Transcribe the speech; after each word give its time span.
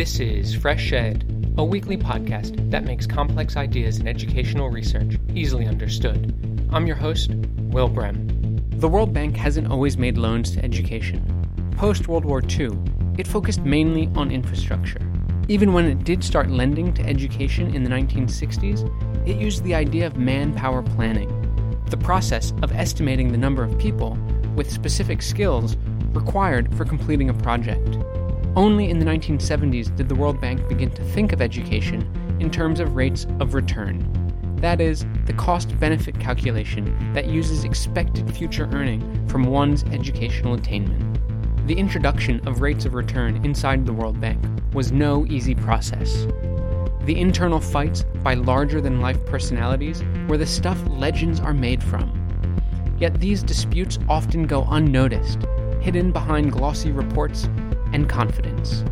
This 0.00 0.18
is 0.18 0.54
Fresh 0.54 0.94
Ed, 0.94 1.26
a 1.58 1.62
weekly 1.62 1.98
podcast 1.98 2.70
that 2.70 2.84
makes 2.84 3.06
complex 3.06 3.54
ideas 3.54 3.98
in 3.98 4.08
educational 4.08 4.70
research 4.70 5.18
easily 5.34 5.66
understood. 5.66 6.32
I'm 6.72 6.86
your 6.86 6.96
host, 6.96 7.32
Will 7.64 7.90
Brehm. 7.90 8.26
The 8.70 8.88
World 8.88 9.12
Bank 9.12 9.36
hasn't 9.36 9.70
always 9.70 9.98
made 9.98 10.16
loans 10.16 10.52
to 10.52 10.64
education. 10.64 11.20
Post 11.76 12.08
World 12.08 12.24
War 12.24 12.40
II, 12.40 12.78
it 13.18 13.26
focused 13.26 13.60
mainly 13.60 14.08
on 14.14 14.30
infrastructure. 14.30 15.06
Even 15.48 15.74
when 15.74 15.84
it 15.84 16.02
did 16.02 16.24
start 16.24 16.48
lending 16.48 16.94
to 16.94 17.02
education 17.02 17.74
in 17.74 17.84
the 17.84 17.90
1960s, 17.90 19.28
it 19.28 19.36
used 19.36 19.64
the 19.64 19.74
idea 19.74 20.06
of 20.06 20.16
manpower 20.16 20.82
planning, 20.82 21.28
the 21.90 21.98
process 21.98 22.54
of 22.62 22.72
estimating 22.72 23.32
the 23.32 23.36
number 23.36 23.62
of 23.62 23.78
people 23.78 24.16
with 24.56 24.72
specific 24.72 25.20
skills 25.20 25.76
required 26.14 26.74
for 26.74 26.86
completing 26.86 27.28
a 27.28 27.34
project. 27.34 27.98
Only 28.56 28.90
in 28.90 28.98
the 28.98 29.04
1970s 29.04 29.94
did 29.94 30.08
the 30.08 30.14
World 30.16 30.40
Bank 30.40 30.68
begin 30.68 30.90
to 30.90 31.04
think 31.04 31.32
of 31.32 31.40
education 31.40 32.04
in 32.40 32.50
terms 32.50 32.80
of 32.80 32.96
rates 32.96 33.24
of 33.38 33.54
return. 33.54 34.04
That 34.56 34.80
is, 34.80 35.06
the 35.26 35.32
cost 35.34 35.78
benefit 35.78 36.18
calculation 36.18 37.12
that 37.14 37.26
uses 37.26 37.62
expected 37.62 38.34
future 38.34 38.68
earning 38.72 39.28
from 39.28 39.44
one's 39.44 39.84
educational 39.84 40.54
attainment. 40.54 41.20
The 41.68 41.78
introduction 41.78 42.46
of 42.48 42.60
rates 42.60 42.84
of 42.86 42.94
return 42.94 43.42
inside 43.44 43.86
the 43.86 43.92
World 43.92 44.20
Bank 44.20 44.44
was 44.72 44.90
no 44.90 45.24
easy 45.26 45.54
process. 45.54 46.26
The 47.04 47.18
internal 47.18 47.60
fights 47.60 48.04
by 48.24 48.34
larger 48.34 48.80
than 48.80 49.00
life 49.00 49.24
personalities 49.26 50.02
were 50.28 50.36
the 50.36 50.46
stuff 50.46 50.78
legends 50.88 51.38
are 51.38 51.54
made 51.54 51.82
from. 51.84 52.16
Yet 52.98 53.20
these 53.20 53.44
disputes 53.44 54.00
often 54.08 54.48
go 54.48 54.66
unnoticed, 54.70 55.38
hidden 55.80 56.10
behind 56.10 56.52
glossy 56.52 56.90
reports 56.90 57.48
and 57.92 58.08
confidence. 58.08 58.84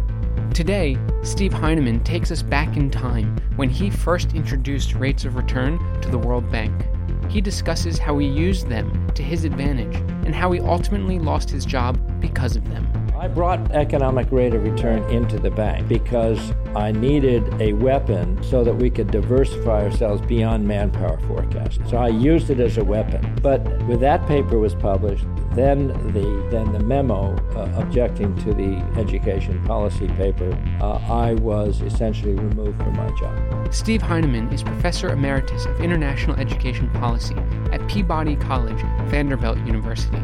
Today, 0.54 0.98
Steve 1.22 1.52
Heyneman 1.52 2.04
takes 2.04 2.30
us 2.32 2.42
back 2.42 2.76
in 2.76 2.90
time 2.90 3.36
when 3.56 3.70
he 3.70 3.90
first 3.90 4.34
introduced 4.34 4.94
rates 4.94 5.24
of 5.24 5.36
return 5.36 5.78
to 6.00 6.10
the 6.10 6.18
World 6.18 6.50
Bank. 6.50 6.88
He 7.30 7.40
discusses 7.40 7.98
how 7.98 8.18
he 8.18 8.26
used 8.26 8.68
them 8.68 9.08
to 9.14 9.22
his 9.22 9.44
advantage 9.44 9.94
and 10.24 10.34
how 10.34 10.50
he 10.50 10.60
ultimately 10.60 11.18
lost 11.18 11.50
his 11.50 11.64
job 11.64 12.00
because 12.20 12.56
of 12.56 12.68
them. 12.70 12.86
I 13.18 13.26
brought 13.26 13.72
economic 13.72 14.30
rate 14.30 14.54
of 14.54 14.62
return 14.62 15.02
into 15.10 15.40
the 15.40 15.50
bank 15.50 15.88
because 15.88 16.52
I 16.76 16.92
needed 16.92 17.60
a 17.60 17.72
weapon 17.72 18.40
so 18.44 18.62
that 18.62 18.72
we 18.72 18.90
could 18.90 19.10
diversify 19.10 19.82
ourselves 19.82 20.22
beyond 20.22 20.68
manpower 20.68 21.18
forecasting. 21.26 21.88
So 21.88 21.96
I 21.96 22.08
used 22.08 22.48
it 22.48 22.60
as 22.60 22.78
a 22.78 22.84
weapon. 22.84 23.36
But 23.42 23.60
when 23.88 23.98
that 23.98 24.24
paper 24.28 24.60
was 24.60 24.76
published, 24.76 25.24
then 25.50 25.88
the 26.12 26.48
then 26.52 26.70
the 26.70 26.78
memo 26.78 27.34
uh, 27.56 27.82
objecting 27.82 28.36
to 28.44 28.54
the 28.54 28.76
education 28.96 29.64
policy 29.64 30.06
paper, 30.06 30.56
uh, 30.80 31.00
I 31.10 31.34
was 31.34 31.80
essentially 31.80 32.34
removed 32.34 32.78
from 32.78 32.96
my 32.96 33.10
job. 33.18 33.74
Steve 33.74 34.00
Heyneman 34.00 34.52
is 34.52 34.62
professor 34.62 35.08
emeritus 35.08 35.66
of 35.66 35.80
international 35.80 36.36
education 36.36 36.88
policy 36.90 37.34
at 37.72 37.84
Peabody 37.88 38.36
College, 38.36 38.80
Vanderbilt 39.10 39.58
University. 39.66 40.22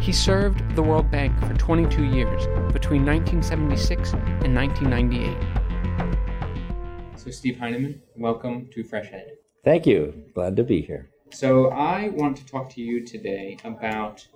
He 0.00 0.12
served 0.12 0.76
the 0.76 0.82
World 0.82 1.10
Bank 1.10 1.38
for 1.40 1.54
22 1.54 2.04
years, 2.04 2.46
between 2.72 3.04
1976 3.04 4.12
and 4.12 4.54
1998. 4.54 5.36
So, 7.16 7.30
Steve 7.32 7.56
Heyneman, 7.56 7.98
welcome 8.16 8.68
to 8.72 8.84
Fresh 8.84 9.08
Ed. 9.12 9.32
Thank 9.64 9.86
you. 9.86 10.24
Glad 10.34 10.54
to 10.56 10.62
be 10.62 10.80
here. 10.80 11.10
So, 11.30 11.70
I 11.70 12.10
want 12.10 12.36
to 12.36 12.46
talk 12.46 12.70
to 12.74 12.80
you 12.80 13.04
today 13.04 13.58
about 13.64 14.26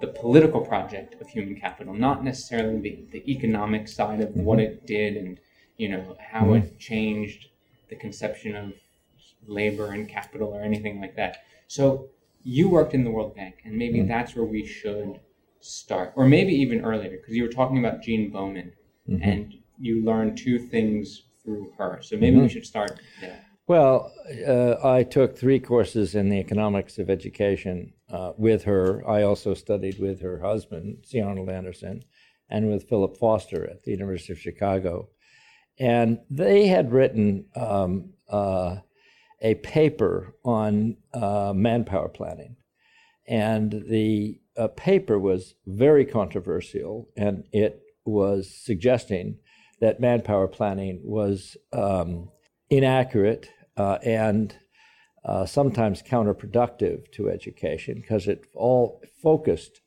the 0.00 0.06
political 0.06 0.60
project 0.60 1.20
of 1.20 1.28
human 1.28 1.58
capital, 1.58 1.92
not 1.92 2.24
necessarily 2.24 2.78
the, 2.78 3.04
the 3.10 3.30
economic 3.30 3.88
side 3.88 4.20
of 4.20 4.28
mm-hmm. 4.30 4.44
what 4.44 4.60
it 4.60 4.86
did 4.86 5.16
and 5.16 5.40
you 5.76 5.88
know 5.88 6.16
how 6.20 6.42
mm-hmm. 6.42 6.66
it 6.66 6.78
changed 6.78 7.48
the 7.88 7.96
conception 7.96 8.54
of 8.54 8.72
labor 9.46 9.92
and 9.92 10.08
capital 10.08 10.48
or 10.54 10.62
anything 10.62 11.00
like 11.00 11.16
that. 11.16 11.38
So, 11.66 12.10
you 12.42 12.68
worked 12.68 12.94
in 12.94 13.04
the 13.04 13.10
World 13.10 13.34
Bank, 13.34 13.56
and 13.64 13.76
maybe 13.76 13.98
mm-hmm. 13.98 14.08
that's 14.08 14.34
where 14.34 14.44
we 14.44 14.66
should 14.66 15.20
start, 15.60 16.12
or 16.16 16.26
maybe 16.26 16.52
even 16.54 16.84
earlier, 16.84 17.10
because 17.10 17.34
you 17.34 17.42
were 17.42 17.50
talking 17.50 17.78
about 17.78 18.02
Jean 18.02 18.30
Bowman, 18.30 18.72
mm-hmm. 19.08 19.22
and 19.22 19.54
you 19.78 20.04
learned 20.04 20.38
two 20.38 20.58
things 20.58 21.24
through 21.42 21.72
her. 21.78 22.00
So 22.02 22.16
maybe 22.16 22.36
mm-hmm. 22.36 22.42
we 22.42 22.48
should 22.48 22.66
start 22.66 23.00
there. 23.20 23.44
Well, 23.66 24.12
uh, 24.48 24.76
I 24.82 25.04
took 25.04 25.38
three 25.38 25.60
courses 25.60 26.14
in 26.14 26.28
the 26.28 26.38
economics 26.38 26.98
of 26.98 27.08
education 27.08 27.92
uh, 28.10 28.32
with 28.36 28.64
her. 28.64 29.08
I 29.08 29.22
also 29.22 29.54
studied 29.54 30.00
with 30.00 30.20
her 30.22 30.40
husband, 30.40 31.04
C. 31.04 31.20
Arnold 31.20 31.50
Anderson, 31.50 32.02
and 32.48 32.68
with 32.68 32.88
Philip 32.88 33.16
Foster 33.16 33.70
at 33.70 33.84
the 33.84 33.92
University 33.92 34.32
of 34.32 34.40
Chicago. 34.40 35.10
And 35.78 36.18
they 36.28 36.66
had 36.66 36.92
written 36.92 37.46
um, 37.54 38.14
uh, 38.28 38.78
a 39.40 39.54
paper 39.56 40.34
on 40.44 40.96
uh, 41.14 41.52
manpower 41.54 42.08
planning. 42.08 42.56
And 43.26 43.84
the 43.88 44.40
uh, 44.56 44.68
paper 44.68 45.18
was 45.18 45.54
very 45.66 46.04
controversial, 46.04 47.08
and 47.16 47.44
it 47.52 47.82
was 48.04 48.54
suggesting 48.54 49.38
that 49.80 50.00
manpower 50.00 50.48
planning 50.48 51.00
was 51.04 51.56
um, 51.72 52.28
inaccurate 52.68 53.50
uh, 53.76 53.98
and 54.02 54.56
uh, 55.24 55.46
sometimes 55.46 56.02
counterproductive 56.02 57.10
to 57.12 57.30
education 57.30 58.00
because 58.00 58.26
it 58.26 58.44
all 58.54 59.02
focused 59.22 59.79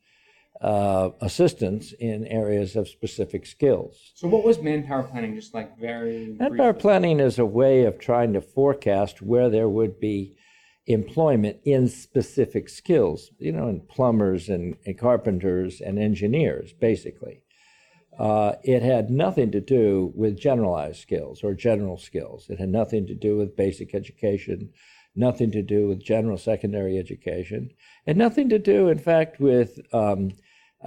uh, 0.63 1.09
assistance 1.19 1.93
in 1.99 2.25
areas 2.27 2.77
of 2.77 2.87
specific 2.87 3.45
skills. 3.45 4.13
So, 4.15 4.29
what 4.29 4.45
was 4.45 4.61
manpower 4.61 5.03
planning? 5.03 5.35
Just 5.35 5.53
like 5.53 5.77
very 5.77 6.35
manpower 6.39 6.71
briefly? 6.71 6.81
planning 6.81 7.19
is 7.19 7.37
a 7.37 7.45
way 7.45 7.83
of 7.83 7.99
trying 7.99 8.31
to 8.33 8.41
forecast 8.41 9.21
where 9.21 9.49
there 9.49 9.67
would 9.67 9.99
be 9.99 10.37
employment 10.87 11.57
in 11.65 11.89
specific 11.89 12.69
skills. 12.69 13.29
You 13.39 13.51
know, 13.51 13.67
in 13.67 13.81
plumbers 13.81 14.47
and, 14.47 14.77
and 14.85 14.97
carpenters 14.97 15.81
and 15.81 15.99
engineers, 15.99 16.71
basically. 16.71 17.41
Uh, 18.17 18.53
it 18.63 18.83
had 18.83 19.09
nothing 19.09 19.51
to 19.51 19.59
do 19.59 20.13
with 20.15 20.39
generalized 20.39 21.01
skills 21.01 21.43
or 21.43 21.53
general 21.53 21.97
skills. 21.97 22.45
It 22.47 22.59
had 22.59 22.69
nothing 22.69 23.07
to 23.07 23.15
do 23.15 23.37
with 23.37 23.57
basic 23.57 23.95
education, 23.95 24.69
nothing 25.15 25.51
to 25.51 25.63
do 25.63 25.87
with 25.87 26.03
general 26.03 26.37
secondary 26.37 26.99
education, 26.99 27.71
and 28.05 28.17
nothing 28.17 28.49
to 28.49 28.59
do, 28.59 28.87
in 28.87 28.99
fact, 28.99 29.39
with 29.39 29.79
um, 29.93 30.33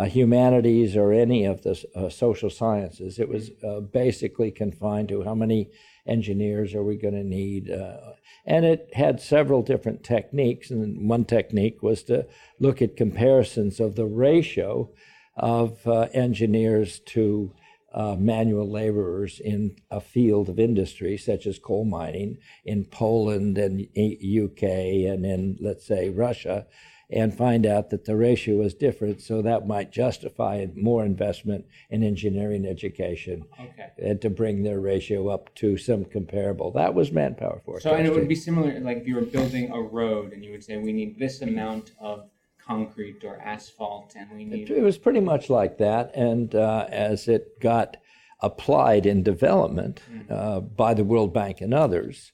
humanities 0.05 0.97
or 0.97 1.13
any 1.13 1.45
of 1.45 1.63
the 1.63 1.83
uh, 1.95 2.09
social 2.09 2.51
sciences. 2.51 3.19
It 3.19 3.29
was 3.29 3.51
uh, 3.67 3.81
basically 3.81 4.51
confined 4.51 5.09
to 5.09 5.23
how 5.23 5.35
many 5.35 5.71
engineers 6.07 6.75
are 6.75 6.85
we 6.85 6.97
going 6.97 7.15
to 7.15 7.25
need. 7.25 7.71
Uh, 7.71 8.13
and 8.45 8.65
it 8.65 8.91
had 8.93 9.21
several 9.21 9.63
different 9.63 10.05
techniques. 10.05 10.71
And 10.71 11.09
one 11.09 11.25
technique 11.25 11.83
was 11.83 12.03
to 12.05 12.27
look 12.61 12.83
at 12.83 12.97
comparisons 12.97 13.81
of 13.81 13.97
the 13.97 14.07
ratio 14.07 14.91
of 15.37 15.87
uh, 15.87 16.09
engineers 16.13 17.01
to 17.01 17.53
uh, 17.93 18.15
manual 18.19 18.71
laborers 18.71 19.41
in 19.41 19.75
a 19.91 20.01
field 20.01 20.51
of 20.51 20.59
industry 20.59 21.17
such 21.17 21.47
as 21.47 21.59
coal 21.59 21.85
mining 21.87 22.37
in 22.65 22.85
Poland 22.85 23.57
and 23.57 23.81
UK 23.81 24.63
and 24.63 25.25
in, 25.25 25.57
let's 25.61 25.87
say, 25.87 26.11
Russia 26.11 26.67
and 27.09 27.37
find 27.37 27.67
out 27.67 27.91
that 27.91 28.05
the 28.05 28.17
ratio 28.17 28.57
was 28.57 28.75
different. 28.75 29.21
So 29.21 29.41
that 29.43 29.67
might 29.67 29.93
justify 29.93 30.67
more 30.75 31.05
investment 31.05 31.67
in 31.89 32.03
engineering 32.03 32.67
education 32.67 33.45
okay. 33.61 33.91
and 33.99 34.21
to 34.23 34.31
bring 34.31 34.63
their 34.63 34.81
ratio 34.81 35.29
up 35.29 35.55
to 35.57 35.77
some 35.77 36.05
comparable. 36.05 36.73
That 36.73 36.95
was 36.95 37.13
manpower 37.13 37.63
forecasting. 37.65 37.93
So, 37.93 37.97
and 37.97 38.07
it 38.07 38.13
would 38.13 38.29
be 38.29 38.35
similar, 38.35 38.79
like 38.81 38.99
if 38.99 39.07
you 39.07 39.15
were 39.15 39.23
building 39.23 39.71
a 39.71 39.81
road 39.81 40.33
and 40.33 40.45
you 40.45 40.51
would 40.51 40.65
say, 40.65 40.79
we 40.79 40.93
need 40.93 41.19
this 41.19 41.43
amount 41.43 41.93
of 42.01 42.29
concrete 42.67 43.23
or 43.25 43.41
asphalt 43.41 44.15
and 44.17 44.29
we 44.33 44.45
need. 44.45 44.69
It, 44.69 44.83
was 44.83 44.99
pretty 44.99 45.21
much 45.21 45.49
like 45.49 45.79
that. 45.79 46.11
And 46.15 46.55
uh, 46.57 46.87
as 46.91 47.29
it 47.29 47.61
got 47.61 47.99
applied 48.41 49.07
in 49.07 49.23
development 49.23 50.01
mm-hmm. 50.11 50.33
uh, 50.33 50.61
by 50.61 50.93
the 50.93 51.05
World 51.05 51.33
Bank 51.33 51.61
and 51.61 51.73
others, 51.73 52.33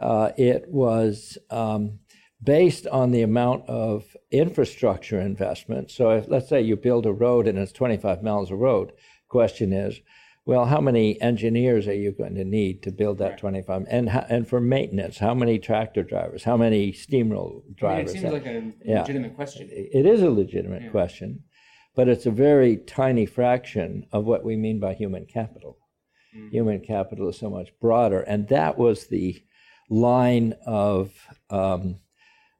uh, 0.00 0.32
it 0.38 0.68
was. 0.68 1.36
Um, 1.50 1.98
based 2.42 2.86
on 2.88 3.10
the 3.10 3.22
amount 3.22 3.68
of 3.68 4.16
infrastructure 4.30 5.20
investment. 5.20 5.90
So, 5.90 6.10
if, 6.10 6.28
let's 6.28 6.48
say 6.48 6.60
you 6.60 6.76
build 6.76 7.06
a 7.06 7.12
road 7.12 7.46
and 7.46 7.58
it's 7.58 7.72
25 7.72 8.22
miles 8.22 8.50
of 8.50 8.58
road, 8.58 8.92
question 9.28 9.72
is, 9.72 10.00
well, 10.46 10.66
how 10.66 10.80
many 10.80 11.20
engineers 11.20 11.88
are 11.88 11.94
you 11.94 12.12
going 12.12 12.36
to 12.36 12.44
need 12.44 12.84
to 12.84 12.92
build 12.92 13.18
that 13.18 13.36
25? 13.36 13.86
And 13.90 14.08
and 14.08 14.48
for 14.48 14.60
maintenance, 14.60 15.18
how 15.18 15.34
many 15.34 15.58
tractor 15.58 16.04
drivers? 16.04 16.44
How 16.44 16.56
many 16.56 16.92
steamroll 16.92 17.62
drivers? 17.74 18.12
I 18.12 18.14
mean, 18.14 18.26
it 18.26 18.30
seems 18.30 18.32
like 18.32 18.46
a 18.46 18.72
yeah. 18.84 19.00
legitimate 19.00 19.34
question. 19.34 19.68
It 19.72 20.06
is 20.06 20.22
a 20.22 20.30
legitimate 20.30 20.84
yeah. 20.84 20.90
question, 20.90 21.42
but 21.96 22.08
it's 22.08 22.26
a 22.26 22.30
very 22.30 22.76
tiny 22.76 23.26
fraction 23.26 24.06
of 24.12 24.24
what 24.24 24.44
we 24.44 24.54
mean 24.56 24.78
by 24.78 24.94
human 24.94 25.26
capital. 25.26 25.78
Mm-hmm. 26.36 26.50
Human 26.50 26.80
capital 26.80 27.28
is 27.28 27.38
so 27.38 27.50
much 27.50 27.70
broader, 27.80 28.20
and 28.20 28.46
that 28.48 28.78
was 28.78 29.08
the 29.08 29.42
line 29.90 30.54
of 30.64 31.12
um, 31.50 31.96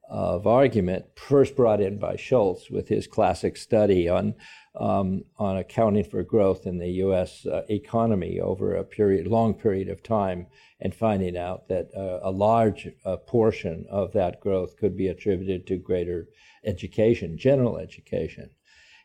of 0.09 0.47
argument, 0.47 1.05
first 1.15 1.55
brought 1.55 1.81
in 1.81 1.99
by 1.99 2.15
Schultz 2.15 2.69
with 2.69 2.87
his 2.87 3.07
classic 3.07 3.57
study 3.57 4.07
on 4.07 4.35
um, 4.79 5.23
on 5.37 5.57
accounting 5.57 6.03
for 6.03 6.21
growth 6.23 6.67
in 6.67 6.77
the 6.77 6.89
U.S. 6.89 7.45
Uh, 7.45 7.63
economy 7.67 8.39
over 8.39 8.75
a 8.75 8.83
period, 8.83 9.25
long 9.25 9.55
period 9.55 9.89
of 9.89 10.03
time, 10.03 10.45
and 10.79 10.93
finding 10.93 11.35
out 11.35 11.67
that 11.67 11.89
uh, 11.97 12.19
a 12.21 12.29
large 12.29 12.87
uh, 13.03 13.17
portion 13.17 13.85
of 13.89 14.13
that 14.13 14.39
growth 14.39 14.77
could 14.77 14.95
be 14.95 15.07
attributed 15.07 15.65
to 15.65 15.77
greater 15.77 16.27
education, 16.63 17.37
general 17.37 17.77
education, 17.77 18.51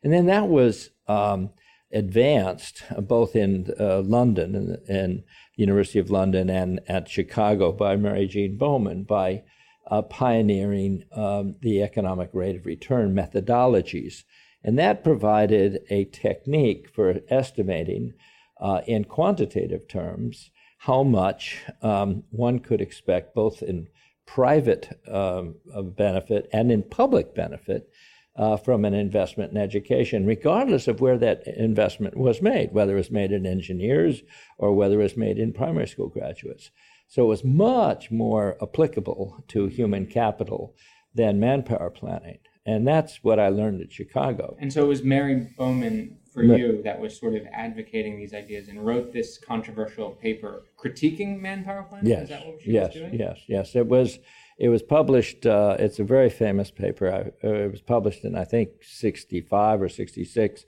and 0.02 0.12
then 0.12 0.26
that 0.26 0.48
was 0.48 0.90
um, 1.08 1.50
advanced 1.93 2.82
both 3.00 3.34
in 3.34 3.72
uh, 3.81 4.00
London 4.00 4.55
and, 4.55 4.88
and 4.88 5.22
University 5.56 5.98
of 5.98 6.10
London 6.10 6.50
and 6.50 6.81
at 6.88 7.08
Chicago 7.08 7.72
by 7.72 7.96
Mary 7.96 8.26
Jean 8.26 8.56
Bowman 8.56 9.05
by 9.05 9.43
uh, 9.90 10.02
pioneering 10.02 11.05
um, 11.12 11.56
the 11.61 11.82
economic 11.82 12.31
rate 12.32 12.56
of 12.56 12.67
return 12.67 13.14
methodologies 13.14 14.25
and 14.64 14.79
that 14.79 15.02
provided 15.02 15.81
a 15.90 16.05
technique 16.06 16.88
for 16.94 17.20
estimating 17.29 18.14
uh, 18.61 18.81
in 18.87 19.05
quantitative 19.05 19.88
terms 19.88 20.50
how 20.79 21.02
much 21.02 21.62
um, 21.82 22.25
one 22.31 22.58
could 22.58 22.81
expect 22.81 23.34
both 23.34 23.62
in 23.62 23.88
private 24.26 24.99
um, 25.11 25.55
benefit 25.96 26.49
and 26.52 26.70
in 26.73 26.82
public 26.82 27.34
benefit 27.34 27.88
uh, 28.34 28.56
from 28.56 28.84
an 28.84 28.94
investment 28.94 29.52
in 29.52 29.58
education, 29.58 30.25
regardless 30.25 30.88
of 30.88 31.00
where 31.00 31.19
that 31.19 31.46
investment 31.46 32.17
was 32.17 32.40
made, 32.40 32.73
whether 32.73 32.94
it 32.94 32.96
was 32.96 33.11
made 33.11 33.31
in 33.31 33.46
engineers 33.46 34.23
or 34.58 34.73
whether 34.73 35.00
it 35.00 35.05
was 35.05 35.17
made 35.17 35.38
in 35.38 35.52
primary 35.52 35.87
school 35.87 36.08
graduates. 36.08 36.70
So 37.12 37.24
it 37.24 37.28
was 37.28 37.44
much 37.44 38.10
more 38.10 38.56
applicable 38.62 39.44
to 39.48 39.66
human 39.66 40.06
capital 40.06 40.74
than 41.14 41.38
manpower 41.38 41.90
planning. 41.90 42.38
And 42.64 42.88
that's 42.88 43.22
what 43.22 43.38
I 43.38 43.50
learned 43.50 43.82
at 43.82 43.92
Chicago. 43.92 44.56
And 44.58 44.72
so 44.72 44.82
it 44.82 44.88
was 44.88 45.02
Mary 45.02 45.52
Bowman 45.58 46.16
for 46.32 46.42
you 46.42 46.80
that 46.84 46.98
was 46.98 47.18
sort 47.20 47.34
of 47.34 47.42
advocating 47.52 48.16
these 48.16 48.32
ideas 48.32 48.68
and 48.68 48.86
wrote 48.86 49.12
this 49.12 49.36
controversial 49.36 50.12
paper 50.12 50.62
critiquing 50.82 51.38
manpower 51.38 51.82
planning? 51.82 52.08
Yes. 52.08 52.22
Is 52.22 52.28
that 52.30 52.46
what 52.46 52.62
she 52.62 52.72
was 52.72 52.88
doing? 52.94 53.12
Yes, 53.12 53.36
yes, 53.36 53.44
yes. 53.46 53.76
It 53.76 53.86
was 53.88 54.18
it 54.58 54.70
was 54.70 54.82
published 54.82 55.44
uh, 55.44 55.76
it's 55.78 55.98
a 55.98 56.04
very 56.04 56.30
famous 56.30 56.70
paper. 56.70 57.12
I, 57.12 57.46
uh, 57.46 57.52
it 57.52 57.72
was 57.72 57.82
published 57.82 58.24
in 58.24 58.34
I 58.34 58.44
think 58.44 58.70
65 58.80 59.82
or 59.82 59.90
66 59.90 60.64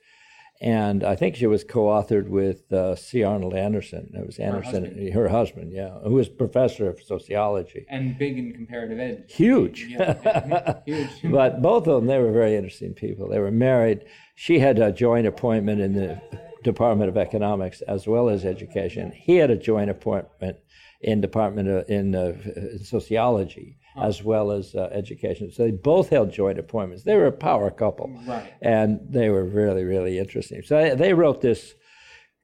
and 0.65 1.05
I 1.05 1.15
think 1.15 1.37
she 1.37 1.47
was 1.47 1.63
co-authored 1.63 2.27
with 2.29 2.73
uh, 2.73 2.97
C. 2.97 3.23
Arnold 3.23 3.53
Anderson. 3.53 4.11
It 4.15 4.27
was 4.27 4.39
Anderson, 4.39 4.85
her 4.85 4.89
husband. 4.89 5.13
her 5.13 5.29
husband, 5.29 5.73
yeah, 5.75 5.99
who 6.03 6.15
was 6.15 6.31
professor 6.31 6.89
of 6.89 7.03
sociology 7.03 7.85
and 7.91 8.17
big 8.17 8.39
in 8.39 8.51
comparative 8.55 8.99
ed. 8.99 9.27
Huge, 9.29 9.85
yeah, 9.91 10.81
huge. 10.87 11.11
but 11.25 11.61
both 11.61 11.87
of 11.87 11.97
them, 11.97 12.07
they 12.07 12.19
were 12.19 12.33
very 12.33 12.57
interesting 12.57 12.95
people. 12.95 13.29
They 13.29 13.41
were 13.41 13.51
married. 13.51 14.07
She 14.37 14.59
had 14.59 14.79
a 14.79 14.91
joint 14.91 15.27
appointment 15.27 15.83
in 15.83 15.93
the 15.93 16.19
Department 16.63 17.11
of 17.11 17.19
Economics 17.19 17.83
as 17.83 18.07
well 18.07 18.31
as 18.31 18.47
Education. 18.47 19.13
He 19.13 19.37
had 19.37 19.51
a 19.51 19.57
joint 19.57 19.91
appointment 19.91 20.57
in 21.05 21.21
Department 21.21 21.69
of, 21.69 21.89
in, 21.89 22.15
uh, 22.15 22.35
in 22.56 22.83
sociology 22.83 23.77
as 23.97 24.25
well 24.25 24.51
as 24.51 24.75
uh, 24.75 24.89
education. 24.91 25.53
So 25.53 25.65
they 25.65 25.71
both 25.71 26.09
held 26.09 26.33
joint 26.33 26.59
appointments. 26.59 27.05
They 27.05 27.15
were 27.15 27.27
a 27.27 27.33
power 27.33 27.71
couple, 27.71 28.11
right. 28.27 28.53
and 28.61 28.99
they 29.09 29.29
were 29.29 29.45
really, 29.45 29.85
really 29.85 30.19
interesting. 30.19 30.62
So 30.62 30.97
they 30.97 31.12
wrote 31.12 31.41
this 31.41 31.75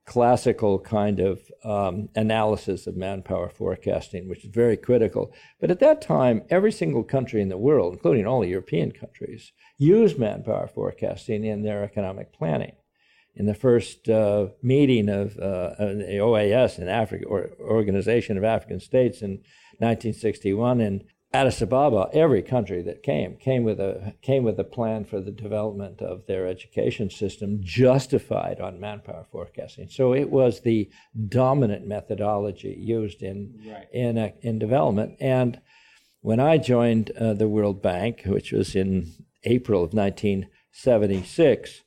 classical 0.07 0.79
kind 0.79 1.21
of 1.21 1.41
um, 1.65 2.09
analysis 2.15 2.87
of 2.87 2.97
manpower 2.97 3.49
forecasting, 3.49 4.29
which 4.29 4.45
is 4.45 4.51
very 4.53 4.77
critical. 4.77 5.33
But 5.61 5.71
at 5.71 5.81
that 5.81 6.03
time, 6.03 6.43
every 6.51 6.73
single 6.73 7.05
country 7.05 7.41
in 7.41 7.49
the 7.49 7.59
world, 7.59 7.95
including 7.95 8.27
all 8.27 8.41
the 8.41 8.49
European 8.49 8.93
countries, 8.93 9.53
used 9.79 10.19
manpower 10.19 10.69
forecasting 10.69 11.45
in 11.45 11.63
their 11.63 11.83
economic 11.83 12.33
planning. 12.33 12.73
In 13.35 13.47
the 13.47 13.55
first 13.55 14.09
uh, 14.09 14.49
meeting 14.63 15.09
of 15.09 15.37
uh, 15.39 15.71
the 15.79 16.19
OAS, 16.21 16.79
an 16.79 16.89
Africa 16.89 17.25
or 17.27 17.51
Organization 17.61 18.37
of 18.37 18.45
African 18.45 18.81
States, 18.81 19.23
in 19.23 19.43
1961, 19.79 20.81
and 20.81 21.05
Addis 21.33 21.63
Ababa, 21.63 22.09
every 22.13 22.43
country 22.43 22.83
that 22.83 23.05
came 23.05 23.37
came 23.37 23.63
with 23.63 23.79
a 23.79 24.15
came 24.21 24.43
with 24.43 24.59
a 24.59 24.65
plan 24.65 25.05
for 25.05 25.21
the 25.21 25.31
development 25.31 26.03
of 26.03 26.27
their 26.27 26.49
education 26.49 27.09
system, 27.09 27.61
justified 27.63 28.61
on 28.61 28.81
manpower 28.81 29.27
forecasting. 29.31 29.89
So 29.91 30.13
it 30.13 30.29
was 30.29 30.63
the 30.63 30.91
dominant 31.29 31.87
methodology 31.87 32.77
used 32.77 33.23
in 33.23 33.61
right. 33.65 33.87
in 33.93 34.19
uh, 34.19 34.31
in 34.43 34.59
development. 34.59 35.19
And 35.21 35.61
when 36.21 36.41
I 36.41 36.59
joined 36.59 37.13
uh, 37.13 37.35
the 37.35 37.49
World 37.49 37.81
Bank, 37.81 38.23
which 38.27 38.51
was 38.51 38.75
in 38.75 39.13
April 39.45 39.85
of 39.85 39.95
1976, 39.95 41.83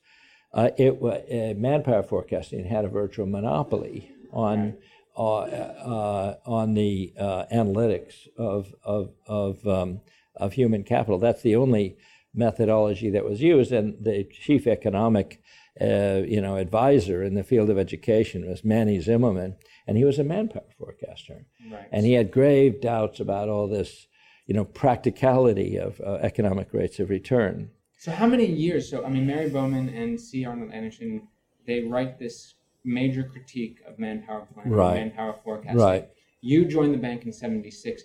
uh, 0.54 0.70
it 0.78 1.02
uh, 1.02 1.60
manpower 1.60 2.04
forecasting 2.04 2.66
had 2.66 2.86
a 2.86 2.90
virtual 2.90 3.26
monopoly 3.26 4.12
on. 4.32 4.60
Uh, 4.60 4.80
uh, 5.16 6.38
on 6.48 6.74
the 6.74 7.14
uh, 7.20 7.46
analytics 7.54 8.28
of 8.36 8.74
of 8.84 9.12
of, 9.28 9.68
um, 9.68 10.02
of 10.36 10.54
human 10.54 10.84
capital. 10.84 11.20
That's 11.20 11.44
the 11.44 11.56
only 11.56 11.98
methodology 12.34 13.12
that 13.12 13.24
was 13.24 13.40
used, 13.40 13.72
and 13.72 14.04
the 14.04 14.24
chief 14.24 14.66
economic 14.66 15.42
uh, 15.80 16.22
you 16.26 16.42
know 16.42 16.56
advisor 16.58 17.24
in 17.24 17.36
the 17.36 17.44
field 17.44 17.70
of 17.70 17.78
education 17.78 18.48
was 18.48 18.64
Manny 18.64 18.98
Zymelman, 18.98 19.56
and 19.88 19.98
he 19.98 20.04
was 20.04 20.20
a 20.20 20.24
manpower 20.24 20.64
forecaster, 20.78 21.46
right. 21.72 21.88
and 21.92 22.06
he 22.06 22.14
had 22.14 22.32
grave 22.32 22.82
doubts 22.82 23.20
about 23.20 23.50
all 23.50 23.68
this 23.68 24.08
you 24.48 24.54
know 24.54 24.66
practicality 24.66 25.78
of 25.78 26.02
uh, 26.02 26.14
economic 26.22 26.74
rates 26.74 27.00
of 27.00 27.10
return. 27.10 27.72
So 28.04 28.12
how 28.12 28.28
many 28.28 28.46
years? 28.46 28.90
So 28.90 29.06
I 29.06 29.10
mean, 29.10 29.26
Mary 29.26 29.50
Bowman 29.50 29.88
and 29.88 30.20
C. 30.20 30.44
Arnold 30.44 30.74
Anderson, 30.74 31.26
they 31.66 31.84
write 31.84 32.20
this 32.20 32.56
major 32.84 33.24
critique 33.24 33.80
of 33.88 33.98
manpower 33.98 34.46
planning, 34.54 34.74
right. 34.74 34.96
manpower 34.96 35.40
forecasting. 35.42 35.80
Right. 35.80 36.10
You 36.42 36.66
joined 36.66 36.94
the 36.94 36.98
bank 36.98 37.24
in 37.24 37.32
76. 37.32 38.04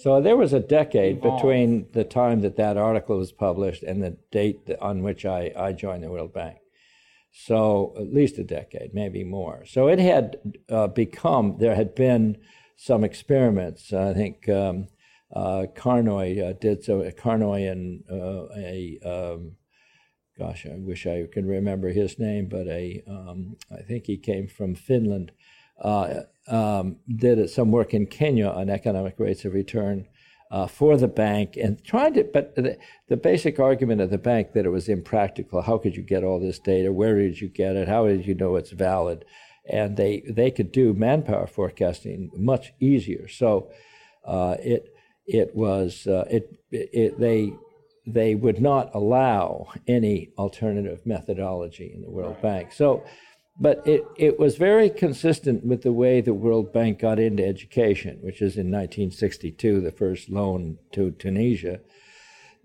So 0.00 0.20
there 0.20 0.36
was 0.36 0.52
a 0.52 0.58
decade 0.58 1.18
Evolved. 1.18 1.36
between 1.36 1.86
the 1.92 2.02
time 2.02 2.40
that 2.40 2.56
that 2.56 2.76
article 2.76 3.18
was 3.18 3.30
published 3.30 3.84
and 3.84 4.02
the 4.02 4.16
date 4.32 4.68
on 4.80 5.04
which 5.04 5.24
I, 5.24 5.52
I 5.56 5.72
joined 5.74 6.02
the 6.02 6.10
World 6.10 6.34
Bank. 6.34 6.58
So 7.30 7.94
at 7.96 8.12
least 8.12 8.38
a 8.38 8.44
decade, 8.44 8.94
maybe 8.94 9.22
more. 9.22 9.64
So 9.64 9.86
it 9.86 10.00
had 10.00 10.38
uh, 10.68 10.88
become, 10.88 11.58
there 11.60 11.76
had 11.76 11.94
been 11.94 12.38
some 12.74 13.04
experiments. 13.04 13.92
I 13.92 14.12
think 14.12 14.48
um, 14.48 14.88
Carnoy 15.34 16.50
uh, 16.50 16.52
did 16.60 16.84
so, 16.84 17.02
Carnoy 17.12 17.70
and 17.70 18.04
uh, 18.10 18.48
a 18.56 18.98
um, 19.04 19.56
gosh, 20.38 20.66
I 20.66 20.76
wish 20.76 21.06
I 21.06 21.24
can 21.32 21.46
remember 21.46 21.88
his 21.88 22.18
name, 22.18 22.48
but 22.48 22.66
a 22.66 23.02
um, 23.08 23.56
I 23.72 23.82
think 23.82 24.06
he 24.06 24.16
came 24.16 24.46
from 24.46 24.74
Finland. 24.74 25.32
Uh, 25.80 26.22
um, 26.48 26.96
did 27.14 27.50
some 27.50 27.70
work 27.70 27.92
in 27.92 28.06
Kenya 28.06 28.48
on 28.48 28.70
economic 28.70 29.16
rates 29.18 29.44
of 29.44 29.52
return 29.52 30.06
uh, 30.50 30.66
for 30.66 30.96
the 30.96 31.08
bank 31.08 31.56
and 31.56 31.84
tried 31.84 32.14
to, 32.14 32.24
but 32.24 32.54
the, 32.54 32.78
the, 33.08 33.16
basic 33.16 33.58
argument 33.58 34.00
of 34.00 34.10
the 34.10 34.16
bank 34.16 34.52
that 34.52 34.64
it 34.64 34.70
was 34.70 34.88
impractical. 34.88 35.60
How 35.60 35.76
could 35.76 35.96
you 35.96 36.02
get 36.02 36.24
all 36.24 36.40
this 36.40 36.58
data? 36.58 36.92
Where 36.92 37.18
did 37.18 37.40
you 37.40 37.48
get 37.48 37.76
it? 37.76 37.88
How 37.88 38.06
did 38.06 38.26
you 38.26 38.34
know 38.34 38.56
it's 38.56 38.70
valid? 38.70 39.24
And 39.68 39.96
they 39.96 40.22
they 40.28 40.50
could 40.50 40.70
do 40.70 40.94
manpower 40.94 41.48
forecasting 41.48 42.30
much 42.34 42.72
easier. 42.78 43.26
So 43.28 43.70
uh, 44.24 44.56
it 44.60 44.95
it 45.26 45.54
was 45.54 46.06
uh, 46.06 46.24
it, 46.30 46.58
it 46.70 47.18
they 47.18 47.52
they 48.06 48.34
would 48.34 48.60
not 48.60 48.94
allow 48.94 49.66
any 49.88 50.30
alternative 50.38 51.04
methodology 51.04 51.90
in 51.92 52.02
the 52.02 52.10
World 52.10 52.40
Bank. 52.40 52.72
So, 52.72 53.04
but 53.58 53.84
it, 53.86 54.04
it 54.16 54.38
was 54.38 54.56
very 54.56 54.88
consistent 54.88 55.64
with 55.64 55.82
the 55.82 55.92
way 55.92 56.20
the 56.20 56.34
World 56.34 56.72
Bank 56.72 57.00
got 57.00 57.18
into 57.18 57.44
education, 57.44 58.18
which 58.20 58.40
is 58.40 58.56
in 58.56 58.70
1962, 58.70 59.80
the 59.80 59.90
first 59.90 60.28
loan 60.28 60.78
to 60.92 61.10
Tunisia. 61.12 61.80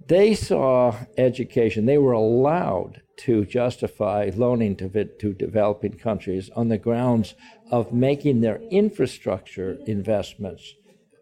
They 0.07 0.33
saw 0.35 0.95
education, 1.17 1.85
they 1.85 1.97
were 1.97 2.11
allowed 2.11 3.01
to 3.17 3.45
justify 3.45 4.31
loaning 4.35 4.75
to, 4.75 4.89
to 5.05 5.33
developing 5.33 5.93
countries 5.93 6.49
on 6.55 6.69
the 6.69 6.77
grounds 6.77 7.35
of 7.71 7.93
making 7.93 8.41
their 8.41 8.61
infrastructure 8.69 9.77
investments 9.85 10.73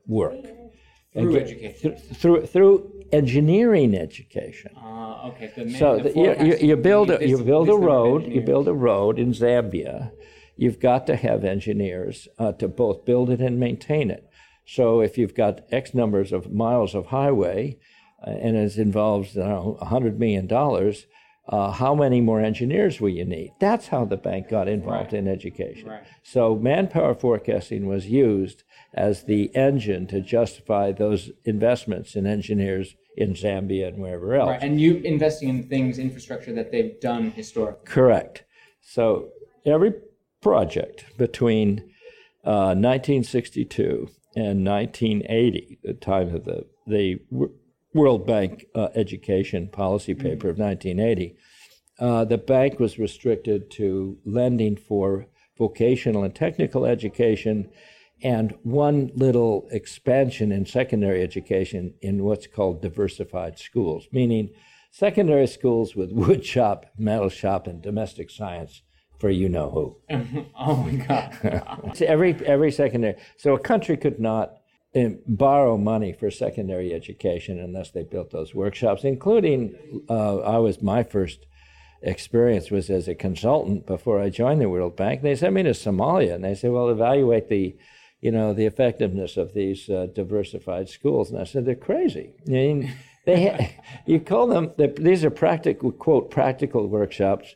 work. 0.08 0.59
Through 1.22 1.38
education. 1.38 1.92
Th- 1.92 2.18
through, 2.18 2.46
through 2.46 3.06
engineering 3.12 3.96
education. 3.96 4.72
Uh, 4.76 5.30
okay. 5.30 5.52
So, 5.56 5.68
so 5.78 6.00
the, 6.00 6.10
you, 6.16 6.36
you, 6.46 6.58
you, 6.70 6.76
build 6.76 7.10
a, 7.12 7.28
you 7.28 7.44
build 7.44 7.70
a 7.70 7.76
road. 7.76 8.28
You 8.28 8.42
build 8.42 8.68
a 8.68 8.74
road 8.74 9.20
in 9.20 9.32
Zambia. 9.34 10.12
You've 10.56 10.80
got 10.80 11.08
to 11.08 11.16
have 11.16 11.44
engineers 11.44 12.28
uh, 12.38 12.52
to 12.54 12.68
both 12.68 13.06
build 13.06 13.30
it 13.30 13.40
and 13.40 13.60
maintain 13.60 14.12
it. 14.12 14.30
So 14.66 15.02
if 15.02 15.18
you've 15.18 15.34
got 15.34 15.62
X 15.72 15.94
numbers 15.94 16.32
of 16.32 16.52
miles 16.52 16.94
of 16.94 17.08
highway, 17.08 17.78
uh, 18.26 18.32
and 18.32 18.56
it 18.58 18.78
involves 18.78 19.36
you 19.36 19.44
know, 19.44 19.78
$100 19.82 20.18
million, 20.18 20.48
uh, 21.50 21.72
how 21.72 21.96
many 21.96 22.22
more 22.22 22.40
engineers 22.40 23.02
will 23.02 23.10
you 23.10 23.26
need? 23.26 23.54
That's 23.60 23.88
how 23.88 24.06
the 24.06 24.18
bank 24.18 24.50
got 24.50 24.68
involved 24.68 25.14
right. 25.14 25.20
in 25.20 25.28
education. 25.28 25.90
Right. 25.90 26.04
So 26.22 26.56
manpower 26.56 27.16
forecasting 27.16 27.88
was 27.88 28.06
used 28.06 28.64
as 28.94 29.24
the 29.24 29.54
engine 29.56 30.06
to 30.08 30.22
justify 30.22 30.92
those 30.92 31.32
investments 31.46 32.16
in 32.16 32.28
engineers 32.28 32.96
in 33.18 33.34
Zambia 33.34 33.88
and 33.88 33.98
wherever 33.98 34.36
else. 34.36 34.50
Right, 34.50 34.62
and 34.62 34.80
you 34.80 34.98
investing 34.98 35.50
in 35.50 35.68
things, 35.68 35.98
infrastructure 35.98 36.54
that 36.54 36.72
they've 36.72 37.00
done 37.02 37.32
historically. 37.32 37.86
Correct. 37.86 38.44
So 38.82 39.30
every 39.66 39.94
project 40.42 41.18
between 41.18 41.80
uh, 42.46 42.78
1962 42.78 44.10
and 44.36 44.64
1980, 44.66 45.80
the 45.84 45.94
time 45.94 46.34
of 46.34 46.46
the, 46.46 46.66
the 46.86 47.20
World 47.94 48.26
Bank 48.26 48.66
uh, 48.76 48.90
education 48.96 49.68
policy 49.68 50.14
mm-hmm. 50.14 50.24
paper 50.24 50.50
of 50.50 50.58
1980, 50.58 51.36
uh, 52.00 52.26
the 52.26 52.38
bank 52.38 52.80
was 52.80 52.98
restricted 52.98 53.70
to 53.72 54.18
lending 54.26 54.76
for 54.78 55.28
vocational 55.58 56.24
and 56.24 56.34
technical 56.34 56.86
education 56.86 57.70
and 58.22 58.54
one 58.64 59.12
little 59.16 59.68
expansion 59.72 60.52
in 60.52 60.66
secondary 60.66 61.22
education 61.22 61.94
in 62.02 62.24
what's 62.24 62.48
called 62.48 62.82
diversified 62.82 63.58
schools, 63.58 64.08
meaning 64.12 64.50
secondary 64.92 65.48
schools 65.48 65.96
with 65.96 66.12
wood 66.14 66.46
shop, 66.46 66.86
metal 66.98 67.30
shop, 67.30 67.68
and 67.68 67.82
domestic 67.82 68.30
science 68.30 68.82
for 69.20 69.30
you 69.30 69.50
know 69.50 69.70
who. 69.70 70.46
oh 70.60 70.78
my 70.78 71.06
God. 71.06 71.92
so 71.94 72.06
every, 72.06 72.34
every 72.46 72.72
secondary, 72.72 73.16
so 73.38 73.54
a 73.54 73.60
country 73.60 73.98
could 73.98 74.20
not 74.20 74.59
borrow 75.28 75.78
money 75.78 76.14
for 76.14 76.32
secondary 76.32 76.94
education 76.94 77.60
unless 77.60 77.92
they 77.92 78.04
built 78.04 78.32
those 78.32 78.56
workshops, 78.56 79.04
including, 79.04 80.04
uh, 80.10 80.38
I 80.38 80.58
was 80.58 80.82
my 80.82 81.04
first 81.04 81.46
experience 82.02 82.72
was 82.72 82.90
as 82.90 83.08
a 83.08 83.16
consultant 83.16 83.86
before 83.86 84.20
I 84.20 84.30
joined 84.30 84.62
the 84.62 84.70
World 84.70 84.96
Bank. 84.96 85.22
They 85.22 85.36
sent 85.36 85.54
me 85.54 85.64
to 85.64 85.72
Somalia 85.72 86.34
and 86.34 86.44
they 86.44 86.56
said, 86.56 86.72
well, 86.72 86.90
evaluate 86.90 87.50
the 87.50 87.76
you 88.22 88.32
know, 88.32 88.54
the 88.54 88.66
effectiveness 88.66 89.38
of 89.38 89.54
these 89.54 89.90
uh, 89.90 90.08
diversified 90.14 90.90
schools. 90.90 91.32
And 91.32 91.40
I 91.40 91.46
said, 91.46 91.66
they're 91.66 91.76
crazy. 91.76 92.32
I 92.48 92.52
mean, 92.52 92.94
they 93.26 93.78
you 94.06 94.20
call 94.20 94.48
them, 94.48 94.74
these 94.98 95.24
are 95.24 95.30
practical, 95.30 95.92
quote, 95.92 96.30
practical 96.30 96.88
workshops. 96.88 97.56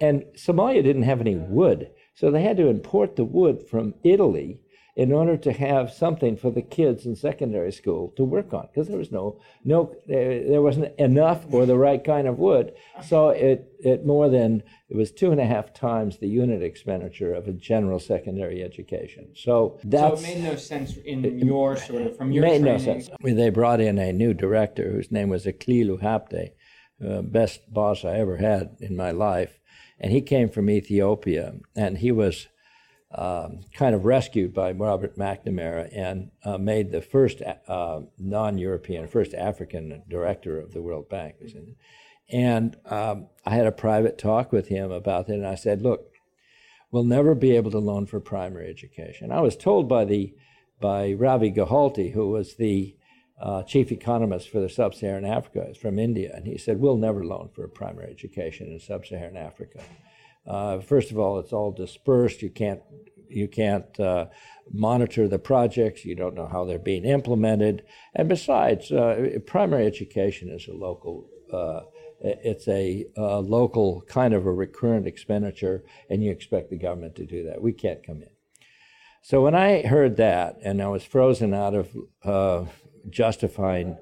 And 0.00 0.24
Somalia 0.36 0.82
didn't 0.82 1.04
have 1.04 1.20
any 1.20 1.36
wood. 1.36 1.90
So 2.14 2.30
they 2.30 2.42
had 2.42 2.56
to 2.58 2.68
import 2.68 3.16
the 3.16 3.24
wood 3.24 3.66
from 3.68 3.94
Italy 4.04 4.60
in 4.94 5.10
order 5.10 5.38
to 5.38 5.52
have 5.52 5.90
something 5.90 6.36
for 6.36 6.50
the 6.50 6.60
kids 6.60 7.06
in 7.06 7.16
secondary 7.16 7.72
school 7.72 8.12
to 8.16 8.24
work 8.24 8.52
on 8.52 8.66
because 8.66 8.88
there 8.88 8.98
was 8.98 9.10
no 9.10 9.40
no 9.64 9.94
there 10.06 10.60
wasn't 10.60 10.94
enough 10.98 11.44
or 11.50 11.64
the 11.64 11.78
right 11.78 12.04
kind 12.04 12.28
of 12.28 12.38
wood. 12.38 12.74
So 13.06 13.30
it 13.30 13.72
it 13.80 14.04
more 14.04 14.28
than 14.28 14.62
it 14.90 14.96
was 14.96 15.10
two 15.10 15.32
and 15.32 15.40
a 15.40 15.46
half 15.46 15.72
times 15.72 16.18
the 16.18 16.28
unit 16.28 16.62
expenditure 16.62 17.32
of 17.32 17.48
a 17.48 17.52
general 17.52 17.98
secondary 17.98 18.62
education. 18.62 19.32
So 19.34 19.80
that's 19.82 20.20
so 20.20 20.28
it 20.28 20.34
made 20.34 20.44
no 20.44 20.56
sense 20.56 20.96
in 20.98 21.24
it, 21.24 21.32
your 21.44 21.76
sort 21.76 22.02
of 22.02 22.16
from 22.16 22.30
your 22.30 22.42
made 22.42 22.60
training. 22.60 22.72
no 22.72 22.78
sense 22.78 23.08
they 23.22 23.50
brought 23.50 23.80
in 23.80 23.98
a 23.98 24.12
new 24.12 24.34
director 24.34 24.92
whose 24.92 25.10
name 25.10 25.30
was 25.30 25.46
Aklilu 25.46 26.02
Habte 26.02 26.52
uh, 27.06 27.22
best 27.22 27.72
boss 27.72 28.04
I 28.04 28.18
ever 28.18 28.36
had 28.36 28.76
in 28.80 28.96
my 28.96 29.10
life. 29.10 29.58
And 29.98 30.12
he 30.12 30.20
came 30.20 30.48
from 30.48 30.68
Ethiopia 30.68 31.54
and 31.76 31.98
he 31.98 32.12
was 32.12 32.48
um, 33.14 33.60
kind 33.74 33.94
of 33.94 34.04
rescued 34.04 34.54
by 34.54 34.72
Robert 34.72 35.18
McNamara 35.18 35.88
and 35.94 36.30
uh, 36.44 36.56
made 36.56 36.90
the 36.90 37.02
first 37.02 37.42
uh, 37.42 38.00
non-European, 38.18 39.06
first 39.06 39.34
African 39.34 40.02
director 40.08 40.58
of 40.58 40.72
the 40.72 40.80
World 40.82 41.08
Bank. 41.08 41.36
And 42.30 42.76
um, 42.86 43.28
I 43.44 43.50
had 43.50 43.66
a 43.66 43.72
private 43.72 44.16
talk 44.16 44.52
with 44.52 44.68
him 44.68 44.90
about 44.90 45.28
it, 45.28 45.34
and 45.34 45.46
I 45.46 45.56
said, 45.56 45.82
"Look, 45.82 46.10
we'll 46.90 47.04
never 47.04 47.34
be 47.34 47.54
able 47.56 47.70
to 47.72 47.78
loan 47.78 48.06
for 48.06 48.20
primary 48.20 48.70
education." 48.70 49.30
I 49.30 49.40
was 49.40 49.56
told 49.56 49.88
by 49.88 50.06
the 50.06 50.34
by 50.80 51.12
Ravi 51.12 51.52
Gehalti, 51.52 52.12
who 52.12 52.30
was 52.30 52.56
the 52.56 52.96
uh, 53.40 53.62
chief 53.64 53.92
economist 53.92 54.48
for 54.48 54.60
the 54.60 54.68
sub-Saharan 54.68 55.24
Africa, 55.24 55.68
is 55.68 55.76
from 55.76 55.98
India, 55.98 56.32
and 56.34 56.46
he 56.46 56.56
said, 56.56 56.80
"We'll 56.80 56.96
never 56.96 57.24
loan 57.24 57.50
for 57.54 57.68
primary 57.68 58.10
education 58.10 58.68
in 58.68 58.80
sub-Saharan 58.80 59.36
Africa." 59.36 59.82
Uh, 60.46 60.80
first 60.80 61.10
of 61.10 61.18
all, 61.18 61.38
it's 61.38 61.52
all 61.52 61.72
dispersed. 61.72 62.42
You 62.42 62.50
can't 62.50 62.80
you 63.28 63.48
can't 63.48 63.98
uh, 63.98 64.26
monitor 64.72 65.26
the 65.26 65.38
projects. 65.38 66.04
You 66.04 66.14
don't 66.14 66.34
know 66.34 66.46
how 66.46 66.64
they're 66.64 66.78
being 66.78 67.04
implemented. 67.04 67.82
And 68.14 68.28
besides, 68.28 68.92
uh, 68.92 69.38
primary 69.46 69.86
education 69.86 70.50
is 70.50 70.68
a 70.68 70.72
local. 70.72 71.28
Uh, 71.52 71.80
it's 72.24 72.68
a, 72.68 73.04
local 73.16 74.02
kind 74.02 74.32
of 74.32 74.46
a 74.46 74.52
recurrent 74.52 75.08
expenditure, 75.08 75.82
and 76.08 76.22
you 76.22 76.30
expect 76.30 76.70
the 76.70 76.78
government 76.78 77.16
to 77.16 77.26
do 77.26 77.44
that. 77.46 77.60
We 77.60 77.72
can't 77.72 78.06
come 78.06 78.22
in. 78.22 78.30
So 79.22 79.42
when 79.42 79.56
I 79.56 79.82
heard 79.82 80.16
that, 80.18 80.56
and 80.64 80.80
I 80.80 80.86
was 80.86 81.04
frozen 81.04 81.52
out 81.52 81.74
of 81.74 81.96
uh, 82.24 82.66
justifying 83.10 83.96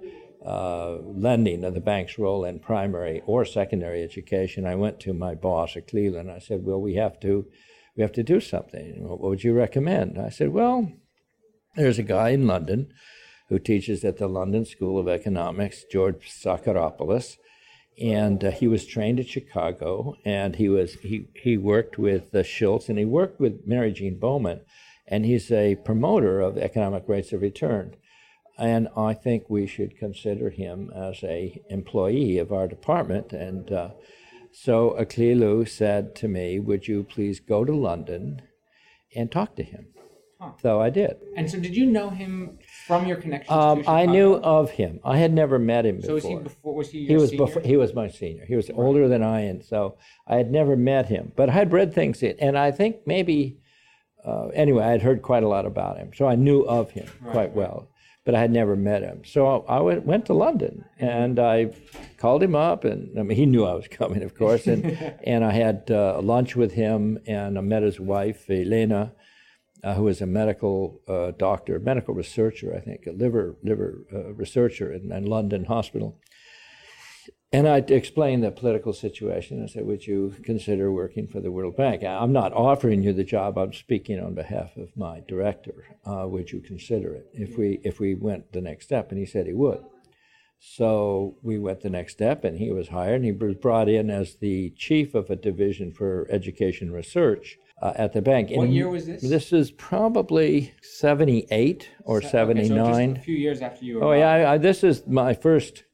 uh, 0.44 0.96
lending 1.02 1.64
of 1.64 1.74
the 1.74 1.80
bank's 1.80 2.18
role 2.18 2.44
in 2.44 2.58
primary 2.58 3.22
or 3.26 3.44
secondary 3.44 4.02
education, 4.02 4.66
I 4.66 4.74
went 4.74 4.98
to 5.00 5.12
my 5.12 5.34
boss 5.34 5.76
at 5.76 5.88
Cleveland. 5.88 6.30
I 6.30 6.38
said, 6.38 6.64
"Well, 6.64 6.80
we 6.80 6.94
have 6.94 7.20
to, 7.20 7.46
we 7.96 8.02
have 8.02 8.12
to 8.12 8.22
do 8.22 8.40
something. 8.40 9.06
What 9.06 9.20
would 9.20 9.44
you 9.44 9.52
recommend?" 9.52 10.18
I 10.18 10.30
said, 10.30 10.52
"Well, 10.52 10.92
there's 11.76 11.98
a 11.98 12.02
guy 12.04 12.30
in 12.30 12.46
London 12.46 12.92
who 13.48 13.58
teaches 13.58 14.04
at 14.04 14.16
the 14.16 14.28
London 14.28 14.64
School 14.64 14.98
of 14.98 15.08
Economics, 15.08 15.84
George 15.90 16.30
Psacharopoulos." 16.30 17.36
And 18.00 18.42
uh, 18.42 18.50
he 18.50 18.66
was 18.66 18.86
trained 18.86 19.20
at 19.20 19.28
Chicago, 19.28 20.16
and 20.24 20.56
he 20.56 20.70
was 20.70 20.94
he 21.02 21.28
he 21.34 21.58
worked 21.58 21.98
with 21.98 22.34
uh, 22.34 22.42
Schultz, 22.42 22.88
and 22.88 22.98
he 22.98 23.04
worked 23.04 23.40
with 23.40 23.66
Mary 23.66 23.92
Jean 23.92 24.18
Bowman, 24.18 24.60
and 25.06 25.26
he's 25.26 25.52
a 25.52 25.76
promoter 25.84 26.40
of 26.40 26.56
economic 26.56 27.04
rates 27.08 27.34
of 27.34 27.42
return 27.42 27.94
and 28.60 28.88
I 28.94 29.14
think 29.14 29.48
we 29.48 29.66
should 29.66 29.96
consider 29.96 30.50
him 30.50 30.92
as 30.94 31.24
a 31.24 31.60
employee 31.70 32.36
of 32.38 32.52
our 32.52 32.68
department. 32.68 33.32
And 33.32 33.72
uh, 33.72 33.90
so 34.52 34.94
Aklilu 35.00 35.66
said 35.66 36.14
to 36.16 36.28
me, 36.28 36.60
"Would 36.60 36.86
you 36.86 37.02
please 37.02 37.40
go 37.40 37.64
to 37.64 37.74
London 37.74 38.42
and 39.16 39.32
talk 39.32 39.56
to 39.56 39.62
him?" 39.62 39.86
Huh. 40.38 40.52
So 40.62 40.80
I 40.80 40.90
did. 40.90 41.16
And 41.36 41.50
so, 41.50 41.58
did 41.58 41.74
you 41.76 41.86
know 41.86 42.10
him 42.10 42.58
from 42.86 43.06
your 43.06 43.16
connection? 43.16 43.52
Um, 43.52 43.84
I 43.86 44.06
knew 44.06 44.34
of 44.34 44.70
him. 44.70 45.00
I 45.04 45.18
had 45.18 45.32
never 45.32 45.58
met 45.58 45.84
him 45.86 45.96
before. 45.96 46.08
So 46.08 46.14
was 46.14 46.24
he 46.24 46.36
before? 46.36 46.74
Was 46.74 46.90
he? 46.90 47.06
he 47.06 47.16
was 47.16 47.30
senior? 47.30 47.46
before. 47.46 47.62
He 47.62 47.76
was 47.76 47.94
my 47.94 48.08
senior. 48.08 48.44
He 48.46 48.56
was 48.56 48.68
right. 48.68 48.78
older 48.78 49.08
than 49.08 49.22
I, 49.22 49.40
and 49.40 49.64
so 49.64 49.96
I 50.26 50.36
had 50.36 50.50
never 50.50 50.76
met 50.76 51.06
him. 51.06 51.32
But 51.34 51.48
I 51.48 51.52
had 51.52 51.72
read 51.72 51.94
things 51.94 52.22
in, 52.22 52.36
and 52.38 52.58
I 52.58 52.70
think 52.72 53.06
maybe. 53.06 53.56
Uh, 54.22 54.48
anyway, 54.48 54.84
I 54.84 54.90
had 54.90 55.00
heard 55.00 55.22
quite 55.22 55.42
a 55.42 55.48
lot 55.48 55.64
about 55.64 55.96
him, 55.96 56.10
so 56.14 56.26
I 56.26 56.34
knew 56.34 56.60
of 56.60 56.90
him 56.90 57.06
right, 57.22 57.32
quite 57.32 57.42
right. 57.44 57.54
well 57.54 57.88
but 58.30 58.36
I 58.36 58.42
had 58.42 58.52
never 58.52 58.76
met 58.76 59.02
him. 59.02 59.22
So 59.24 59.64
I 59.68 59.80
went, 59.80 60.06
went 60.06 60.26
to 60.26 60.34
London 60.34 60.84
and 61.00 61.40
I 61.40 61.72
called 62.16 62.44
him 62.44 62.54
up, 62.54 62.84
and 62.84 63.18
I 63.18 63.24
mean, 63.24 63.36
he 63.36 63.44
knew 63.44 63.64
I 63.64 63.74
was 63.74 63.88
coming, 64.00 64.22
of 64.22 64.36
course, 64.36 64.68
and, 64.68 64.86
and 65.24 65.44
I 65.44 65.50
had 65.50 65.90
uh, 65.90 66.20
lunch 66.22 66.54
with 66.54 66.74
him, 66.74 67.18
and 67.26 67.58
I 67.58 67.60
met 67.60 67.82
his 67.82 67.98
wife, 67.98 68.48
Elena, 68.48 69.12
uh, 69.82 69.94
who 69.94 70.06
is 70.06 70.20
a 70.20 70.26
medical 70.26 71.00
uh, 71.08 71.32
doctor, 71.36 71.80
medical 71.80 72.14
researcher, 72.14 72.72
I 72.72 72.78
think, 72.78 73.04
a 73.08 73.10
liver 73.10 73.56
liver 73.64 74.06
uh, 74.14 74.32
researcher 74.34 74.92
in, 74.92 75.10
in 75.10 75.26
London 75.26 75.64
Hospital. 75.64 76.20
And 77.52 77.66
I 77.66 77.78
explained 77.78 78.44
the 78.44 78.52
political 78.52 78.92
situation. 78.92 79.62
I 79.62 79.66
said, 79.66 79.84
Would 79.84 80.06
you 80.06 80.34
consider 80.44 80.92
working 80.92 81.26
for 81.26 81.40
the 81.40 81.50
World 81.50 81.76
Bank? 81.76 82.04
I'm 82.04 82.32
not 82.32 82.52
offering 82.52 83.02
you 83.02 83.12
the 83.12 83.24
job, 83.24 83.58
I'm 83.58 83.72
speaking 83.72 84.20
on 84.20 84.34
behalf 84.34 84.76
of 84.76 84.96
my 84.96 85.22
director. 85.26 85.96
Uh, 86.06 86.28
would 86.28 86.52
you 86.52 86.60
consider 86.60 87.12
it 87.14 87.26
if 87.32 87.58
we, 87.58 87.80
if 87.82 87.98
we 87.98 88.14
went 88.14 88.52
the 88.52 88.60
next 88.60 88.84
step? 88.84 89.10
And 89.10 89.18
he 89.18 89.26
said 89.26 89.46
he 89.46 89.52
would. 89.52 89.82
So 90.60 91.38
we 91.42 91.58
went 91.58 91.80
the 91.80 91.90
next 91.90 92.12
step, 92.12 92.44
and 92.44 92.58
he 92.58 92.70
was 92.70 92.88
hired, 92.88 93.16
and 93.16 93.24
he 93.24 93.32
was 93.32 93.56
brought 93.56 93.88
in 93.88 94.10
as 94.10 94.36
the 94.36 94.70
chief 94.76 95.14
of 95.14 95.30
a 95.30 95.36
division 95.36 95.90
for 95.90 96.28
education 96.30 96.92
research. 96.92 97.58
Uh, 97.82 97.94
at 97.96 98.12
the 98.12 98.20
bank. 98.20 98.50
What 98.50 98.64
and 98.64 98.74
year 98.74 98.90
was 98.90 99.06
this? 99.06 99.22
This 99.22 99.54
is 99.54 99.70
probably 99.70 100.74
78 100.82 101.88
or 102.04 102.20
Se- 102.20 102.28
79. 102.28 102.78
Okay, 102.78 103.14
so 103.14 103.18
a 103.18 103.24
few 103.24 103.36
years 103.36 103.62
after 103.62 103.86
you 103.86 103.96
were. 103.96 104.04
Oh, 104.04 104.12
yeah. 104.12 104.28
I, 104.28 104.52
I, 104.52 104.58
this 104.58 104.84
is 104.84 105.06
my 105.06 105.32
first 105.32 105.84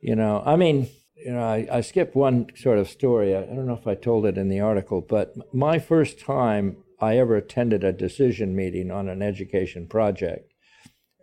you 0.00 0.16
know, 0.16 0.42
I 0.44 0.56
mean, 0.56 0.88
you 1.16 1.32
know, 1.32 1.42
I, 1.42 1.66
I 1.70 1.80
skipped 1.80 2.14
one 2.14 2.48
sort 2.56 2.78
of 2.78 2.88
story. 2.88 3.34
I, 3.34 3.42
I 3.42 3.46
don't 3.46 3.66
know 3.66 3.78
if 3.78 3.86
I 3.86 3.94
told 3.94 4.26
it 4.26 4.38
in 4.38 4.48
the 4.48 4.60
article, 4.60 5.00
but 5.00 5.34
my 5.52 5.78
first 5.78 6.20
time 6.20 6.76
I 7.00 7.18
ever 7.18 7.36
attended 7.36 7.84
a 7.84 7.92
decision 7.92 8.54
meeting 8.54 8.90
on 8.90 9.08
an 9.08 9.22
education 9.22 9.86
project 9.86 10.52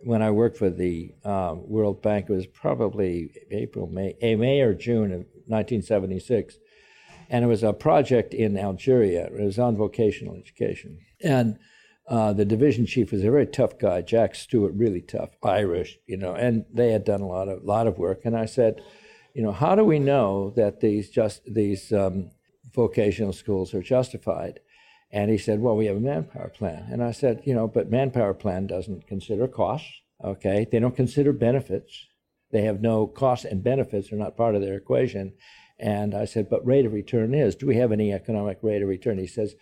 when 0.06 0.22
I 0.22 0.30
worked 0.30 0.56
for 0.56 0.70
the 0.70 1.14
um, 1.24 1.68
World 1.68 2.02
Bank, 2.02 2.26
it 2.28 2.32
was 2.32 2.46
probably 2.46 3.32
April, 3.50 3.86
May, 3.86 4.14
eh, 4.20 4.36
May 4.36 4.60
or 4.60 4.74
June 4.74 5.12
of 5.12 5.20
1976. 5.48 6.56
And 7.28 7.44
it 7.44 7.48
was 7.48 7.62
a 7.62 7.72
project 7.72 8.32
in 8.32 8.56
Algeria. 8.56 9.26
It 9.26 9.42
was 9.42 9.58
on 9.58 9.76
vocational 9.76 10.36
education. 10.36 10.98
And 11.22 11.58
uh, 12.08 12.32
the 12.32 12.44
division 12.44 12.86
chief 12.86 13.10
was 13.10 13.24
a 13.24 13.30
very 13.30 13.46
tough 13.46 13.78
guy, 13.78 14.00
Jack 14.00 14.34
Stewart, 14.34 14.74
really 14.74 15.00
tough, 15.00 15.30
Irish, 15.42 15.98
you 16.06 16.16
know, 16.16 16.34
and 16.34 16.64
they 16.72 16.92
had 16.92 17.04
done 17.04 17.20
a 17.20 17.26
lot 17.26 17.48
of 17.48 17.64
lot 17.64 17.86
of 17.86 17.98
work. 17.98 18.20
And 18.24 18.36
I 18.36 18.46
said, 18.46 18.80
you 19.34 19.42
know, 19.42 19.52
how 19.52 19.74
do 19.74 19.84
we 19.84 19.98
know 19.98 20.50
that 20.56 20.80
these 20.80 21.10
just 21.10 21.42
these 21.52 21.92
um, 21.92 22.30
vocational 22.72 23.32
schools 23.32 23.74
are 23.74 23.82
justified? 23.82 24.60
And 25.10 25.30
he 25.30 25.38
said, 25.38 25.60
well, 25.60 25.76
we 25.76 25.86
have 25.86 25.96
a 25.96 26.00
manpower 26.00 26.48
plan. 26.48 26.88
And 26.90 27.02
I 27.02 27.12
said, 27.12 27.42
you 27.44 27.54
know, 27.54 27.66
but 27.66 27.90
manpower 27.90 28.34
plan 28.34 28.66
doesn't 28.66 29.06
consider 29.06 29.48
costs. 29.48 29.88
Okay, 30.22 30.66
they 30.70 30.78
don't 30.78 30.96
consider 30.96 31.32
benefits. 31.32 32.06
They 32.52 32.62
have 32.62 32.80
no 32.80 33.06
costs 33.06 33.44
and 33.44 33.62
benefits 33.62 34.12
are 34.12 34.16
not 34.16 34.36
part 34.36 34.54
of 34.54 34.62
their 34.62 34.76
equation. 34.76 35.34
And 35.78 36.14
I 36.14 36.24
said, 36.24 36.48
but 36.48 36.64
rate 36.66 36.86
of 36.86 36.92
return 36.92 37.34
is. 37.34 37.54
Do 37.54 37.66
we 37.66 37.76
have 37.76 37.92
any 37.92 38.12
economic 38.12 38.58
rate 38.62 38.82
of 38.82 38.88
return? 38.88 39.18
He 39.18 39.26
says, 39.26 39.56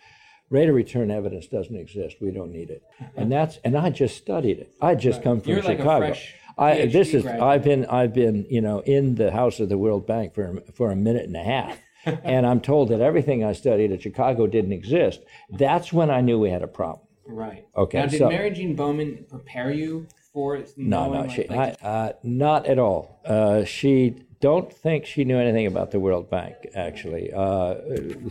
rate 0.49 0.69
of 0.69 0.75
return 0.75 1.11
evidence 1.11 1.47
doesn't 1.47 1.75
exist. 1.75 2.17
We 2.21 2.31
don't 2.31 2.51
need 2.51 2.69
it. 2.69 2.83
And 3.15 3.31
that's 3.31 3.57
and 3.63 3.77
I 3.77 3.89
just 3.89 4.17
studied 4.17 4.59
it. 4.59 4.73
I 4.81 4.95
just 4.95 5.23
come 5.23 5.41
from 5.41 5.51
You're 5.51 5.61
like 5.61 5.77
Chicago. 5.79 6.07
fresh 6.07 6.35
I 6.57 6.85
this 6.85 7.13
is 7.13 7.23
graduate. 7.23 7.43
I've 7.43 7.63
been 7.63 7.85
I've 7.85 8.13
been 8.13 8.45
you 8.49 8.61
know 8.61 8.79
in 8.79 9.15
the 9.15 9.31
house 9.31 9.59
of 9.59 9.69
the 9.69 9.77
World 9.77 10.07
Bank 10.07 10.33
for 10.33 10.61
for 10.73 10.91
a 10.91 10.95
minute 10.95 11.25
and 11.25 11.35
a 11.35 11.43
half. 11.43 11.79
and 12.23 12.45
I'm 12.45 12.61
told 12.61 12.89
that 12.89 13.01
everything 13.01 13.43
I 13.43 13.53
studied 13.53 13.91
at 13.91 14.03
Chicago 14.03 14.45
didn't 14.45 14.73
exist. 14.73 15.21
That's 15.49 15.91
when 15.91 16.11
I 16.11 16.21
knew 16.21 16.37
we 16.37 16.51
had 16.51 16.61
a 16.61 16.67
problem. 16.67 17.07
Right. 17.25 17.65
Okay, 17.75 17.97
Now, 17.97 18.05
did 18.05 18.19
so- 18.19 18.29
Mary 18.29 18.51
Jean 18.51 18.75
Bowman 18.75 19.25
prepare 19.27 19.71
you 19.71 20.05
for 20.31 20.63
No, 20.77 21.11
no, 21.11 21.27
she, 21.27 21.47
like, 21.47 21.83
I, 21.83 21.87
uh, 21.87 22.13
not 22.21 22.67
at 22.67 22.77
all. 22.77 23.21
Uh, 23.25 23.63
she 23.63 24.17
don't 24.39 24.71
think 24.71 25.05
she 25.07 25.23
knew 25.23 25.39
anything 25.39 25.65
about 25.65 25.89
the 25.89 25.99
World 25.99 26.29
Bank. 26.29 26.55
Actually, 26.75 27.31
uh, 27.33 27.75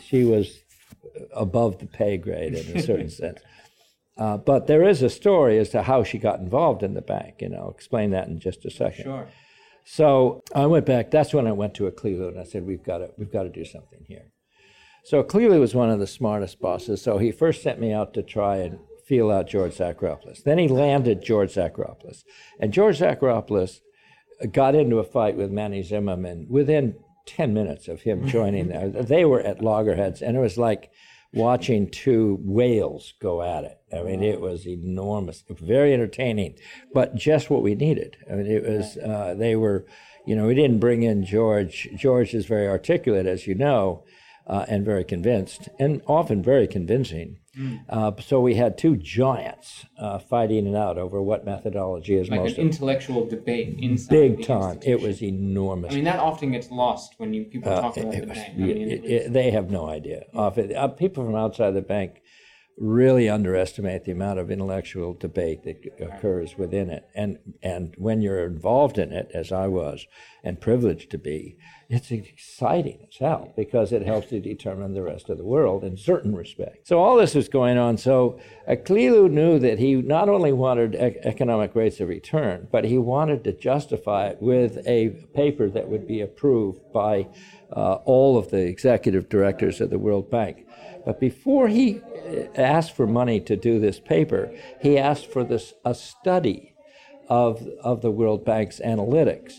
she 0.00 0.22
was 0.24 0.60
above 1.34 1.78
the 1.78 1.86
pay 1.86 2.16
grade 2.16 2.54
in 2.54 2.76
a 2.76 2.82
certain 2.82 3.10
sense. 3.22 3.40
Uh, 4.16 4.36
but 4.36 4.66
there 4.66 4.84
is 4.84 5.02
a 5.02 5.10
story 5.10 5.58
as 5.58 5.70
to 5.70 5.82
how 5.82 6.04
she 6.04 6.18
got 6.18 6.38
involved 6.38 6.82
in 6.82 6.94
the 6.94 7.02
bank, 7.02 7.42
and 7.42 7.54
I'll 7.54 7.70
explain 7.70 8.10
that 8.10 8.28
in 8.28 8.38
just 8.38 8.64
a 8.64 8.70
second. 8.70 9.04
Sure. 9.04 9.28
So 9.84 10.42
I 10.54 10.66
went 10.66 10.86
back. 10.86 11.10
That's 11.10 11.34
when 11.34 11.46
I 11.46 11.52
went 11.52 11.74
to 11.74 11.90
Aklilu 11.90 12.28
and 12.28 12.38
I 12.38 12.44
said, 12.44 12.64
"We've 12.64 12.82
got 12.82 12.98
to, 12.98 13.10
we've 13.18 13.32
got 13.32 13.42
to 13.42 13.48
do 13.48 13.64
something 13.64 14.04
here." 14.06 14.30
So 15.04 15.22
Aklilu 15.22 15.60
was 15.60 15.74
one 15.74 15.90
of 15.90 15.98
the 15.98 16.06
smartest 16.06 16.60
bosses. 16.60 17.02
So 17.02 17.18
he 17.18 17.32
first 17.32 17.62
sent 17.62 17.80
me 17.80 17.92
out 17.92 18.14
to 18.14 18.22
try 18.22 18.58
and 18.58 18.78
feel 19.04 19.30
out 19.30 19.48
George 19.48 19.74
Psacharopoulos. 19.74 20.44
Then 20.44 20.58
he 20.58 20.68
landed 20.68 21.22
George 21.22 21.52
Psacharopoulos, 21.52 22.22
and 22.60 22.72
George 22.72 23.00
Psacharopoulos 23.00 23.80
got 24.52 24.74
into 24.74 24.98
a 24.98 25.04
fight 25.04 25.36
with 25.36 25.50
Manny 25.50 25.82
Zymelman 25.82 26.48
within 26.48 26.96
ten 27.26 27.54
minutes 27.54 27.88
of 27.88 28.02
him 28.02 28.26
joining 28.28 28.68
there. 28.68 28.88
They 28.88 29.24
were 29.24 29.40
at 29.40 29.62
loggerheads, 29.62 30.22
and 30.22 30.36
it 30.36 30.40
was 30.40 30.58
like 30.58 30.90
watching 31.34 31.90
two 31.90 32.38
whales 32.42 33.14
go 33.20 33.42
at 33.42 33.64
it. 33.64 33.78
I 33.92 34.02
mean, 34.02 34.22
it 34.22 34.40
was 34.40 34.66
enormous, 34.66 35.42
very 35.48 35.92
entertaining, 35.92 36.56
but 36.92 37.14
just 37.14 37.50
what 37.50 37.62
we 37.62 37.74
needed. 37.74 38.16
I 38.30 38.34
mean, 38.34 38.46
it 38.46 38.62
was, 38.62 38.96
uh, 38.96 39.34
they 39.36 39.56
were, 39.56 39.84
you 40.26 40.36
know, 40.36 40.46
we 40.46 40.54
didn't 40.54 40.78
bring 40.78 41.02
in 41.02 41.24
George. 41.24 41.88
George 41.96 42.34
is 42.34 42.46
very 42.46 42.68
articulate, 42.68 43.26
as 43.26 43.46
you 43.46 43.54
know, 43.54 44.04
uh, 44.46 44.64
and 44.68 44.84
very 44.84 45.04
convinced, 45.04 45.68
and 45.78 46.02
often 46.06 46.42
very 46.42 46.66
convincing. 46.66 47.38
Uh, 47.88 48.10
so 48.20 48.40
we 48.40 48.56
had 48.56 48.76
two 48.76 48.96
giants 48.96 49.86
uh, 49.96 50.18
fighting 50.18 50.66
it 50.66 50.74
out 50.74 50.98
over 50.98 51.22
what 51.22 51.44
methodology 51.44 52.16
is 52.16 52.28
Like 52.28 52.40
most 52.40 52.58
an 52.58 52.66
intellectual 52.66 53.24
debate 53.28 53.76
inside 53.78 54.10
big 54.10 54.42
time. 54.44 54.80
It 54.82 55.00
was 55.00 55.22
enormous. 55.22 55.92
I 55.92 55.94
mean, 55.94 56.04
that 56.04 56.18
often 56.18 56.50
gets 56.50 56.72
lost 56.72 57.14
when 57.18 57.32
you 57.32 57.44
people 57.44 57.70
talk 57.70 57.96
about 57.96 58.12
Uh, 58.12 58.16
It 58.16 58.20
the 58.22 58.26
was- 58.26 58.38
bank. 58.38 58.54
I 58.56 58.58
mean, 58.60 58.76
it- 58.90 59.04
it- 59.04 59.32
they 59.32 59.52
have 59.52 59.70
no 59.70 59.86
idea. 59.86 60.24
Of 60.34 60.58
it. 60.58 60.74
Uh, 60.74 60.88
people 60.88 61.24
from 61.24 61.36
outside 61.36 61.70
the 61.74 61.82
bank 61.82 62.20
really 62.76 63.28
underestimate 63.28 64.02
the 64.04 64.10
amount 64.10 64.40
of 64.40 64.50
intellectual 64.50 65.14
debate 65.14 65.62
that 65.62 65.76
occurs 66.00 66.58
within 66.58 66.90
it. 66.90 67.04
And 67.14 67.38
and 67.62 67.94
when 67.98 68.20
you're 68.20 68.44
involved 68.44 68.98
in 68.98 69.12
it, 69.12 69.28
as 69.32 69.52
I 69.52 69.68
was, 69.68 70.08
and 70.42 70.60
privileged 70.60 71.08
to 71.12 71.18
be, 71.18 71.56
it's 71.94 72.10
exciting 72.10 73.06
as 73.08 73.16
hell 73.18 73.52
because 73.56 73.92
it 73.92 74.04
helps 74.04 74.28
to 74.28 74.40
determine 74.40 74.94
the 74.94 75.02
rest 75.02 75.28
of 75.28 75.38
the 75.38 75.44
world 75.44 75.84
in 75.84 75.96
certain 75.96 76.34
respects. 76.34 76.88
So 76.88 76.98
all 76.98 77.16
this 77.16 77.34
was 77.34 77.48
going 77.48 77.78
on. 77.78 77.98
So 77.98 78.40
Aklilu 78.68 79.30
knew 79.30 79.58
that 79.60 79.78
he 79.78 79.94
not 79.94 80.28
only 80.28 80.52
wanted 80.52 80.94
ec- 80.94 81.18
economic 81.22 81.74
rates 81.74 82.00
of 82.00 82.08
return, 82.08 82.68
but 82.72 82.84
he 82.84 82.98
wanted 82.98 83.44
to 83.44 83.52
justify 83.52 84.26
it 84.26 84.42
with 84.42 84.86
a 84.86 85.10
paper 85.34 85.70
that 85.70 85.88
would 85.88 86.06
be 86.06 86.20
approved 86.20 86.80
by 86.92 87.28
uh, 87.72 87.94
all 88.04 88.36
of 88.36 88.50
the 88.50 88.66
executive 88.66 89.28
directors 89.28 89.80
of 89.80 89.90
the 89.90 89.98
World 89.98 90.30
Bank. 90.30 90.66
But 91.04 91.20
before 91.20 91.68
he 91.68 92.00
uh, 92.00 92.46
asked 92.56 92.96
for 92.96 93.06
money 93.06 93.40
to 93.40 93.56
do 93.56 93.78
this 93.78 94.00
paper, 94.00 94.52
he 94.80 94.98
asked 94.98 95.26
for 95.26 95.44
this 95.44 95.74
a 95.84 95.94
study 95.94 96.74
of 97.28 97.66
of 97.82 98.02
the 98.02 98.10
World 98.10 98.44
Bank's 98.44 98.80
analytics. 98.80 99.54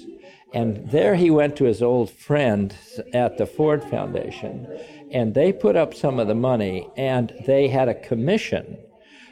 And 0.55 0.89
there 0.89 1.15
he 1.15 1.29
went 1.29 1.57
to 1.57 1.65
his 1.65 1.81
old 1.81 2.09
friend 2.09 2.73
at 3.13 3.37
the 3.37 3.45
Ford 3.45 3.83
Foundation, 3.83 4.65
and 5.11 5.33
they 5.33 5.51
put 5.51 5.75
up 5.75 5.93
some 5.93 6.17
of 6.17 6.27
the 6.27 6.33
money, 6.33 6.89
and 6.95 7.33
they 7.45 7.67
had 7.67 7.89
a 7.89 7.93
commission 7.93 8.77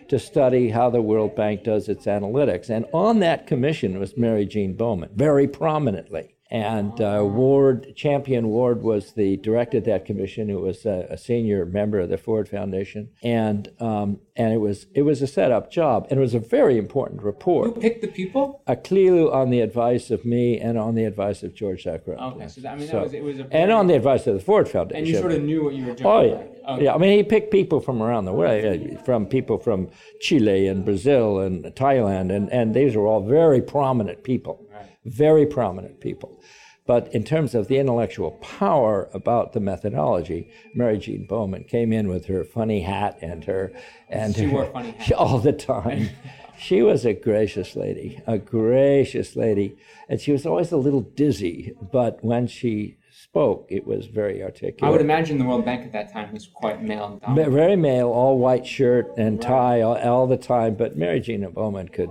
to 0.09 0.19
study 0.19 0.69
how 0.69 0.89
the 0.89 1.01
World 1.01 1.33
Bank 1.33 1.63
does 1.63 1.88
its 1.88 2.07
analytics. 2.07 2.69
And 2.69 2.86
on 2.93 3.19
that 3.19 3.47
commission 3.47 3.99
was 3.99 4.17
Mary 4.17 4.45
Jean 4.45 4.73
Bowman, 4.73 5.12
very 5.15 5.47
prominently. 5.47 6.33
And 6.54 7.02
uh, 7.02 7.22
Ward, 7.26 7.94
Champion 7.96 8.48
Ward, 8.50 8.84
was 8.84 9.13
the 9.13 9.38
director 9.38 9.80
of 9.80 9.86
that 9.86 10.06
commission, 10.06 10.50
who 10.50 10.60
was 10.60 10.86
a, 10.86 11.08
a 11.10 11.18
senior 11.18 11.66
member 11.66 12.00
of 12.00 12.10
the 12.10 12.18
Ford 12.20 12.48
Foundation, 12.48 13.10
and 13.24 13.70
um, 13.80 14.20
and 14.36 14.54
it 14.54 14.58
was 14.58 14.86
it 14.94 15.02
was 15.02 15.24
a 15.24 15.28
set 15.28 15.52
up 15.52 15.72
job, 15.72 16.06
and 16.12 16.20
it 16.20 16.22
was 16.22 16.36
a 16.36 16.39
very 16.39 16.78
important 16.78 17.24
report. 17.24 17.74
Who 17.74 17.82
picked 17.82 18.02
the 18.02 18.08
people? 18.08 18.62
Aklilu 18.68 19.34
on 19.34 19.50
the 19.50 19.62
advice 19.62 20.12
of 20.12 20.26
me 20.26 20.60
and 20.60 20.78
on 20.78 20.94
the 20.94 21.06
advice 21.06 21.42
of 21.42 21.56
George 21.56 21.86
Psacharopoulos. 21.86 22.36
Okay, 22.36 22.48
so 22.48 22.62
that, 22.62 22.74
I 22.74 22.76
mean, 22.76 22.88
So- 22.88 22.98
that 22.98 23.04
was 23.04 23.13
it 23.16 23.24
was 23.24 23.39
a 23.39 23.48
and 23.52 23.72
on 23.72 23.88
the 23.88 23.96
advice 23.96 24.28
of 24.28 24.36
the 24.36 24.39
Ford 24.39 24.70
Foundation. 24.70 25.00
and 25.00 25.08
you 25.08 25.18
sort 25.18 25.32
of 25.32 25.42
knew 25.42 25.63
what 25.63 25.74
you 25.74 25.88
were 25.88 25.96
doing. 25.96 26.06
Oh 26.08 26.22
yeah, 26.22 26.34
right? 26.36 26.50
Okay. 26.70 26.84
yeah. 26.84 26.94
I 26.94 27.00
mean, 27.00 27.18
he 27.18 27.24
picked 27.24 27.50
people 27.52 27.80
from 27.80 28.00
around 28.04 28.26
the 28.26 28.34
world, 28.34 28.63
uh, 28.63 29.02
from 29.02 29.26
people 29.26 29.58
from 29.58 29.89
Chile 30.22 30.68
and 30.68 30.86
Brazil 30.86 31.39
and 31.39 31.66
Thailand, 31.66 32.32
and 32.32 32.52
and 32.54 32.76
these 32.76 32.96
were 32.96 33.08
all 33.08 33.22
very 33.26 33.62
prominent 33.62 34.24
people, 34.24 34.60
very 35.06 35.46
prominent 35.46 36.00
people. 36.00 36.42
But 36.86 37.13
in 37.16 37.24
terms 37.24 37.56
of 37.56 37.70
the 37.70 37.78
intellectual 37.78 38.32
power 38.32 39.10
about 39.13 39.54
the 39.54 39.62
methodology, 39.62 40.50
Mary 40.76 40.98
Jean 40.98 41.26
Bowman 41.26 41.63
came 41.63 41.94
in 41.94 42.10
with 42.10 42.26
her 42.26 42.44
funny 42.44 42.82
hat 42.82 43.18
and 43.22 43.46
her 43.46 43.72
and 44.10 44.36
She 44.36 44.44
her, 44.46 44.52
wore 44.52 44.66
funny 44.68 44.92
hats. 44.92 45.12
all 45.18 45.39
the 45.39 45.54
time. 45.54 46.10
she 46.58 46.82
was 46.82 47.06
a 47.06 47.13
gracious 47.13 47.78
lady, 47.78 48.22
a 48.28 48.38
gracious 48.38 49.38
lady, 49.38 49.78
and 50.10 50.20
she 50.20 50.34
was 50.34 50.46
always 50.46 50.74
a 50.74 50.78
little 50.78 51.00
dizzy. 51.02 51.74
But 51.92 52.22
when 52.22 52.48
she 52.48 52.98
spoke, 53.12 53.66
it 53.70 53.88
was 53.88 54.08
very 54.08 54.44
articulate. 54.44 54.84
I 54.84 54.89
would 54.89 55.00
imagine 55.00 55.38
the 55.38 55.46
World 55.46 55.63
Bank 55.63 55.86
at 55.86 55.94
that 55.94 56.12
time 56.12 56.34
was 56.34 56.48
quite 56.48 56.84
male 56.84 57.20
Ma- 57.22 57.28
dominated. 57.28 57.52
Very 57.52 57.76
male, 57.78 58.10
all 58.10 58.38
white 58.38 58.68
shirt 58.68 59.08
and 59.18 59.42
tie 59.42 59.80
all, 59.80 59.96
all 59.98 60.28
the 60.28 60.36
time. 60.38 60.76
But 60.76 60.98
Mary 60.98 61.22
Jean 61.22 61.50
Bowman 61.52 61.88
could 61.88 62.10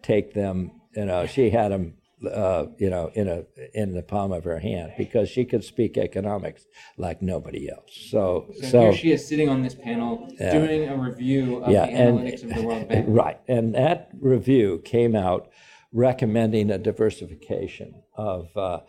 take 0.00 0.32
them. 0.32 0.72
You 0.96 1.04
know, 1.04 1.26
she 1.26 1.50
had 1.50 1.72
them. 1.72 1.94
Uh, 2.24 2.66
you 2.78 2.88
know, 2.88 3.10
in 3.14 3.28
a 3.28 3.44
in 3.74 3.92
the 3.92 4.02
palm 4.02 4.32
of 4.32 4.44
her 4.44 4.58
hand 4.58 4.92
because 4.96 5.28
she 5.28 5.44
could 5.44 5.62
speak 5.64 5.98
economics 5.98 6.64
like 6.96 7.20
nobody 7.20 7.68
else. 7.68 7.90
So, 8.10 8.46
So, 8.60 8.68
so, 8.68 8.80
here 8.80 8.94
she 8.94 9.12
is 9.12 9.26
sitting 9.28 9.48
on 9.48 9.62
this 9.62 9.74
panel 9.74 10.26
doing 10.38 10.88
a 10.88 10.96
review 10.96 11.62
of 11.62 11.70
yeah, 11.72 11.84
the 11.86 11.92
and 11.92 12.18
analytics 12.20 12.42
of 12.44 12.54
the 12.54 12.62
World 12.62 12.88
Bank. 12.88 13.06
right, 13.08 13.40
and 13.48 13.74
that 13.74 14.10
review 14.20 14.80
came 14.84 15.14
out 15.16 15.48
recommending 15.92 16.70
a 16.70 16.78
diversification 16.78 18.02
of 18.16 18.56
uh, 18.56 18.80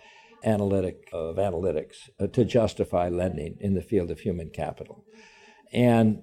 analytic 0.44 1.10
of 1.12 1.36
analytics 1.38 2.10
uh, 2.20 2.28
to 2.28 2.46
justify 2.46 3.10
lending 3.10 3.58
in 3.60 3.74
the 3.74 3.82
field 3.82 4.12
of 4.12 4.20
human 4.20 4.50
capital, 4.50 5.04
and 5.74 6.22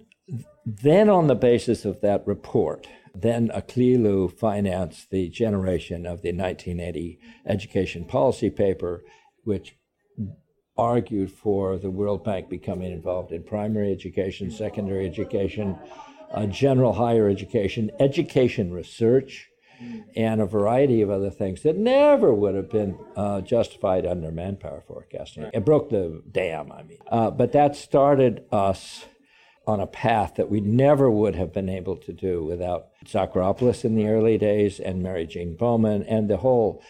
then 0.65 1.11
on 1.11 1.27
the 1.27 1.35
basis 1.35 1.85
of 1.85 2.01
that 2.01 2.27
report, 2.27 2.87
then 3.15 3.49
Aklilu 3.49 4.33
financed 4.33 5.11
the 5.11 5.29
generation 5.29 6.07
of 6.07 6.23
the 6.23 6.33
1980 6.33 7.19
education 7.47 8.05
policy 8.05 8.51
paper, 8.51 9.03
which 9.45 9.77
argued 10.77 11.31
for 11.31 11.77
the 11.77 11.91
World 11.91 12.25
Bank 12.25 12.49
becoming 12.49 12.93
involved 12.93 13.33
in 13.33 13.43
primary 13.43 13.93
education, 13.93 14.51
secondary 14.51 15.07
education, 15.07 15.79
uh, 16.33 16.47
general 16.47 16.95
higher 16.95 17.29
education, 17.29 17.91
education 18.01 18.73
research, 18.73 19.49
and 20.15 20.41
a 20.41 20.47
variety 20.47 21.03
of 21.03 21.11
other 21.11 21.31
things 21.31 21.63
that 21.63 21.77
never 21.77 22.33
would 22.33 22.55
have 22.55 22.71
been 22.71 22.97
uh, 23.17 23.41
justified 23.41 24.07
under 24.07 24.31
manpower 24.31 24.83
forecasting. 24.87 25.51
It 25.53 25.65
broke 25.65 25.91
the 25.91 26.23
dam, 26.31 26.71
I 26.71 26.83
mean. 26.85 26.99
Uh, 27.11 27.31
but 27.31 27.53
that 27.53 27.75
started 27.75 28.45
us 28.53 29.05
on 29.67 29.81
a 29.81 29.87
path 29.87 30.35
that 30.35 30.51
we 30.51 30.61
never 30.61 31.11
would 31.11 31.37
have 31.37 31.53
been 31.53 31.69
able 31.69 31.97
to 31.97 32.13
do 32.13 32.43
without 32.45 32.89
Psacharopoulos 33.05 33.85
in 33.85 33.95
the 33.95 34.07
early 34.07 34.37
days 34.37 34.81
and 34.81 35.03
Mary 35.03 35.27
Jean 35.27 35.57
Bowman 35.57 36.03
and 36.05 36.29
the 36.29 36.39
whole 36.39 36.83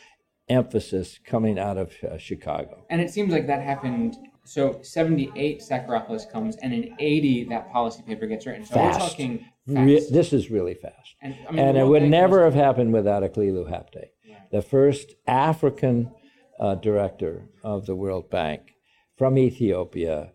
emphasis 0.48 1.18
coming 1.24 1.58
out 1.58 1.76
of 1.76 1.92
uh, 2.02 2.16
Chicago. 2.18 2.84
And 2.90 3.00
it 3.00 3.10
seems 3.10 3.32
like 3.32 3.46
that 3.46 3.62
happened. 3.62 4.16
So 4.44 4.80
78, 4.82 5.60
Psacharopoulos 5.60 6.30
comes, 6.30 6.56
and 6.56 6.72
in 6.72 6.94
80, 6.98 7.44
that 7.44 7.70
policy 7.70 8.02
paper 8.02 8.26
gets 8.26 8.46
written. 8.46 8.64
So 8.64 8.74
Fast. 8.74 9.00
we're 9.00 9.08
talking 9.08 9.38
fast. 9.66 9.86
Re- 9.86 10.06
this 10.10 10.32
is 10.32 10.50
really 10.50 10.74
fast. 10.74 11.14
and 11.20 11.36
I 11.48 11.52
mean, 11.52 11.64
and 11.64 11.78
it 11.78 11.86
would 11.86 12.02
never 12.02 12.44
have 12.44 12.54
happened 12.54 12.92
without 12.92 13.22
Aklilu 13.22 13.70
Habte, 13.70 14.08
the 14.50 14.62
first 14.62 15.14
African 15.26 16.10
uh, 16.58 16.74
director 16.74 17.48
of 17.62 17.86
the 17.86 17.94
World 17.94 18.30
Bank 18.30 18.74
from 19.16 19.38
Ethiopia, 19.38 20.32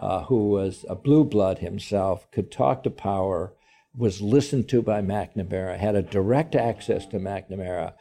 uh, 0.00 0.24
who 0.24 0.48
was 0.48 0.84
a 0.88 0.94
blue 0.94 1.24
blood 1.24 1.58
himself, 1.58 2.30
could 2.30 2.50
talk 2.50 2.82
to 2.82 2.90
power, 2.90 3.52
was 3.96 4.20
listened 4.20 4.68
to 4.68 4.82
by 4.82 5.00
McNamara, 5.00 5.78
had 5.78 5.94
a 5.94 6.02
direct 6.02 6.54
access 6.54 7.06
to 7.06 7.18
McNamara, 7.18 7.94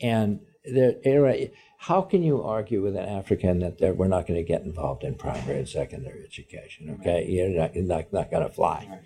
and 0.00 0.40
there, 0.64 0.94
anyway, 1.04 1.52
how 1.78 2.02
can 2.02 2.22
you 2.22 2.42
argue 2.42 2.82
with 2.82 2.96
an 2.96 3.08
African 3.08 3.58
that 3.60 3.96
we're 3.96 4.08
not 4.08 4.26
going 4.26 4.38
to 4.38 4.46
get 4.46 4.62
involved 4.62 5.02
in 5.02 5.14
primary 5.14 5.58
and 5.58 5.68
secondary 5.68 6.24
education? 6.24 6.96
Okay, 7.00 7.26
you're 7.28 7.48
not, 7.48 7.74
you're 7.74 7.84
not, 7.84 8.12
not 8.12 8.30
going 8.30 8.44
to 8.44 8.52
fly. 8.52 9.00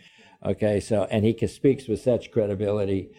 Okay, 0.45 0.81
so 0.81 1.05
and 1.11 1.25
he 1.25 1.47
speaks 1.47 1.89
with 1.89 2.01
such 2.01 2.31
credibility 2.31 3.11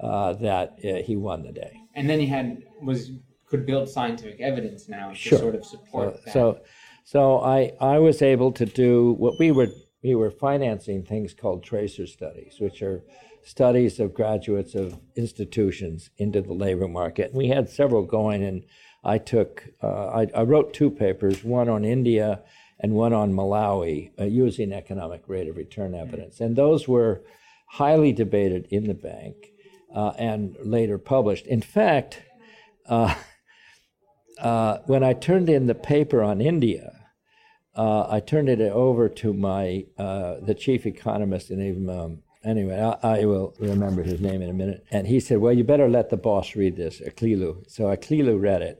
uh, 0.00 0.34
that 0.34 0.78
uh, 0.84 0.96
he 0.96 1.16
won 1.16 1.42
the 1.42 1.52
day. 1.52 1.80
And 1.94 2.08
then 2.08 2.20
he 2.20 2.26
had 2.26 2.62
was 2.82 3.12
could 3.48 3.64
build 3.64 3.88
scientific 3.88 4.40
evidence 4.40 4.88
now 4.88 5.12
to 5.12 5.38
sort 5.38 5.54
of 5.54 5.64
support 5.64 6.16
so, 6.16 6.20
that. 6.24 6.32
So, 6.32 6.60
so 7.06 7.40
I 7.40 7.72
I 7.80 7.98
was 8.00 8.20
able 8.20 8.50
to 8.52 8.66
do 8.66 9.12
what 9.12 9.34
we 9.38 9.52
were 9.52 9.68
we 10.02 10.14
were 10.14 10.30
financing 10.30 11.04
things 11.04 11.34
called 11.34 11.62
tracer 11.62 12.06
studies, 12.06 12.56
which 12.58 12.82
are 12.82 13.02
studies 13.42 14.00
of 14.00 14.12
graduates 14.12 14.74
of 14.74 14.98
institutions 15.14 16.10
into 16.18 16.42
the 16.42 16.52
labor 16.52 16.88
market. 16.88 17.28
And 17.28 17.38
we 17.38 17.48
had 17.48 17.68
several 17.68 18.02
going, 18.02 18.42
and 18.42 18.64
I 19.04 19.18
took, 19.18 19.64
uh, 19.82 20.06
I, 20.08 20.26
I, 20.34 20.42
wrote 20.42 20.74
two 20.74 20.90
papers, 20.90 21.44
one 21.44 21.68
on 21.68 21.84
India 21.84 22.42
and 22.80 22.92
one 22.92 23.12
on 23.12 23.32
Malawi, 23.32 24.10
uh, 24.18 24.24
using 24.24 24.72
economic 24.72 25.22
rate 25.28 25.48
of 25.48 25.56
return 25.56 25.94
evidence. 25.94 26.40
And 26.40 26.56
those 26.56 26.88
were 26.88 27.22
highly 27.68 28.12
debated 28.12 28.66
in 28.70 28.88
the 28.88 28.94
bank 28.94 29.36
uh, 29.94 30.12
and 30.18 30.56
later 30.60 30.98
published. 30.98 31.46
In 31.46 31.62
fact, 31.62 32.22
uh, 32.88 33.14
uh, 34.40 34.78
when 34.86 35.04
I 35.04 35.12
turned 35.12 35.48
in 35.48 35.66
the 35.66 35.74
paper 35.74 36.22
on 36.22 36.40
India, 36.40 36.95
uh, 37.76 38.06
I 38.08 38.20
turned 38.20 38.48
it 38.48 38.60
over 38.60 39.08
to 39.08 39.32
my 39.32 39.84
the 39.96 40.56
chief 40.58 40.86
economist 40.86 41.50
in 41.50 41.88
um, 41.90 42.22
anyway, 42.46 42.80
I, 42.80 43.18
I, 43.18 43.24
will 43.24 43.54
remember 43.58 44.02
his 44.02 44.20
name 44.20 44.40
in 44.40 44.48
a 44.48 44.54
minute. 44.54 44.86
And 44.90 45.06
he 45.06 45.20
said, 45.20 45.38
Well, 45.38 45.52
you 45.52 45.64
better 45.64 45.88
let 45.88 46.08
the 46.10 46.16
boss 46.16 46.56
read 46.56 46.76
this, 46.76 47.00
Aklilu. 47.00 47.68
So 47.70 47.84
Aklilu 47.84 48.40
read 48.40 48.62
it. 48.62 48.78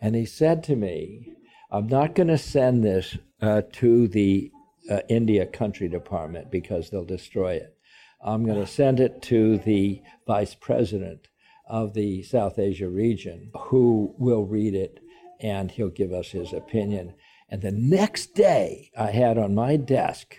And 0.00 0.16
he 0.16 0.26
said 0.26 0.64
to 0.64 0.74
me, 0.74 1.34
I'm 1.70 1.86
not 1.86 2.14
going 2.14 2.28
to 2.28 2.38
send 2.38 2.84
this 2.84 3.16
uh, 3.40 3.62
to 3.74 4.08
the 4.08 4.50
uh, 4.90 5.00
India 5.08 5.46
Country 5.46 5.88
Department 5.88 6.50
because 6.50 6.90
they'll 6.90 7.04
destroy 7.04 7.54
it. 7.54 7.76
I'm 8.24 8.44
going 8.44 8.60
to 8.60 8.66
send 8.66 9.00
it 9.00 9.22
to 9.22 9.58
the 9.58 10.02
vice 10.26 10.54
president 10.54 11.28
of 11.68 11.94
the 11.94 12.22
South 12.22 12.58
Asia 12.58 12.88
region 12.88 13.50
who 13.54 14.14
will 14.18 14.44
read 14.44 14.74
it 14.74 15.00
and 15.40 15.70
he'll 15.70 15.88
give 15.88 16.12
us 16.12 16.30
his 16.30 16.52
opinion. 16.52 17.14
And 17.52 17.60
the 17.60 17.70
next 17.70 18.34
day, 18.34 18.90
I 18.96 19.10
had 19.10 19.36
on 19.36 19.54
my 19.54 19.76
desk 19.76 20.38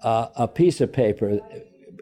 uh, 0.00 0.28
a 0.36 0.46
piece 0.46 0.80
of 0.80 0.92
paper 0.92 1.40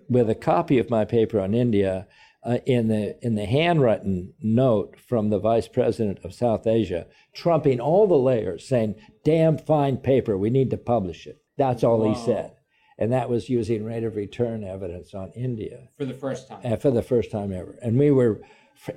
with 0.06 0.28
a 0.28 0.34
copy 0.34 0.78
of 0.78 0.90
my 0.90 1.06
paper 1.06 1.40
on 1.40 1.54
India 1.54 2.06
uh, 2.44 2.58
in 2.66 2.88
the 2.88 3.16
in 3.24 3.36
the 3.36 3.46
handwritten 3.46 4.34
note 4.42 5.00
from 5.00 5.30
the 5.30 5.38
vice 5.38 5.66
president 5.66 6.18
of 6.24 6.34
South 6.34 6.66
Asia, 6.66 7.06
trumping 7.32 7.80
all 7.80 8.06
the 8.06 8.18
layers, 8.18 8.68
saying, 8.68 8.96
"Damn 9.24 9.56
fine 9.56 9.96
paper, 9.96 10.36
we 10.36 10.50
need 10.50 10.68
to 10.70 10.76
publish 10.76 11.26
it." 11.26 11.42
That's 11.56 11.82
all 11.82 12.00
wow. 12.00 12.12
he 12.12 12.20
said, 12.22 12.52
and 12.98 13.10
that 13.12 13.30
was 13.30 13.48
using 13.48 13.82
rate 13.82 14.04
of 14.04 14.14
return 14.14 14.62
evidence 14.62 15.14
on 15.14 15.32
India 15.32 15.88
for 15.96 16.04
the 16.04 16.12
first 16.12 16.48
time. 16.48 16.60
Uh, 16.62 16.76
for 16.76 16.90
the 16.90 17.02
first 17.02 17.30
time 17.30 17.50
ever, 17.50 17.78
and 17.80 17.98
we 17.98 18.10
were 18.10 18.42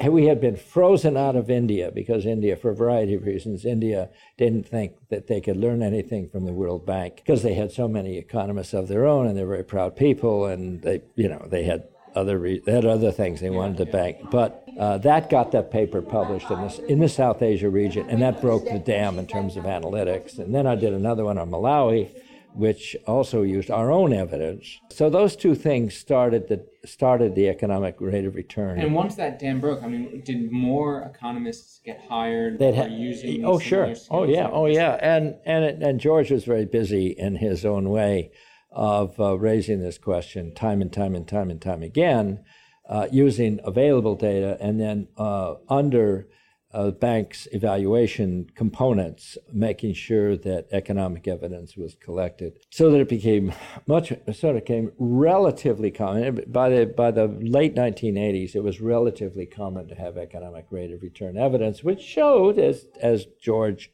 we 0.07 0.25
had 0.25 0.39
been 0.39 0.55
frozen 0.55 1.17
out 1.17 1.35
of 1.35 1.49
India 1.49 1.91
because 1.93 2.25
India, 2.25 2.55
for 2.55 2.71
a 2.71 2.75
variety 2.75 3.15
of 3.15 3.25
reasons, 3.25 3.65
India 3.65 4.09
didn't 4.37 4.67
think 4.67 4.93
that 5.09 5.27
they 5.27 5.41
could 5.41 5.57
learn 5.57 5.81
anything 5.81 6.29
from 6.29 6.45
the 6.45 6.53
World 6.53 6.85
Bank 6.85 7.17
because 7.17 7.43
they 7.43 7.53
had 7.53 7.71
so 7.71 7.87
many 7.87 8.17
economists 8.17 8.73
of 8.73 8.87
their 8.87 9.05
own 9.05 9.27
and 9.27 9.37
they're 9.37 9.45
very 9.45 9.63
proud 9.63 9.95
people 9.95 10.45
and 10.45 10.81
they, 10.81 11.01
you 11.15 11.27
know, 11.27 11.45
they 11.49 11.63
had 11.63 11.83
other 12.15 12.37
re- 12.37 12.61
they 12.65 12.71
had 12.71 12.85
other 12.85 13.11
things 13.11 13.41
they 13.41 13.49
wanted 13.49 13.77
to 13.77 13.85
bank. 13.85 14.29
But 14.29 14.67
uh, 14.79 14.97
that 14.99 15.29
got 15.29 15.51
that 15.51 15.71
paper 15.71 16.01
published 16.01 16.49
in 16.49 16.61
this 16.61 16.79
in 16.79 16.99
the 16.99 17.09
South 17.09 17.41
Asia 17.41 17.69
region, 17.69 18.09
and 18.09 18.21
that 18.21 18.41
broke 18.41 18.65
the 18.65 18.79
dam 18.79 19.19
in 19.19 19.27
terms 19.27 19.57
of 19.57 19.65
analytics. 19.65 20.37
And 20.37 20.53
then 20.53 20.67
I 20.67 20.75
did 20.75 20.93
another 20.93 21.25
one 21.25 21.37
on 21.37 21.49
Malawi, 21.49 22.09
which 22.55 22.95
also 23.07 23.41
used 23.41 23.71
our 23.71 23.91
own 23.91 24.13
evidence. 24.13 24.79
So 24.89 25.09
those 25.09 25.35
two 25.35 25.55
things 25.55 25.95
started 25.95 26.47
the 26.47 26.65
started 26.85 27.33
the 27.35 27.47
economic 27.49 27.95
rate 27.99 28.25
of 28.25 28.35
return. 28.35 28.79
And 28.79 28.93
once 28.93 29.15
that 29.15 29.39
dam 29.39 29.59
broke, 29.59 29.81
I 29.83 29.87
mean, 29.87 30.21
did 30.23 30.51
more 30.51 31.01
economists 31.03 31.79
get 31.83 32.01
hired? 32.07 32.59
They'd 32.59 32.75
ha- 32.75 32.85
using 32.85 33.45
oh 33.45 33.59
sure, 33.59 33.93
oh 34.11 34.23
yeah, 34.23 34.49
oh 34.51 34.67
yeah, 34.67 34.97
and 35.01 35.35
and 35.45 35.65
it, 35.65 35.81
and 35.81 35.99
George 35.99 36.31
was 36.31 36.45
very 36.45 36.65
busy 36.65 37.07
in 37.07 37.37
his 37.37 37.65
own 37.65 37.89
way 37.89 38.31
of 38.71 39.19
uh, 39.19 39.37
raising 39.37 39.79
this 39.81 39.97
question 39.97 40.53
time 40.53 40.81
and 40.81 40.91
time 40.91 41.15
and 41.15 41.27
time 41.27 41.49
and 41.49 41.61
time 41.61 41.83
again, 41.83 42.43
uh, 42.89 43.07
using 43.11 43.59
available 43.63 44.15
data 44.15 44.57
and 44.59 44.79
then 44.79 45.07
uh, 45.17 45.55
under 45.69 46.27
uh, 46.73 46.91
bank's 46.91 47.47
evaluation 47.51 48.49
components, 48.55 49.37
making 49.51 49.93
sure 49.93 50.35
that 50.37 50.67
economic 50.71 51.27
evidence 51.27 51.77
was 51.77 51.95
collected, 51.95 52.59
so 52.69 52.89
that 52.89 52.99
it 52.99 53.09
became 53.09 53.53
much 53.87 54.11
sort 54.33 54.55
of 54.55 54.63
became 54.63 54.91
relatively 54.97 55.91
common. 55.91 56.43
By 56.47 56.69
the 56.69 56.85
by 56.85 57.11
the 57.11 57.27
late 57.27 57.75
1980s, 57.75 58.55
it 58.55 58.63
was 58.63 58.81
relatively 58.81 59.45
common 59.45 59.87
to 59.87 59.95
have 59.95 60.17
economic 60.17 60.65
rate 60.71 60.91
of 60.91 61.01
return 61.01 61.37
evidence, 61.37 61.83
which 61.83 62.01
showed, 62.01 62.57
as 62.57 62.85
as 63.01 63.25
George 63.41 63.91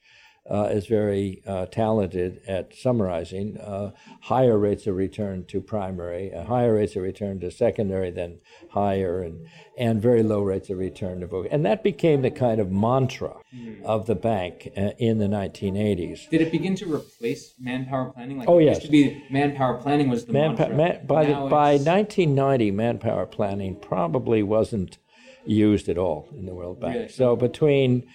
is 0.49 0.87
very 0.87 1.41
uh, 1.45 1.65
talented 1.67 2.41
at 2.47 2.75
summarizing 2.75 3.57
uh, 3.57 3.91
higher 4.21 4.57
rates 4.57 4.87
of 4.87 4.95
return 4.95 5.45
to 5.45 5.61
primary, 5.61 6.33
uh, 6.33 6.43
higher 6.43 6.75
rates 6.75 6.95
of 6.95 7.03
return 7.03 7.39
to 7.39 7.51
secondary 7.51 8.09
than 8.09 8.39
higher, 8.71 9.21
and, 9.21 9.47
and 9.77 10.01
very 10.01 10.23
low 10.23 10.41
rates 10.41 10.69
of 10.69 10.77
return 10.77 11.19
to 11.19 11.27
voc. 11.27 11.47
And 11.51 11.65
that 11.65 11.83
became 11.83 12.21
the 12.21 12.31
kind 12.31 12.59
of 12.59 12.71
mantra 12.71 13.35
mm. 13.55 13.83
of 13.83 14.07
the 14.07 14.15
bank 14.15 14.69
uh, 14.75 14.91
in 14.97 15.19
the 15.19 15.27
1980s. 15.27 16.29
Did 16.29 16.41
it 16.41 16.51
begin 16.51 16.75
to 16.77 16.93
replace 16.93 17.53
manpower 17.59 18.11
planning? 18.11 18.39
Like 18.39 18.49
oh, 18.49 18.57
yes. 18.59 18.77
used 18.77 18.85
to 18.85 18.91
be 18.91 19.23
manpower 19.29 19.77
planning 19.77 20.09
was 20.09 20.25
the 20.25 20.33
manpower. 20.33 20.73
Man, 20.73 21.05
by, 21.05 21.25
the, 21.25 21.33
by 21.33 21.73
1990, 21.73 22.71
manpower 22.71 23.25
planning 23.25 23.75
probably 23.75 24.41
wasn't 24.41 24.97
used 25.45 25.89
at 25.89 25.97
all 25.97 26.27
in 26.35 26.45
the 26.45 26.53
World 26.53 26.79
Bank. 26.79 26.95
Really? 26.95 27.07
So 27.09 27.35
between 27.35 28.07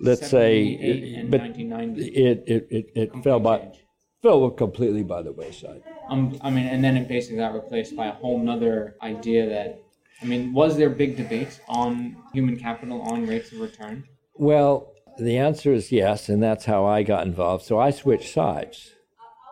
let's 0.00 0.28
say, 0.28 1.24
but 1.28 1.40
it 1.42 2.44
it 2.46 2.66
it, 2.70 2.90
it 2.94 3.24
fell 3.24 3.40
by 3.40 3.72
fell 4.22 4.50
completely 4.50 5.02
by 5.02 5.22
the 5.22 5.32
wayside. 5.32 5.82
Um, 6.08 6.38
I 6.42 6.50
mean, 6.50 6.66
and 6.66 6.82
then 6.82 6.96
it 6.96 7.08
basically 7.08 7.38
got 7.38 7.54
replaced 7.54 7.96
by 7.96 8.06
a 8.06 8.12
whole 8.12 8.38
nother 8.38 8.96
idea 9.02 9.48
that, 9.48 9.82
I 10.22 10.24
mean, 10.24 10.52
was 10.52 10.76
there 10.76 10.88
big 10.90 11.16
debates 11.16 11.60
on 11.68 12.16
human 12.32 12.58
capital 12.58 13.02
on 13.02 13.26
rates 13.26 13.52
of 13.52 13.60
return? 13.60 14.04
Well, 14.34 14.92
the 15.18 15.36
answer 15.38 15.72
is 15.72 15.92
yes, 15.92 16.28
and 16.28 16.42
that's 16.42 16.64
how 16.64 16.84
I 16.84 17.02
got 17.02 17.26
involved. 17.26 17.64
So 17.64 17.78
I 17.78 17.90
switched 17.90 18.32
sides. 18.32 18.92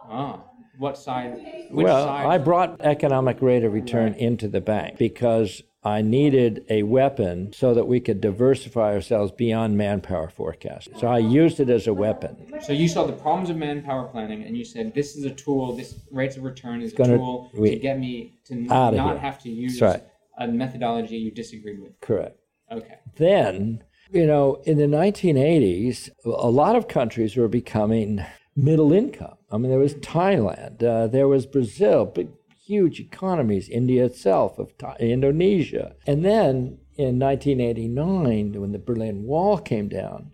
Ah. 0.08 0.42
What 0.76 0.98
side? 0.98 1.40
well, 1.70 2.06
side? 2.06 2.26
I 2.26 2.38
brought 2.38 2.80
economic 2.80 3.40
rate 3.40 3.62
of 3.62 3.72
return 3.72 4.12
right. 4.12 4.20
into 4.20 4.48
the 4.48 4.60
bank 4.60 4.98
because 4.98 5.62
I 5.84 6.00
needed 6.00 6.64
a 6.70 6.82
weapon 6.82 7.52
so 7.52 7.74
that 7.74 7.86
we 7.86 8.00
could 8.00 8.20
diversify 8.22 8.94
ourselves 8.94 9.32
beyond 9.32 9.76
manpower 9.76 10.30
forecasting. 10.30 10.98
So 10.98 11.08
I 11.08 11.18
used 11.18 11.60
it 11.60 11.68
as 11.68 11.86
a 11.86 11.92
weapon. 11.92 12.54
So 12.62 12.72
you 12.72 12.88
saw 12.88 13.04
the 13.04 13.12
problems 13.12 13.50
of 13.50 13.56
manpower 13.56 14.08
planning 14.08 14.44
and 14.44 14.56
you 14.56 14.64
said, 14.64 14.94
this 14.94 15.14
is 15.14 15.24
a 15.24 15.30
tool, 15.30 15.76
this 15.76 15.94
rates 16.10 16.38
of 16.38 16.44
return 16.44 16.80
is 16.80 16.94
a 16.94 16.96
Gonna, 16.96 17.18
tool 17.18 17.50
we, 17.52 17.70
to 17.70 17.76
get 17.76 17.98
me 17.98 18.38
to 18.46 18.54
not 18.54 18.94
here. 18.94 19.18
have 19.18 19.38
to 19.40 19.50
use 19.50 19.78
right. 19.82 20.02
a 20.38 20.48
methodology 20.48 21.18
you 21.18 21.30
disagreed 21.30 21.82
with. 21.82 22.00
Correct. 22.00 22.38
Okay. 22.72 22.96
Then, 23.16 23.84
you 24.10 24.26
know, 24.26 24.62
in 24.64 24.78
the 24.78 24.86
1980s, 24.86 26.08
a 26.24 26.48
lot 26.48 26.76
of 26.76 26.88
countries 26.88 27.36
were 27.36 27.48
becoming 27.48 28.24
middle 28.56 28.92
income. 28.92 29.36
I 29.50 29.58
mean, 29.58 29.70
there 29.70 29.78
was 29.80 29.96
Thailand, 29.96 30.82
uh, 30.82 31.08
there 31.08 31.28
was 31.28 31.44
Brazil, 31.44 32.06
big 32.06 32.28
huge 32.64 32.98
economies, 32.98 33.68
India 33.68 34.04
itself, 34.04 34.58
of 34.58 34.72
Indonesia. 34.98 35.94
And 36.06 36.24
then 36.24 36.78
in 36.96 37.18
1989, 37.18 38.60
when 38.60 38.72
the 38.72 38.78
Berlin 38.78 39.24
Wall 39.24 39.58
came 39.58 39.88
down, 39.88 40.32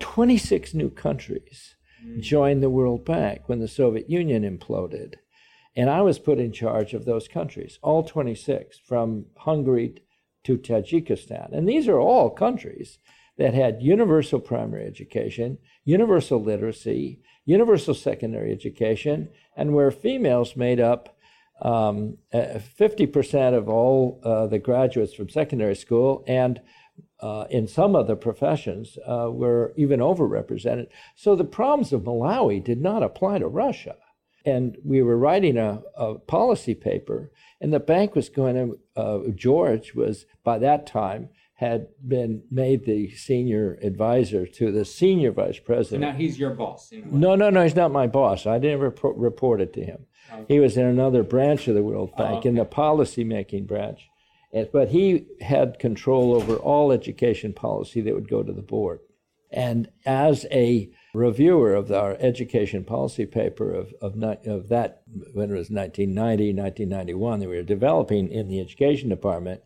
26 0.00 0.74
new 0.74 0.90
countries 0.90 1.76
mm. 2.04 2.20
joined 2.20 2.62
the 2.62 2.70
World 2.70 3.04
Bank 3.04 3.42
when 3.46 3.60
the 3.60 3.68
Soviet 3.68 4.10
Union 4.10 4.42
imploded. 4.42 5.14
And 5.76 5.88
I 5.88 6.00
was 6.00 6.18
put 6.18 6.38
in 6.38 6.52
charge 6.52 6.94
of 6.94 7.04
those 7.04 7.28
countries, 7.28 7.78
all 7.82 8.02
26, 8.02 8.78
from 8.78 9.26
Hungary 9.38 10.02
to 10.44 10.58
Tajikistan. 10.58 11.52
And 11.52 11.68
these 11.68 11.86
are 11.86 12.00
all 12.00 12.30
countries 12.30 12.98
that 13.38 13.54
had 13.54 13.80
universal 13.80 14.40
primary 14.40 14.86
education, 14.86 15.58
universal 15.84 16.42
literacy, 16.42 17.20
universal 17.44 17.94
secondary 17.94 18.52
education, 18.52 19.28
and 19.56 19.74
where 19.74 19.90
females 19.90 20.56
made 20.56 20.80
up 20.80 21.16
um, 21.62 22.18
50% 22.32 23.54
of 23.54 23.68
all 23.68 24.20
uh, 24.24 24.46
the 24.46 24.58
graduates 24.58 25.14
from 25.14 25.28
secondary 25.28 25.74
school 25.74 26.24
and 26.26 26.60
uh, 27.20 27.44
in 27.50 27.68
some 27.68 27.94
of 27.94 28.06
the 28.06 28.16
professions 28.16 28.98
uh, 29.06 29.28
were 29.30 29.72
even 29.76 30.00
overrepresented. 30.00 30.86
So 31.14 31.34
the 31.34 31.44
problems 31.44 31.92
of 31.92 32.02
Malawi 32.02 32.62
did 32.64 32.80
not 32.80 33.02
apply 33.02 33.38
to 33.38 33.46
Russia. 33.46 33.96
And 34.46 34.78
we 34.82 35.02
were 35.02 35.18
writing 35.18 35.58
a, 35.58 35.82
a 35.96 36.14
policy 36.14 36.74
paper, 36.74 37.30
and 37.60 37.74
the 37.74 37.80
bank 37.80 38.14
was 38.14 38.30
going 38.30 38.54
to, 38.54 38.78
uh, 38.96 39.18
George 39.34 39.94
was 39.94 40.24
by 40.42 40.58
that 40.58 40.86
time 40.86 41.28
had 41.60 41.86
been 42.08 42.42
made 42.50 42.86
the 42.86 43.10
senior 43.10 43.78
advisor 43.82 44.46
to 44.46 44.72
the 44.72 44.82
senior 44.82 45.30
vice 45.30 45.58
president. 45.58 46.00
now 46.00 46.12
he's 46.12 46.38
your 46.38 46.54
boss. 46.54 46.90
No, 46.90 47.34
no, 47.34 47.50
no, 47.50 47.62
he's 47.62 47.76
not 47.76 47.92
my 47.92 48.06
boss. 48.06 48.46
I 48.46 48.58
didn't 48.58 48.80
report, 48.80 49.14
report 49.18 49.60
it 49.60 49.74
to 49.74 49.84
him. 49.84 50.06
He 50.48 50.58
was 50.58 50.78
in 50.78 50.86
another 50.86 51.22
branch 51.22 51.68
of 51.68 51.74
the 51.74 51.82
World 51.82 52.12
oh, 52.14 52.16
Bank, 52.16 52.46
in 52.46 52.54
the 52.54 52.64
policy 52.64 53.24
making 53.24 53.66
branch. 53.66 54.08
But 54.72 54.88
he 54.88 55.26
had 55.42 55.78
control 55.78 56.34
over 56.34 56.56
all 56.56 56.92
education 56.92 57.52
policy 57.52 58.00
that 58.00 58.14
would 58.14 58.30
go 58.30 58.42
to 58.42 58.54
the 58.54 58.62
board. 58.62 59.00
And 59.52 59.90
as 60.06 60.46
a 60.50 60.90
reviewer 61.12 61.74
of 61.74 61.92
our 61.92 62.16
education 62.20 62.84
policy 62.84 63.26
paper 63.26 63.70
of, 63.70 63.92
of, 64.00 64.14
of 64.46 64.68
that, 64.70 65.02
when 65.34 65.50
it 65.50 65.58
was 65.58 65.68
1990, 65.68 66.54
1991, 66.54 67.40
that 67.40 67.48
we 67.50 67.56
were 67.56 67.62
developing 67.62 68.30
in 68.30 68.48
the 68.48 68.60
education 68.60 69.10
department, 69.10 69.60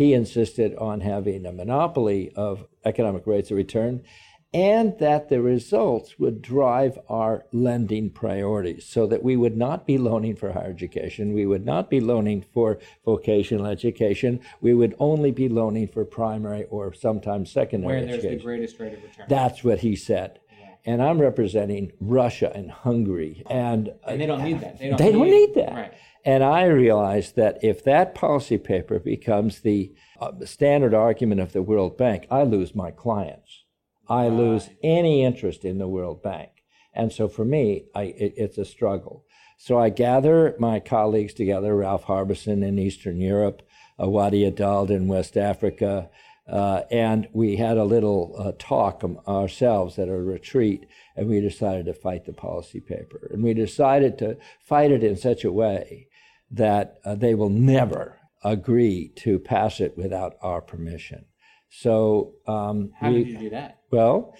he 0.00 0.14
insisted 0.14 0.74
on 0.76 1.02
having 1.02 1.44
a 1.44 1.52
monopoly 1.52 2.32
of 2.34 2.66
economic 2.86 3.26
rates 3.26 3.50
of 3.50 3.56
return 3.58 4.02
and 4.50 4.98
that 4.98 5.28
the 5.28 5.42
results 5.42 6.18
would 6.18 6.40
drive 6.40 6.98
our 7.10 7.44
lending 7.52 8.08
priorities 8.08 8.86
so 8.86 9.06
that 9.06 9.22
we 9.22 9.36
would 9.36 9.58
not 9.58 9.86
be 9.86 9.98
loaning 9.98 10.34
for 10.34 10.52
higher 10.52 10.70
education, 10.70 11.34
we 11.34 11.44
would 11.44 11.66
not 11.66 11.90
be 11.90 12.00
loaning 12.00 12.42
for 12.54 12.78
vocational 13.04 13.66
education, 13.66 14.40
we 14.62 14.72
would 14.72 14.94
only 14.98 15.32
be 15.32 15.50
loaning 15.50 15.86
for 15.86 16.06
primary 16.06 16.64
or 16.70 16.94
sometimes 16.94 17.52
secondary 17.52 17.96
Where 17.96 18.06
there's 18.06 18.24
education. 18.24 18.38
the 18.38 18.44
greatest 18.44 18.80
rate 18.80 18.94
of 18.94 19.02
return. 19.02 19.26
That's 19.28 19.62
what 19.62 19.80
he 19.80 19.96
said. 19.96 20.40
And 20.86 21.02
I'm 21.02 21.20
representing 21.20 21.92
Russia 22.00 22.50
and 22.54 22.70
Hungary. 22.70 23.42
And, 23.50 23.92
and 24.06 24.18
they 24.18 24.24
don't 24.24 24.42
need 24.42 24.60
that. 24.60 24.78
They 24.78 24.88
don't, 24.88 24.96
they 24.96 25.12
don't 25.12 25.28
need 25.28 25.54
that. 25.56 25.74
Right. 25.74 25.92
And 26.24 26.44
I 26.44 26.64
realized 26.64 27.36
that 27.36 27.58
if 27.62 27.82
that 27.84 28.14
policy 28.14 28.58
paper 28.58 28.98
becomes 28.98 29.60
the 29.60 29.92
uh, 30.20 30.32
standard 30.44 30.92
argument 30.92 31.40
of 31.40 31.52
the 31.52 31.62
World 31.62 31.96
Bank, 31.96 32.26
I 32.30 32.42
lose 32.42 32.74
my 32.74 32.90
clients. 32.90 33.64
I 34.08 34.28
lose 34.28 34.68
any 34.82 35.24
interest 35.24 35.64
in 35.64 35.78
the 35.78 35.88
World 35.88 36.22
Bank. 36.22 36.50
And 36.92 37.12
so 37.12 37.28
for 37.28 37.44
me, 37.44 37.86
I, 37.94 38.02
it, 38.02 38.34
it's 38.36 38.58
a 38.58 38.64
struggle. 38.64 39.24
So 39.56 39.78
I 39.78 39.88
gather 39.90 40.56
my 40.58 40.80
colleagues 40.80 41.32
together, 41.32 41.76
Ralph 41.76 42.04
Harbison 42.04 42.62
in 42.62 42.78
Eastern 42.78 43.20
Europe, 43.20 43.62
uh, 44.02 44.08
Wadi 44.08 44.44
Haddad 44.44 44.90
in 44.90 45.06
West 45.06 45.36
Africa, 45.36 46.10
uh, 46.50 46.82
and 46.90 47.28
we 47.32 47.56
had 47.56 47.76
a 47.76 47.84
little 47.84 48.34
uh, 48.36 48.52
talk 48.58 49.04
ourselves 49.28 49.98
at 49.98 50.08
a 50.08 50.12
retreat, 50.12 50.86
and 51.14 51.28
we 51.28 51.40
decided 51.40 51.86
to 51.86 51.94
fight 51.94 52.24
the 52.24 52.32
policy 52.32 52.80
paper. 52.80 53.30
And 53.32 53.44
we 53.44 53.54
decided 53.54 54.18
to 54.18 54.36
fight 54.58 54.90
it 54.90 55.04
in 55.04 55.16
such 55.16 55.44
a 55.44 55.52
way 55.52 56.08
that 56.50 56.98
uh, 57.04 57.14
they 57.14 57.34
will 57.34 57.48
never 57.50 58.16
agree 58.42 59.12
to 59.16 59.38
pass 59.38 59.80
it 59.80 59.96
without 59.96 60.34
our 60.42 60.60
permission. 60.60 61.26
So, 61.68 62.34
um, 62.46 62.92
How 62.98 63.10
we, 63.10 63.24
did 63.24 63.28
you 63.28 63.38
do 63.38 63.50
that? 63.50 63.78
well, 63.90 64.34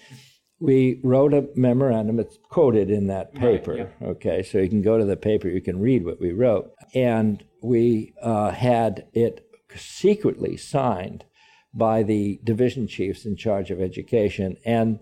we 0.59 0.99
wrote 1.03 1.33
a 1.33 1.47
memorandum. 1.55 2.19
It's 2.19 2.37
quoted 2.49 2.91
in 2.91 3.07
that 3.07 3.31
Right, 3.33 3.41
paper. 3.63 3.75
yeah. 3.77 4.07
Okay, 4.09 4.43
so 4.43 4.59
you 4.59 4.69
can 4.69 4.81
go 4.81 4.97
to 4.97 5.05
the 5.05 5.17
paper, 5.17 5.47
you 5.47 5.61
can 5.61 5.79
read 5.79 6.05
what 6.05 6.19
we 6.19 6.33
wrote. 6.33 6.71
And 6.93 7.43
we 7.61 8.13
uh, 8.21 8.51
had 8.51 9.07
it 9.13 9.45
secretly 9.75 10.57
signed 10.57 11.25
by 11.73 12.03
the 12.03 12.39
division 12.43 12.85
chiefs 12.87 13.25
in 13.25 13.35
charge 13.37 13.71
of 13.71 13.81
education. 13.81 14.57
And 14.65 14.99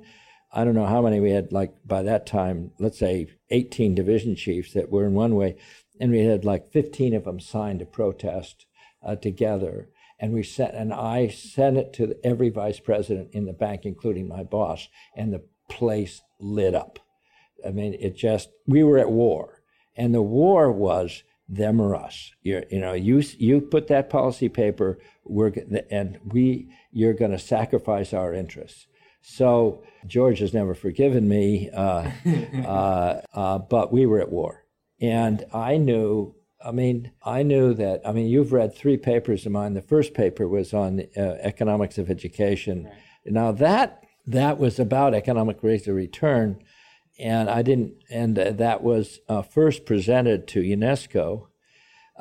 I 0.54 0.64
don't 0.64 0.76
know 0.76 0.86
how 0.86 1.02
many 1.02 1.20
we 1.20 1.32
had, 1.32 1.52
like 1.52 1.74
by 1.86 2.04
that 2.04 2.26
time, 2.26 2.72
let's 2.80 3.00
say 3.00 3.28
18 3.50 3.96
division 3.96 4.36
chiefs 4.36 4.74
that 4.74 4.90
were 4.92 5.06
in 5.06 5.14
one 5.14 5.36
way. 5.36 5.58
And 6.00 6.12
we 6.12 6.20
had 6.20 6.46
like 6.46 6.72
15 6.72 7.14
of 7.14 7.26
them 7.26 7.40
signed 7.40 7.82
a 7.82 7.86
protest 7.86 8.66
uh, 9.06 9.16
together. 9.16 9.90
And 10.20 10.34
we 10.34 10.44
sent, 10.44 10.76
and 10.76 10.94
I 10.94 11.28
sent 11.28 11.78
it 11.78 11.94
to 11.94 12.16
every 12.24 12.50
vice 12.50 12.80
president 12.80 13.30
in 13.32 13.46
the 13.46 13.54
bank, 13.54 13.82
including 13.86 14.28
my 14.28 14.44
boss, 14.44 14.88
and 15.16 15.34
the 15.34 15.44
place 15.70 16.22
lit 16.40 16.76
up. 16.76 17.00
I 17.66 17.72
mean, 17.72 17.94
it 18.00 18.16
just, 18.16 18.50
we 18.68 18.84
were 18.84 18.98
at 18.98 19.12
war. 19.12 19.62
And 19.96 20.14
the 20.14 20.22
war 20.22 20.72
was 20.72 21.24
them 21.48 21.82
or 21.82 21.96
us. 21.96 22.32
You're, 22.42 22.64
you 22.70 22.80
know, 22.80 22.94
you, 22.94 23.24
you 23.38 23.60
put 23.60 23.88
that 23.88 24.10
policy 24.10 24.50
paper, 24.50 25.00
we're, 25.26 25.52
and 25.90 26.20
we, 26.24 26.70
you're 26.92 27.14
going 27.14 27.32
to 27.32 27.40
sacrifice 27.40 28.14
our 28.14 28.34
interests. 28.34 28.88
So 29.22 29.84
George 30.08 30.40
has 30.40 30.54
never 30.54 30.74
forgiven 30.74 31.28
me, 31.28 31.70
uh, 31.74 32.12
uh, 32.66 33.22
uh, 33.34 33.58
but 33.60 33.92
we 33.92 34.06
were 34.06 34.20
at 34.20 34.32
war. 34.32 34.64
And 35.02 35.46
I 35.54 35.78
knew, 35.78 36.36
I 36.64 36.72
mean, 36.72 37.12
I 37.24 37.44
knew 37.44 37.74
that, 37.74 38.02
I 38.06 38.12
mean, 38.12 38.28
you've 38.28 38.52
read 38.52 38.76
three 38.76 38.98
papers 38.98 39.46
of 39.46 39.52
mine. 39.52 39.74
The 39.74 39.82
first 39.82 40.14
paper 40.14 40.48
was 40.48 40.74
on 40.74 41.04
uh, 41.16 41.38
economics 41.42 41.98
of 41.98 42.10
education. 42.10 42.90
Now 43.26 43.52
that, 43.54 44.04
that 44.28 44.58
was 44.58 44.80
about 44.80 45.14
economic 45.14 45.64
rates 45.64 45.88
of 45.88 45.96
return. 45.96 46.62
And 47.18 47.50
I 47.50 47.62
didn't, 47.62 47.96
and 48.10 48.38
that 48.38 48.82
was 48.82 49.20
uh, 49.28 49.42
first 49.42 49.86
presented 49.86 50.48
to 50.50 50.62
UNESCO. 50.62 51.48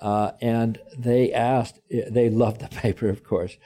Uh, 0.00 0.32
and 0.40 0.78
they 0.96 1.32
asked, 1.32 1.80
they 1.90 2.30
loved 2.30 2.60
the 2.60 2.68
paper, 2.76 3.08
of 3.08 3.24
course, 3.24 3.56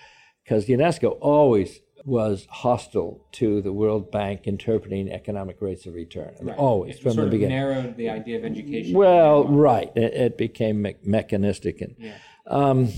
because 0.42 0.66
UNESCO 0.66 1.18
always 1.20 1.80
was 2.04 2.46
hostile 2.50 3.20
to 3.32 3.62
the 3.62 3.72
World 3.72 4.10
Bank 4.10 4.42
interpreting 4.46 5.10
economic 5.10 5.60
rates 5.60 5.86
of 5.86 5.94
return. 5.94 6.34
Mean, 6.40 6.54
Always, 6.56 6.96
It 6.96 7.02
from 7.02 7.16
the 7.16 7.26
beginning. 7.26 7.56
narrowed 7.56 7.96
the 7.96 8.10
idea 8.10 8.38
of 8.38 8.44
education. 8.44 8.94
Well, 8.96 9.44
right. 9.44 9.90
It, 9.96 10.12
it 10.14 10.38
became 10.38 10.82
me- 10.82 10.96
mechanistic. 11.04 11.80
And, 11.80 11.94
Yeah. 11.98 12.12
um, 12.46 12.88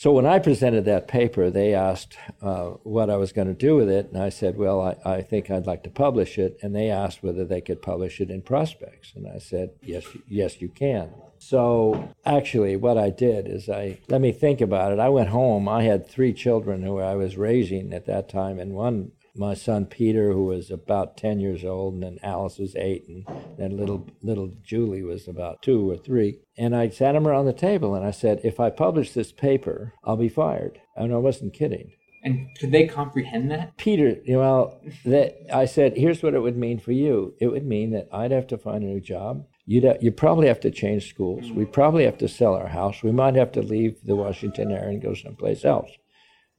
so 0.00 0.12
when 0.12 0.24
I 0.24 0.38
presented 0.38 0.86
that 0.86 1.08
paper, 1.08 1.50
they 1.50 1.74
asked 1.74 2.16
uh, 2.40 2.68
what 2.84 3.10
I 3.10 3.16
was 3.16 3.34
going 3.34 3.48
to 3.48 3.52
do 3.52 3.76
with 3.76 3.90
it. 3.90 4.08
And 4.10 4.16
I 4.16 4.30
said, 4.30 4.56
well, 4.56 4.80
I, 4.80 5.16
I 5.16 5.20
think 5.20 5.50
I'd 5.50 5.66
like 5.66 5.82
to 5.82 5.90
publish 5.90 6.38
it. 6.38 6.56
And 6.62 6.74
they 6.74 6.88
asked 6.88 7.22
whether 7.22 7.44
they 7.44 7.60
could 7.60 7.82
publish 7.82 8.18
it 8.18 8.30
in 8.30 8.40
Prospects. 8.40 9.12
And 9.14 9.28
I 9.28 9.36
said, 9.36 9.72
yes, 9.82 10.06
yes, 10.26 10.62
you 10.62 10.70
can. 10.70 11.10
So 11.36 12.14
actually, 12.24 12.76
what 12.76 12.96
I 12.96 13.10
did 13.10 13.46
is 13.46 13.68
I 13.68 13.98
let 14.08 14.22
me 14.22 14.32
think 14.32 14.62
about 14.62 14.92
it. 14.92 14.98
I 14.98 15.10
went 15.10 15.28
home. 15.28 15.68
I 15.68 15.82
had 15.82 16.08
three 16.08 16.32
children 16.32 16.82
who 16.82 16.98
I 16.98 17.14
was 17.14 17.36
raising 17.36 17.92
at 17.92 18.06
that 18.06 18.30
time, 18.30 18.58
and 18.58 18.72
one 18.72 19.12
my 19.34 19.54
son 19.54 19.86
Peter, 19.86 20.32
who 20.32 20.44
was 20.44 20.70
about 20.70 21.16
ten 21.16 21.40
years 21.40 21.64
old, 21.64 21.94
and 21.94 22.02
then 22.02 22.18
Alice 22.22 22.58
was 22.58 22.76
eight, 22.76 23.06
and 23.08 23.26
then 23.58 23.76
little 23.76 24.08
little 24.22 24.52
Julie 24.62 25.02
was 25.02 25.28
about 25.28 25.62
two 25.62 25.90
or 25.90 25.96
three. 25.96 26.40
And 26.56 26.74
I 26.74 26.88
sat 26.88 27.12
them 27.12 27.26
around 27.26 27.46
the 27.46 27.52
table, 27.52 27.94
and 27.94 28.04
I 28.04 28.10
said, 28.10 28.40
"If 28.44 28.60
I 28.60 28.70
publish 28.70 29.12
this 29.12 29.32
paper, 29.32 29.94
I'll 30.04 30.16
be 30.16 30.28
fired." 30.28 30.80
And 30.96 31.14
I 31.14 31.18
wasn't 31.18 31.54
kidding. 31.54 31.92
And 32.22 32.48
could 32.58 32.70
they 32.70 32.86
comprehend 32.86 33.50
that? 33.50 33.76
Peter, 33.78 34.16
you 34.24 34.34
know, 34.34 34.78
that 35.06 35.36
I 35.52 35.64
said, 35.64 35.96
here's 35.96 36.22
what 36.22 36.34
it 36.34 36.40
would 36.40 36.56
mean 36.56 36.78
for 36.78 36.92
you. 36.92 37.34
It 37.40 37.46
would 37.48 37.64
mean 37.64 37.92
that 37.92 38.08
I'd 38.12 38.30
have 38.30 38.46
to 38.48 38.58
find 38.58 38.84
a 38.84 38.86
new 38.86 39.00
job. 39.00 39.46
You'd 39.64 39.84
ha- 39.84 39.98
you'd 40.00 40.16
probably 40.16 40.48
have 40.48 40.60
to 40.60 40.70
change 40.70 41.08
schools. 41.08 41.46
Mm. 41.46 41.54
We'd 41.54 41.72
probably 41.72 42.04
have 42.04 42.18
to 42.18 42.28
sell 42.28 42.54
our 42.54 42.68
house. 42.68 43.02
We 43.02 43.12
might 43.12 43.36
have 43.36 43.52
to 43.52 43.62
leave 43.62 44.04
the 44.04 44.16
Washington 44.16 44.70
area 44.70 44.90
and 44.90 45.02
go 45.02 45.14
someplace 45.14 45.64
else. 45.64 45.90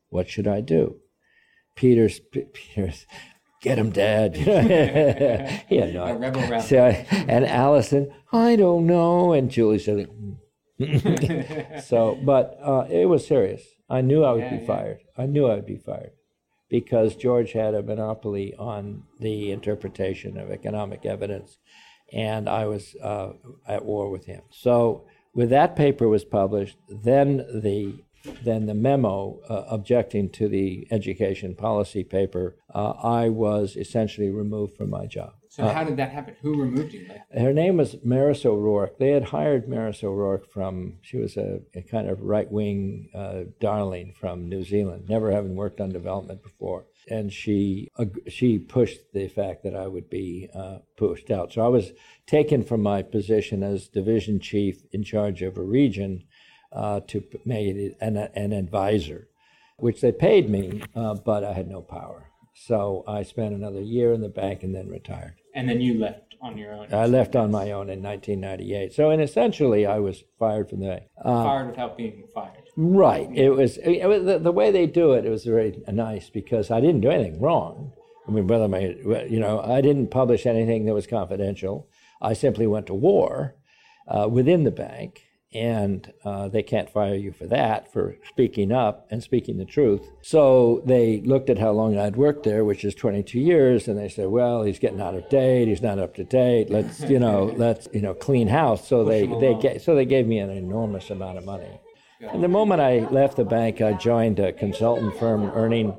What 0.10 0.30
should 0.30 0.48
I 0.48 0.62
do? 0.62 0.96
Peter's, 1.82 2.20
P- 2.20 2.46
Peter's, 2.54 3.08
get 3.60 3.80
him, 3.80 3.90
Dad. 3.90 4.36
he 5.68 5.78
had 5.78 5.96
no 5.96 6.04
A 6.04 6.16
rebel 6.16 6.62
so, 6.62 6.86
and 6.86 7.44
Allison, 7.44 8.14
I 8.32 8.56
don't 8.56 8.86
know. 8.86 9.34
And 9.34 9.50
Julie 9.50 9.80
said, 9.80 10.08
so, 11.84 12.20
but 12.24 12.56
uh, 12.62 12.86
it 12.88 13.08
was 13.08 13.26
serious. 13.26 13.64
I 13.90 14.02
knew 14.02 14.24
I 14.24 14.34
would 14.34 14.44
Yeah, 14.44 14.58
be 14.58 14.62
yeah. 14.62 14.68
fired. 14.68 15.00
I 15.18 15.26
knew 15.26 15.48
I 15.48 15.56
would 15.56 15.66
be 15.66 15.78
fired 15.78 16.12
because 16.70 17.16
George 17.16 17.54
had 17.54 17.74
a 17.74 17.82
monopoly 17.82 18.54
on 18.60 19.02
the 19.20 19.52
interpretation 19.52 20.38
of 20.38 20.52
economic 20.52 21.04
evidence, 21.08 21.58
and 22.14 22.48
I 22.48 22.68
was 22.68 22.96
uh, 23.02 23.32
at 23.68 23.84
war 23.86 24.12
with 24.12 24.26
him. 24.28 24.44
So, 24.52 25.08
when 25.34 25.50
that 25.50 25.76
paper 25.76 26.08
was 26.08 26.26
published, 26.26 26.78
then 26.90 27.38
the 27.38 28.04
then 28.44 28.66
the 28.66 28.74
memo 28.74 29.40
uh, 29.50 29.66
objecting 29.70 30.30
to 30.30 30.48
the 30.48 30.88
education 30.92 31.56
policy 31.56 32.04
paper, 32.04 32.56
uh, 32.74 32.92
I 33.04 33.30
was 33.30 33.76
essentially 33.76 34.30
removed 34.30 34.76
from 34.76 34.90
my 34.90 35.06
job. 35.06 35.34
So 35.50 35.68
how 35.68 35.84
did 35.84 35.98
that 35.98 36.12
happen? 36.12 36.38
Who 36.42 36.62
removed 36.62 36.94
you? 36.94 37.10
Her 37.38 37.52
name 37.52 37.76
was 37.76 37.98
Maris 38.06 38.46
O'Rourke. 38.46 38.98
They 38.98 39.10
had 39.10 39.26
hired 39.26 39.68
Maris 39.68 40.02
O'Rourke 40.02 40.50
from, 40.50 40.94
she 41.02 41.18
was 41.18 41.36
a, 41.36 41.60
a 41.76 41.82
kind 41.82 42.10
of 42.10 42.22
right 42.22 42.50
wing 42.50 43.10
uh, 43.14 43.52
darling 43.60 44.14
from 44.18 44.48
New 44.48 44.64
Zealand, 44.64 45.10
never 45.10 45.30
having 45.30 45.58
worked 45.58 45.82
on 45.82 45.90
development 45.90 46.42
before. 46.42 46.86
And 47.10 47.34
she, 47.34 47.90
she 48.30 48.60
pushed 48.60 49.12
the 49.12 49.28
fact 49.28 49.64
that 49.64 49.76
I 49.76 49.88
would 49.88 50.10
be 50.10 50.50
uh, 50.56 50.78
pushed 50.96 51.30
out. 51.30 51.52
So 51.52 51.66
I 51.66 51.68
was 51.68 51.92
taken 52.28 52.64
from 52.64 52.82
my 52.82 53.02
position 53.02 53.62
as 53.62 53.90
division 53.90 54.40
chief 54.40 54.86
in 54.94 55.04
charge 55.04 55.42
of 55.42 55.58
a 55.58 55.64
region 55.64 56.24
uh, 56.72 57.02
to 57.08 57.24
make 57.46 57.76
it 57.76 57.98
an, 58.02 58.18
an 58.18 58.54
advisor, 58.54 59.28
which 59.78 60.02
they 60.02 60.12
paid 60.12 60.50
me, 60.50 60.82
uh, 60.96 61.16
but 61.16 61.44
I 61.44 61.54
had 61.54 61.68
no 61.68 61.82
power. 61.82 62.32
So 62.54 63.04
I 63.08 63.24
spent 63.24 63.54
another 63.54 63.82
year 63.82 64.14
in 64.14 64.22
the 64.22 64.30
bank 64.30 64.64
and 64.64 64.76
then 64.76 64.90
retired. 64.90 65.36
and 65.56 65.68
then 65.68 65.82
you 65.82 66.00
left 66.00 66.36
on 66.42 66.58
your 66.58 66.74
own. 66.74 66.88
I 66.94 67.06
left 67.06 67.36
on 67.36 67.52
my 67.52 67.72
own 67.72 67.90
in 67.90 68.02
1998. 68.02 68.94
So, 68.94 69.10
and 69.10 69.22
essentially, 69.22 69.86
I 69.86 70.00
was 70.00 70.24
fired 70.40 70.70
from 70.70 70.80
the 70.80 70.88
bank. 70.88 71.04
Uh, 71.24 71.44
fired 71.44 71.68
without 71.68 71.98
being 71.98 72.24
fired. 72.34 72.64
Right. 72.76 73.30
It 73.34 73.52
was, 73.52 73.78
it 73.78 74.06
was 74.06 74.24
the, 74.26 74.40
the, 74.40 74.52
way 74.52 74.72
they 74.72 74.88
do 74.88 75.14
it. 75.14 75.26
It 75.26 75.30
was 75.30 75.46
very 75.46 75.82
nice 75.92 76.30
because 76.30 76.72
I 76.72 76.82
didn't 76.82 77.02
do 77.02 77.10
anything 77.10 77.40
wrong. 77.40 77.94
I 78.28 78.32
mean, 78.32 78.48
whether 78.48 78.68
my, 78.68 78.96
you 79.30 79.40
know, 79.40 79.62
I 79.62 79.82
didn't 79.82 80.08
publish 80.08 80.46
anything 80.46 80.86
that 80.86 80.94
was 80.94 81.08
confidential. 81.08 81.88
I 82.22 82.34
simply 82.34 82.68
went 82.68 82.88
to 82.88 82.94
war 82.94 83.56
uh, 84.08 84.28
within 84.30 84.64
the 84.64 84.72
bank 84.72 85.24
and 85.54 86.14
uh, 86.24 86.48
they 86.48 86.64
can't 86.64 86.90
fire 86.90 87.16
you 87.16 87.32
for 87.32 87.46
that 87.46 87.92
for 87.92 88.16
speaking 88.30 88.72
up 88.72 89.06
and 89.12 89.22
speaking 89.22 89.58
the 89.58 89.66
truth. 89.66 90.10
So 90.22 90.82
they 90.86 91.22
looked 91.22 91.50
at 91.50 91.58
how 91.58 91.72
long 91.72 91.98
i'd 91.98 92.16
worked 92.16 92.44
there 92.44 92.64
which 92.64 92.86
is 92.86 92.96
22 92.96 93.40
years 93.40 93.88
and 93.88 93.98
they 93.98 94.08
said 94.08 94.28
well 94.28 94.64
he's 94.64 94.80
getting 94.80 95.02
out 95.02 95.16
of 95.16 95.28
date. 95.30 95.68
He's 95.68 95.82
not 95.82 96.00
up 96.00 96.16
to 96.16 96.24
date. 96.24 96.70
Let's 96.70 97.02
you 97.02 97.20
know 97.20 97.54
let's 97.58 97.88
you 97.94 98.02
know 98.02 98.14
clean 98.14 98.48
house. 98.48 98.88
So 98.88 99.04
they 99.04 99.28
they 99.28 99.56
get, 99.56 99.82
so 99.82 99.96
they 99.96 100.06
gave 100.06 100.26
me 100.26 100.40
an 100.40 100.50
enormous 100.50 101.10
amount 101.10 101.38
of 101.38 101.46
money. 101.46 101.80
And 102.22 102.44
the 102.44 102.48
moment 102.48 102.82
i 102.82 103.00
left 103.10 103.36
the 103.36 103.46
bank 103.46 103.82
i 103.82 103.94
joined 103.94 104.40
a 104.40 104.54
consultant 104.54 105.18
firm 105.18 105.52
earning 105.56 105.98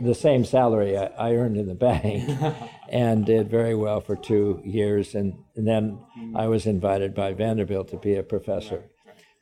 the 0.00 0.14
same 0.14 0.44
salary 0.44 0.98
I, 0.98 1.06
I, 1.06 1.34
earned 1.34 1.56
in 1.56 1.66
the 1.66 1.74
bank 1.74 2.28
and 2.94 3.26
did 3.26 3.50
very 3.50 3.74
well 3.74 4.00
for 4.00 4.14
two 4.14 4.62
years. 4.64 5.16
And, 5.16 5.34
and, 5.56 5.66
then 5.66 5.98
I 6.36 6.46
was 6.46 6.64
invited 6.64 7.12
by 7.12 7.32
Vanderbilt 7.32 7.88
to 7.88 7.96
be 7.96 8.14
a 8.14 8.22
professor. 8.22 8.84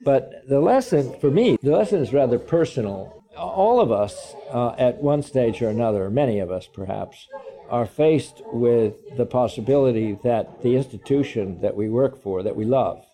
But 0.00 0.48
the 0.48 0.58
lesson, 0.58 1.14
for 1.20 1.30
me, 1.30 1.58
the 1.62 1.76
lesson 1.76 2.00
is 2.00 2.14
rather 2.14 2.38
personal. 2.38 3.22
All 3.36 3.78
of 3.78 3.92
us, 3.92 4.34
uh, 4.50 4.74
at 4.78 5.02
one 5.02 5.22
stage 5.22 5.60
or 5.60 5.68
another, 5.68 6.08
many 6.08 6.38
of 6.38 6.50
us 6.50 6.66
perhaps, 6.66 7.28
are 7.68 7.84
faced 7.84 8.42
with 8.46 8.94
the 9.18 9.26
possibility 9.26 10.18
that 10.24 10.62
the 10.62 10.74
institution 10.74 11.60
that 11.60 11.76
we 11.76 11.90
work 11.90 12.22
for, 12.22 12.42
that 12.42 12.56
we 12.56 12.64
love 12.64 13.04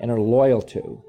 and 0.00 0.10
are 0.10 0.20
loyal 0.20 0.62
to, 0.62 1.02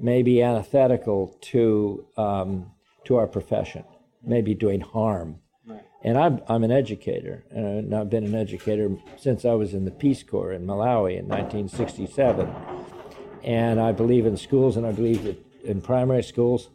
may 0.00 0.22
be 0.22 0.40
antithetical 0.40 1.36
to, 1.40 2.06
um, 2.16 2.70
to 3.04 3.16
our 3.16 3.26
profession 3.26 3.84
may 4.24 4.40
be 4.40 4.54
doing 4.54 4.80
harm. 4.80 5.40
Right. 5.70 5.82
And 6.02 6.18
I'm, 6.18 6.40
I'm 6.48 6.64
an 6.64 6.70
educator, 6.70 7.44
and 7.50 7.94
I've 7.94 8.08
been 8.08 8.24
an 8.24 8.34
educator 8.34 8.96
since 9.18 9.44
I 9.44 9.52
was 9.52 9.74
in 9.74 9.84
the 9.84 9.90
Peace 9.90 10.22
Corps 10.22 10.52
in 10.52 10.66
Malawi 10.66 11.18
in 11.18 11.28
1967. 11.28 12.50
And 13.44 13.80
I 13.80 13.92
believe 13.92 14.26
in 14.26 14.36
schools, 14.36 14.76
and 14.76 14.86
I 14.86 14.92
believe 14.92 15.36
in 15.64 15.80
primary 15.80 16.22
schools, 16.22 16.68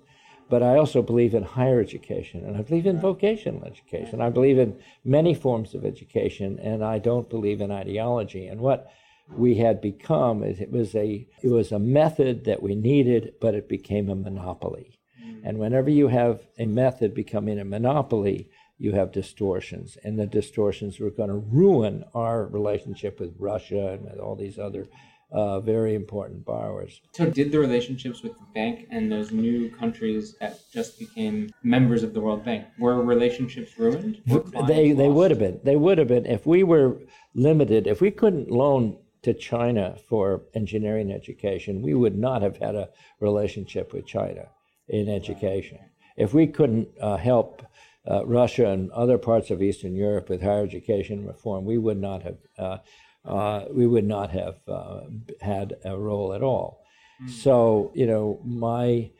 but 0.49 0.61
I 0.61 0.77
also 0.77 1.01
believe 1.01 1.33
in 1.33 1.43
higher 1.43 1.79
education, 1.79 2.45
and 2.45 2.55
I 2.55 2.61
believe 2.61 2.85
in 2.85 2.99
vocational 2.99 3.65
education. 3.65 4.21
I 4.21 4.29
believe 4.29 4.59
in 4.59 4.79
many 5.03 5.33
forms 5.33 5.73
of 5.73 5.85
education, 5.85 6.59
and 6.59 6.83
I 6.83 6.99
don't 6.99 7.29
believe 7.29 7.61
in 7.61 7.71
ideology. 7.71 8.45
And 8.47 8.61
what 8.61 8.91
we 9.35 9.55
had 9.55 9.81
become 9.81 10.43
is 10.43 10.59
it 10.59 10.71
was 10.71 10.93
a 10.93 11.27
it 11.41 11.49
was 11.49 11.71
a 11.71 11.79
method 11.79 12.45
that 12.45 12.61
we 12.61 12.75
needed, 12.75 13.33
but 13.41 13.55
it 13.55 13.67
became 13.67 14.09
a 14.09 14.15
monopoly. 14.15 14.99
Mm. 15.23 15.41
And 15.43 15.57
whenever 15.57 15.89
you 15.89 16.09
have 16.09 16.41
a 16.59 16.67
method 16.67 17.15
becoming 17.15 17.59
a 17.59 17.65
monopoly, 17.65 18.49
you 18.77 18.91
have 18.93 19.11
distortions. 19.11 19.97
And 20.03 20.19
the 20.19 20.25
distortions 20.25 20.99
were 20.99 21.11
going 21.11 21.29
to 21.29 21.35
ruin 21.35 22.03
our 22.13 22.45
relationship 22.45 23.19
with 23.19 23.35
Russia 23.39 23.93
and 23.93 24.03
with 24.03 24.19
all 24.19 24.35
these 24.35 24.59
other 24.59 24.87
uh, 25.31 25.59
very 25.59 25.95
important 25.95 26.45
borrowers. 26.45 27.01
So, 27.13 27.29
did 27.29 27.51
the 27.51 27.59
relationships 27.59 28.21
with 28.21 28.37
the 28.37 28.45
bank 28.53 28.87
and 28.91 29.11
those 29.11 29.31
new 29.31 29.69
countries 29.71 30.35
that 30.39 30.59
just 30.71 30.99
became 30.99 31.49
members 31.63 32.03
of 32.03 32.13
the 32.13 32.21
World 32.21 32.45
Bank 32.45 32.65
were 32.77 33.01
relationships 33.01 33.77
ruined? 33.77 34.21
They 34.67 34.91
they 34.91 35.09
would 35.09 35.31
have 35.31 35.39
been. 35.39 35.59
They 35.63 35.75
would 35.75 35.97
have 35.97 36.07
been 36.07 36.25
if 36.25 36.45
we 36.45 36.63
were 36.63 36.99
limited. 37.33 37.87
If 37.87 38.01
we 38.01 38.11
couldn't 38.11 38.51
loan 38.51 38.97
to 39.23 39.33
China 39.33 39.97
for 40.07 40.43
engineering 40.53 41.11
education, 41.11 41.81
we 41.81 41.95
would 41.95 42.17
not 42.17 42.43
have 42.43 42.57
had 42.57 42.75
a 42.75 42.89
relationship 43.19 43.91
with 43.91 44.05
China 44.05 44.49
in 44.87 45.09
education. 45.09 45.79
If 46.15 46.33
we 46.33 46.47
couldn't 46.47 46.87
uh, 47.01 47.17
help 47.17 47.63
uh, 48.09 48.25
Russia 48.25 48.69
and 48.69 48.91
other 48.91 49.17
parts 49.17 49.49
of 49.49 49.61
Eastern 49.61 49.95
Europe 49.95 50.29
with 50.29 50.41
higher 50.41 50.63
education 50.63 51.25
reform, 51.25 51.65
we 51.65 51.77
would 51.77 51.99
not 51.99 52.23
have 52.23 52.37
uh, 52.57 52.77
uh 53.25 53.65
we 53.71 53.87
would 53.87 54.05
not 54.05 54.29
have 54.31 54.57
uh, 54.67 55.01
had 55.41 55.75
a 55.83 55.97
role 55.97 56.33
at 56.33 56.43
all. 56.43 56.83
Mm. 57.23 57.29
So 57.29 57.91
you 57.95 58.07
know, 58.07 58.39
my 58.43 59.11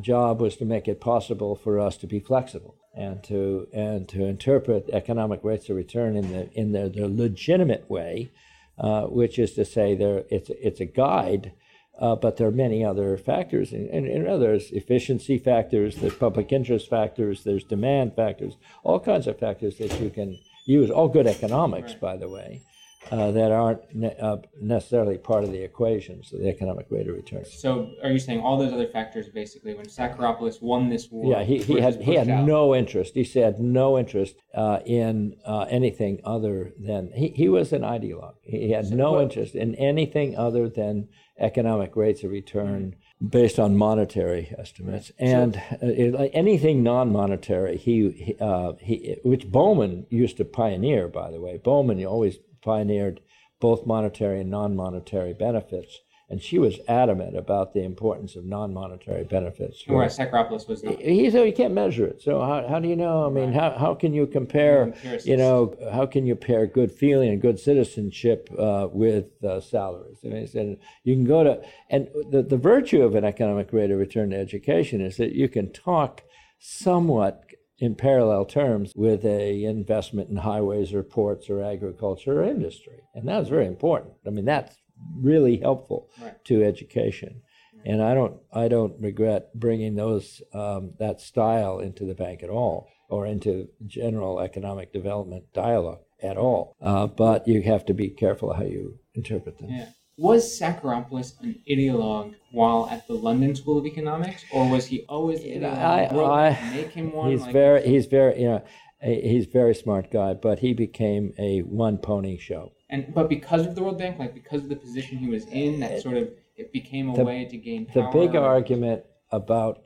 job 0.00 0.40
was 0.40 0.56
to 0.56 0.64
make 0.64 0.88
it 0.88 1.00
possible 1.00 1.54
for 1.56 1.78
us 1.78 1.96
to 1.98 2.06
be 2.06 2.20
flexible 2.20 2.76
and 2.94 3.22
to 3.24 3.66
and 3.72 4.08
to 4.08 4.24
interpret 4.24 4.88
economic 4.92 5.40
rates 5.42 5.68
of 5.68 5.76
return 5.76 6.16
in 6.16 6.32
the 6.32 6.50
in 6.52 6.72
the, 6.72 6.88
the 6.88 7.08
legitimate 7.08 7.88
way, 7.90 8.30
uh, 8.78 9.02
which 9.02 9.38
is 9.38 9.52
to 9.54 9.64
say, 9.64 9.94
there 9.94 10.24
it's 10.30 10.50
it's 10.50 10.80
a 10.80 10.86
guide 10.86 11.52
uh, 11.98 12.16
but 12.16 12.36
there 12.36 12.48
are 12.48 12.52
many 12.52 12.84
other 12.84 13.16
factors, 13.16 13.72
and, 13.72 13.88
and, 13.88 14.06
and 14.06 14.42
there's 14.42 14.70
efficiency 14.72 15.38
factors, 15.38 15.96
there's 15.96 16.14
public 16.14 16.52
interest 16.52 16.90
factors, 16.90 17.44
there's 17.44 17.64
demand 17.64 18.14
factors, 18.16 18.56
all 18.82 18.98
kinds 18.98 19.26
of 19.26 19.38
factors 19.38 19.78
that 19.78 20.00
you 20.00 20.10
can 20.10 20.38
use. 20.66 20.90
All 20.90 21.08
good 21.08 21.26
economics, 21.26 21.92
right. 21.92 22.00
by 22.00 22.16
the 22.16 22.28
way, 22.28 22.62
uh, 23.10 23.30
that 23.30 23.52
aren't 23.52 23.94
ne- 23.94 24.16
uh, 24.20 24.36
necessarily 24.60 25.18
part 25.18 25.44
of 25.44 25.52
the 25.52 25.62
equation, 25.62 26.22
so 26.22 26.36
the 26.36 26.48
economic 26.48 26.86
rate 26.90 27.08
of 27.08 27.14
return. 27.14 27.44
So, 27.44 27.90
are 28.02 28.10
you 28.10 28.18
saying 28.18 28.40
all 28.40 28.58
those 28.58 28.72
other 28.72 28.88
factors, 28.88 29.28
basically, 29.28 29.74
when 29.74 29.86
Psacharopoulos 29.86 30.62
won 30.62 30.88
this 30.88 31.10
war? 31.10 31.30
Yeah, 31.30 31.44
he, 31.44 31.58
he 31.58 31.80
had 31.80 32.00
he 32.00 32.14
had 32.14 32.28
out? 32.28 32.46
no 32.46 32.74
interest. 32.74 33.14
He 33.14 33.24
said 33.24 33.60
no 33.60 33.98
interest 33.98 34.36
uh, 34.54 34.80
in 34.86 35.36
uh, 35.44 35.66
anything 35.68 36.20
other 36.24 36.72
than 36.78 37.10
he, 37.14 37.28
he 37.28 37.48
was 37.48 37.72
an 37.72 37.82
ideologue. 37.82 38.36
He 38.42 38.70
had 38.70 38.86
so 38.86 38.94
no 38.94 39.12
what, 39.12 39.24
interest 39.24 39.54
in 39.54 39.74
anything 39.74 40.36
other 40.36 40.68
than 40.68 41.08
economic 41.38 41.96
rates 41.96 42.22
of 42.22 42.30
return 42.30 42.94
based 43.28 43.58
on 43.58 43.76
monetary 43.76 44.54
estimates 44.58 45.10
and 45.18 45.56
uh, 45.82 45.86
anything 46.32 46.82
non-monetary 46.82 47.76
he, 47.76 48.36
uh, 48.40 48.72
he 48.80 49.16
which 49.24 49.50
bowman 49.50 50.06
used 50.10 50.36
to 50.36 50.44
pioneer 50.44 51.08
by 51.08 51.30
the 51.30 51.40
way 51.40 51.56
bowman 51.56 52.04
always 52.04 52.38
pioneered 52.64 53.20
both 53.60 53.86
monetary 53.86 54.40
and 54.40 54.50
non-monetary 54.50 55.34
benefits 55.34 56.00
and 56.30 56.42
she 56.42 56.58
was 56.58 56.78
adamant 56.88 57.36
about 57.36 57.74
the 57.74 57.84
importance 57.84 58.34
of 58.34 58.44
non-monetary 58.44 59.24
benefits. 59.24 59.84
Whereas 59.86 60.18
Psacharopoulos 60.18 60.66
was 60.66 60.82
not. 60.82 60.98
He 60.98 61.30
said 61.30 61.46
you 61.46 61.52
can't 61.52 61.74
measure 61.74 62.06
it. 62.06 62.22
So 62.22 62.40
how, 62.40 62.66
how 62.66 62.80
do 62.80 62.88
you 62.88 62.96
know? 62.96 63.26
I 63.26 63.28
mean, 63.28 63.52
right. 63.52 63.54
how, 63.54 63.78
how 63.78 63.94
can 63.94 64.14
you 64.14 64.26
compare? 64.26 64.94
You 65.24 65.36
know, 65.36 65.76
how 65.92 66.06
can 66.06 66.26
you 66.26 66.34
pair 66.34 66.66
good 66.66 66.90
feeling 66.90 67.30
and 67.30 67.42
good 67.42 67.60
citizenship 67.60 68.48
uh, 68.58 68.88
with 68.90 69.44
uh, 69.44 69.60
salaries? 69.60 70.18
I 70.24 70.28
mean, 70.28 70.40
he 70.40 70.46
said 70.46 70.78
you 71.04 71.14
can 71.14 71.24
go 71.24 71.44
to 71.44 71.62
and 71.90 72.08
the 72.30 72.42
the 72.42 72.56
virtue 72.56 73.02
of 73.02 73.14
an 73.14 73.24
economic 73.24 73.72
rate 73.72 73.90
of 73.90 73.98
return 73.98 74.30
to 74.30 74.36
education 74.36 75.02
is 75.02 75.18
that 75.18 75.32
you 75.32 75.48
can 75.48 75.72
talk 75.72 76.22
somewhat 76.58 77.44
in 77.84 77.94
parallel 77.94 78.44
terms 78.44 78.92
with 78.96 79.24
a 79.24 79.64
investment 79.64 80.28
in 80.30 80.36
highways 80.36 80.92
or 80.92 81.02
ports 81.02 81.48
or 81.48 81.62
agriculture 81.62 82.40
or 82.40 82.44
industry 82.44 83.00
and 83.14 83.28
that's 83.28 83.48
very 83.48 83.66
important 83.66 84.14
i 84.26 84.30
mean 84.30 84.44
that's 84.44 84.76
really 85.16 85.58
helpful 85.58 86.10
right. 86.20 86.44
to 86.44 86.62
education. 86.62 87.42
And 87.84 88.02
I 88.02 88.14
don't, 88.14 88.40
I 88.52 88.68
don't 88.68 88.98
regret 89.00 89.54
bringing 89.54 89.94
those 89.94 90.42
um, 90.54 90.94
that 90.98 91.20
style 91.20 91.80
into 91.80 92.04
the 92.06 92.14
bank 92.14 92.42
at 92.42 92.48
all, 92.48 92.88
or 93.10 93.26
into 93.26 93.68
general 93.86 94.40
economic 94.40 94.92
development 94.92 95.52
dialogue 95.52 96.00
at 96.22 96.38
all. 96.38 96.74
Uh, 96.80 97.06
but 97.06 97.46
you 97.46 97.60
have 97.62 97.84
to 97.86 97.94
be 97.94 98.08
careful 98.08 98.54
how 98.54 98.62
you 98.62 98.98
interpret 99.14 99.58
them. 99.58 99.68
Yeah. 99.70 99.88
Was 100.16 100.60
Psacharopoulos 100.60 101.40
an 101.42 101.60
ideologue 101.68 102.34
while 102.52 102.88
at 102.90 103.06
the 103.08 103.14
London 103.14 103.54
School 103.56 103.78
of 103.78 103.86
Economics, 103.86 104.44
or 104.52 104.70
was 104.70 104.86
he 104.86 105.04
always 105.08 105.42
an 105.42 105.64
I, 105.64 106.06
I, 106.06 106.70
make 106.72 106.92
him 106.92 107.12
one? 107.12 107.32
He's 107.32 107.40
like 107.40 107.52
very, 107.52 107.88
he's 107.88 108.06
very, 108.06 108.40
you 108.40 108.48
know, 108.48 108.64
he's 109.02 109.46
very 109.46 109.74
smart 109.74 110.10
guy, 110.12 110.34
but 110.34 110.60
he 110.60 110.72
became 110.72 111.34
a 111.38 111.60
one 111.62 111.98
pony 111.98 112.38
show. 112.38 112.72
And 112.90 113.12
but 113.12 113.28
because 113.28 113.66
of 113.66 113.74
the 113.74 113.82
World 113.82 113.98
Bank, 113.98 114.18
like 114.18 114.34
because 114.34 114.62
of 114.62 114.68
the 114.68 114.76
position 114.76 115.18
he 115.18 115.28
was 115.28 115.46
in, 115.46 115.80
that 115.80 116.00
sort 116.00 116.16
of 116.16 116.30
it 116.56 116.72
became 116.72 117.10
a 117.10 117.16
the, 117.16 117.24
way 117.24 117.44
to 117.44 117.56
gain 117.56 117.86
power. 117.86 118.10
The 118.12 118.18
big 118.18 118.36
argument 118.36 119.04
about 119.32 119.82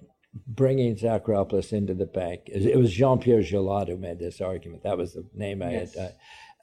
bringing 0.47 0.95
Psacharopoulos 0.97 1.73
into 1.73 1.95
the 1.95 2.07
bank 2.07 2.43
is 2.47 2.67
it 2.67 2.77
was 2.77 2.93
Jean 2.93 3.19
Pierre 3.19 3.41
Jallade 3.41 3.89
who 3.89 3.97
made 3.97 4.19
this 4.19 4.41
argument. 4.41 4.83
That 4.83 4.99
was 4.99 5.15
the 5.15 5.27
name 5.35 5.63
I 5.63 5.73
yes. 5.73 5.95
had. 5.97 6.15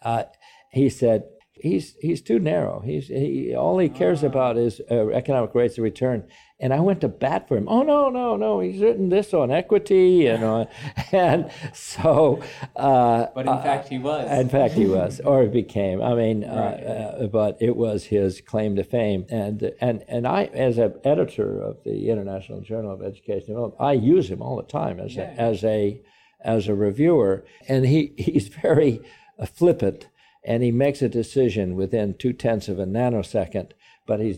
Uh, 0.03 0.23
he 0.71 0.89
said 0.89 1.23
he's 1.55 1.95
he's 2.01 2.21
too 2.21 2.39
narrow. 2.39 2.81
He's 2.81 3.07
he 3.07 3.55
all 3.55 3.77
he 3.79 3.89
cares 3.89 4.23
ah. 4.23 4.27
about 4.27 4.57
is 4.57 4.81
uh, 4.91 5.09
economic 5.09 5.55
rates 5.55 5.77
of 5.77 5.83
return. 5.83 6.27
And 6.57 6.73
I 6.73 6.79
went 6.79 7.01
to 7.01 7.09
bat 7.09 7.49
for 7.49 7.57
him. 7.57 7.67
Oh 7.67 7.81
no 7.81 8.09
no 8.09 8.37
no! 8.37 8.61
He's 8.61 8.81
written 8.81 9.09
this 9.09 9.33
on 9.33 9.51
equity 9.51 10.27
and 10.27 10.41
on, 10.43 10.67
and 11.11 11.51
so. 11.73 12.41
Uh, 12.77 13.27
but 13.35 13.41
in 13.41 13.49
uh, 13.49 13.61
fact, 13.61 13.89
he 13.89 13.97
was. 13.97 14.31
In 14.31 14.47
fact, 14.47 14.73
he 14.73 14.85
was, 14.85 15.19
or 15.19 15.41
he 15.41 15.49
became. 15.49 16.01
I 16.01 16.13
mean, 16.13 16.45
uh, 16.45 16.55
right. 16.55 17.23
Uh, 17.23 17.27
but 17.27 17.57
it 17.59 17.75
was 17.75 18.05
his 18.05 18.39
claim 18.39 18.77
to 18.77 18.85
fame. 18.85 19.25
And 19.29 19.73
and 19.81 20.05
and 20.07 20.25
I, 20.25 20.45
as 20.45 20.77
an 20.77 20.95
editor 21.03 21.61
of 21.61 21.83
the 21.83 22.09
International 22.09 22.61
Journal 22.61 22.93
of 22.93 23.03
Education 23.03 23.47
Development, 23.47 23.81
I 23.81 23.91
use 23.91 24.29
him 24.29 24.41
all 24.41 24.55
the 24.55 24.63
time 24.63 25.01
as 25.01 25.15
yeah. 25.15 25.33
a, 25.33 25.35
as 25.35 25.63
a 25.65 26.01
as 26.39 26.69
a 26.69 26.75
reviewer, 26.75 27.43
and 27.67 27.85
he 27.85 28.13
he's 28.17 28.47
very 28.47 29.01
flippant 29.45 30.07
and 30.45 30.63
he 30.63 30.71
makes 30.71 31.01
a 31.01 31.09
decision 31.09 31.75
within 31.75 32.13
two 32.13 32.31
tenths 32.31 32.67
of 32.67 32.79
a 32.79 32.85
nanosecond, 32.85 33.71
but 34.05 34.19
he's 34.19 34.37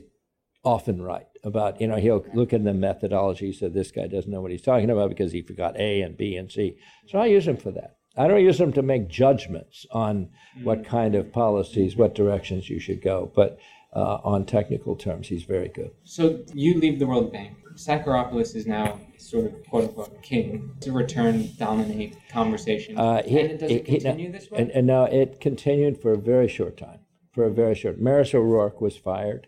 often 0.63 1.01
right 1.01 1.27
about, 1.43 1.79
you 1.79 1.87
know, 1.87 1.97
he'll 1.97 2.25
look 2.33 2.53
at 2.53 2.63
the 2.63 2.73
methodology, 2.73 3.53
so 3.53 3.69
this 3.69 3.91
guy 3.91 4.07
doesn't 4.07 4.31
know 4.31 4.41
what 4.41 4.51
he's 4.51 4.61
talking 4.61 4.89
about 4.89 5.09
because 5.09 5.31
he 5.31 5.41
forgot 5.41 5.77
A 5.77 6.01
and 6.01 6.17
B 6.17 6.35
and 6.35 6.51
C. 6.51 6.77
So 7.07 7.19
I 7.19 7.27
use 7.27 7.47
him 7.47 7.57
for 7.57 7.71
that. 7.71 7.97
I 8.17 8.27
don't 8.27 8.43
use 8.43 8.57
them 8.57 8.73
to 8.73 8.81
make 8.81 9.07
judgments 9.09 9.85
on 9.91 10.29
what 10.63 10.83
kind 10.83 11.13
of 11.13 11.31
policies, 11.31 11.95
what 11.95 12.15
directions 12.15 12.69
you 12.69 12.79
should 12.79 13.01
go, 13.01 13.31
but 13.35 13.59
uh, 13.95 14.17
on 14.23 14.45
technical 14.45 14.95
terms, 14.95 15.27
he's 15.27 15.43
very 15.43 15.69
good. 15.69 15.91
So 16.03 16.43
you 16.53 16.79
leave 16.79 16.99
the 16.99 17.07
World 17.07 17.31
Bank. 17.31 17.57
Psacharopoulos 17.77 18.55
is 18.55 18.65
now 18.65 18.99
sort 19.17 19.45
of 19.45 19.63
quote 19.67 19.83
unquote 19.85 20.21
king 20.23 20.75
to 20.81 20.91
return, 20.91 21.49
dominate 21.57 22.17
conversation. 22.29 22.97
Uh, 22.97 23.21
he, 23.23 23.39
and 23.39 23.59
does 23.59 23.71
it 23.71 23.85
continue 23.85 24.25
he, 24.25 24.31
this 24.31 24.49
way? 24.49 24.59
And, 24.59 24.71
and 24.71 24.87
no, 24.87 25.05
it 25.05 25.39
continued 25.39 26.01
for 26.01 26.11
a 26.11 26.17
very 26.17 26.47
short 26.47 26.77
time. 26.77 26.99
For 27.33 27.45
a 27.45 27.51
very 27.51 27.75
short. 27.75 27.99
Maris 27.99 28.33
O'Rourke 28.33 28.81
was 28.81 28.97
fired 28.97 29.45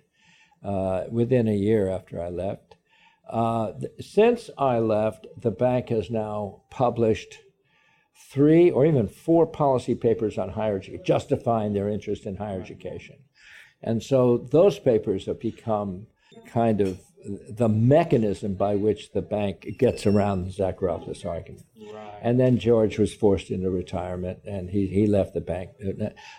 uh, 0.64 1.06
within 1.10 1.48
a 1.48 1.56
year 1.56 1.90
after 1.90 2.22
I 2.22 2.30
left. 2.30 2.76
Uh, 3.28 3.74
since 4.00 4.50
I 4.58 4.78
left, 4.78 5.26
the 5.36 5.52
bank 5.52 5.90
has 5.90 6.12
now 6.12 6.62
published 6.70 7.40
three 8.32 8.70
or 8.70 8.86
even 8.86 9.08
four 9.08 9.48
policy 9.48 9.96
papers 9.96 10.38
on 10.38 10.50
higher 10.50 10.78
education, 10.78 11.04
justifying 11.04 11.74
their 11.74 11.90
interest 11.90 12.26
in 12.26 12.36
higher 12.36 12.62
education. 12.62 13.18
And 13.82 14.04
so 14.04 14.38
those 14.52 14.78
papers 14.78 15.26
have 15.26 15.40
become 15.40 16.08
kind 16.46 16.82
of 16.82 17.00
the 17.50 17.70
mechanism 17.70 18.54
by 18.54 18.76
which 18.76 19.12
the 19.12 19.22
bank 19.22 19.76
gets 19.78 20.06
around 20.06 20.46
the 20.46 20.52
Psacharopoulos 20.52 21.26
argument. 21.26 21.66
Right. 21.94 22.20
And 22.22 22.40
then 22.40 22.58
George 22.58 22.98
was 22.98 23.14
forced 23.14 23.52
into 23.52 23.70
retirement 23.70 24.40
and 24.46 24.70
he, 24.70 24.88
he 24.88 25.08
left 25.08 25.34
the 25.34 25.42
bank. 25.42 25.72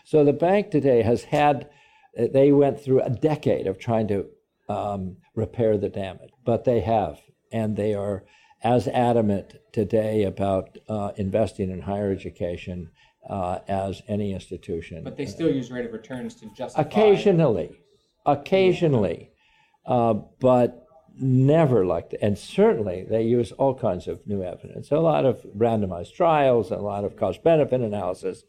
So 0.04 0.24
the 0.24 0.32
bank 0.32 0.70
today 0.70 1.02
has 1.02 1.24
had, 1.24 1.68
they 2.16 2.52
went 2.52 2.82
through 2.82 3.02
a 3.02 3.10
decade 3.10 3.66
of 3.66 3.78
trying 3.78 4.08
to 4.08 4.26
um, 4.68 5.16
repair 5.34 5.76
the 5.76 5.88
damage, 5.88 6.30
but 6.44 6.64
they 6.64 6.80
have. 6.80 7.18
And 7.52 7.76
they 7.76 7.94
are 7.94 8.24
as 8.62 8.86
adamant 8.88 9.56
today 9.72 10.24
about 10.24 10.78
uh, 10.88 11.12
investing 11.16 11.70
in 11.70 11.80
higher 11.80 12.10
education 12.10 12.90
uh, 13.28 13.58
as 13.68 14.02
any 14.08 14.32
institution. 14.32 15.04
But 15.04 15.16
they 15.16 15.26
still 15.26 15.50
use 15.50 15.70
rate 15.70 15.86
of 15.86 15.92
returns 15.92 16.34
to 16.36 16.46
justify. 16.54 16.82
Occasionally, 16.82 17.80
occasionally, 18.26 19.30
uh, 19.86 20.14
but 20.40 20.86
never 21.16 21.84
like 21.84 22.10
that. 22.10 22.24
And 22.24 22.38
certainly, 22.38 23.06
they 23.08 23.22
use 23.22 23.52
all 23.52 23.74
kinds 23.74 24.08
of 24.08 24.26
new 24.26 24.42
evidence, 24.42 24.90
a 24.90 24.98
lot 24.98 25.24
of 25.24 25.42
randomized 25.56 26.14
trials, 26.14 26.70
a 26.70 26.76
lot 26.76 27.04
of 27.04 27.16
cost-benefit 27.16 27.80
analysis, 27.80 28.44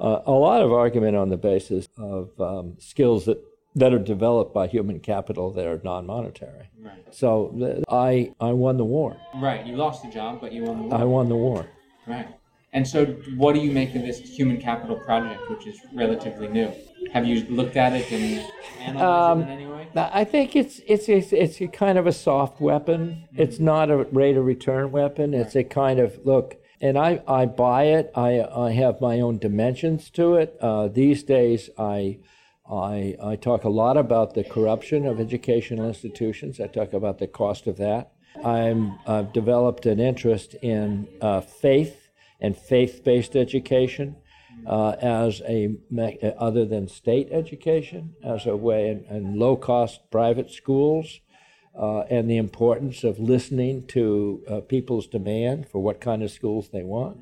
uh, 0.00 0.20
a 0.26 0.32
lot 0.32 0.62
of 0.62 0.72
argument 0.72 1.16
on 1.16 1.28
the 1.28 1.36
basis 1.36 1.88
of 1.98 2.38
um, 2.40 2.76
skills 2.78 3.24
that 3.26 3.42
that 3.74 3.94
are 3.94 3.98
developed 3.98 4.52
by 4.52 4.66
human 4.66 5.00
capital 5.00 5.50
that 5.50 5.66
are 5.66 5.80
non-monetary. 5.82 6.68
Right. 6.78 7.06
So 7.10 7.82
I 7.88 8.34
I 8.40 8.52
won 8.52 8.76
the 8.76 8.84
war. 8.84 9.16
Right. 9.36 9.66
You 9.66 9.76
lost 9.76 10.02
the 10.02 10.10
job, 10.10 10.40
but 10.40 10.52
you 10.52 10.64
won 10.64 10.76
the 10.76 10.84
war. 10.88 11.00
I 11.00 11.04
won 11.04 11.28
the 11.28 11.36
war. 11.36 11.66
Right. 12.06 12.28
And 12.74 12.88
so, 12.88 13.04
what 13.36 13.54
do 13.54 13.60
you 13.60 13.70
make 13.70 13.94
of 13.94 14.02
this 14.02 14.18
human 14.20 14.58
capital 14.58 14.96
project, 14.96 15.48
which 15.50 15.66
is 15.66 15.78
relatively 15.94 16.48
new? 16.48 16.72
Have 17.12 17.26
you 17.26 17.44
looked 17.46 17.76
at 17.76 17.92
it 17.92 18.10
and 18.10 18.46
analyzed 18.80 19.02
um, 19.02 19.40
it 19.40 19.44
in 19.44 19.50
any 19.50 19.66
way? 19.66 19.88
I 19.94 20.24
think 20.24 20.56
it's 20.56 20.80
it's 20.86 21.08
it's, 21.08 21.32
it's 21.32 21.60
a 21.60 21.68
kind 21.68 21.98
of 21.98 22.06
a 22.06 22.12
soft 22.12 22.60
weapon. 22.60 23.00
Mm-hmm. 23.32 23.42
It's 23.42 23.58
not 23.58 23.90
a 23.90 23.98
rate 24.04 24.36
of 24.36 24.44
return 24.44 24.90
weapon. 24.92 25.34
It's 25.34 25.54
right. 25.54 25.66
a 25.66 25.68
kind 25.68 26.00
of 26.00 26.24
look. 26.24 26.56
And 26.80 26.98
I, 26.98 27.22
I 27.28 27.46
buy 27.46 27.84
it. 27.84 28.10
I, 28.16 28.40
I 28.40 28.72
have 28.72 29.00
my 29.00 29.20
own 29.20 29.38
dimensions 29.38 30.10
to 30.10 30.34
it. 30.34 30.56
Uh, 30.60 30.88
these 30.88 31.22
days, 31.22 31.70
I 31.78 32.18
I, 32.70 33.16
I 33.22 33.36
talk 33.36 33.64
a 33.64 33.68
lot 33.68 33.96
about 33.96 34.34
the 34.34 34.44
corruption 34.44 35.04
of 35.06 35.20
educational 35.20 35.86
institutions. 35.86 36.60
I 36.60 36.68
talk 36.68 36.92
about 36.92 37.18
the 37.18 37.26
cost 37.26 37.66
of 37.66 37.76
that. 37.76 38.12
I'm, 38.42 38.98
I've 39.06 39.32
developed 39.32 39.84
an 39.84 40.00
interest 40.00 40.54
in 40.62 41.08
uh, 41.20 41.40
faith 41.42 42.08
and 42.40 42.56
faith-based 42.56 43.36
education 43.36 44.16
uh, 44.66 44.90
as 45.00 45.42
a 45.42 45.74
other 46.38 46.64
than 46.64 46.88
state 46.88 47.28
education 47.30 48.14
as 48.24 48.46
a 48.46 48.56
way 48.56 48.88
and, 48.88 49.04
and 49.06 49.36
low-cost 49.36 50.10
private 50.10 50.50
schools 50.50 51.20
uh, 51.78 52.00
and 52.02 52.28
the 52.30 52.36
importance 52.36 53.02
of 53.02 53.18
listening 53.18 53.86
to 53.86 54.42
uh, 54.48 54.60
people's 54.60 55.06
demand 55.06 55.68
for 55.68 55.82
what 55.82 56.00
kind 56.00 56.22
of 56.22 56.30
schools 56.30 56.68
they 56.72 56.82
want. 56.82 57.18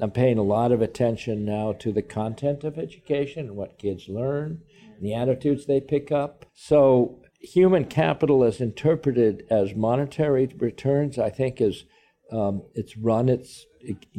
I'm 0.00 0.10
paying 0.10 0.38
a 0.38 0.42
lot 0.42 0.72
of 0.72 0.82
attention 0.82 1.44
now 1.44 1.72
to 1.74 1.92
the 1.92 2.02
content 2.02 2.64
of 2.64 2.78
education 2.78 3.48
and 3.48 3.56
what 3.56 3.78
kids 3.78 4.08
learn 4.08 4.62
and 4.96 5.06
the 5.06 5.14
attitudes 5.14 5.66
they 5.66 5.80
pick 5.80 6.10
up. 6.10 6.46
So, 6.54 7.20
human 7.40 7.84
capital, 7.84 8.44
as 8.44 8.60
interpreted 8.60 9.44
as 9.50 9.74
monetary 9.74 10.48
returns, 10.58 11.18
I 11.18 11.30
think 11.30 11.60
is 11.60 11.84
um, 12.30 12.62
it's 12.74 12.96
run 12.96 13.28
its 13.28 13.66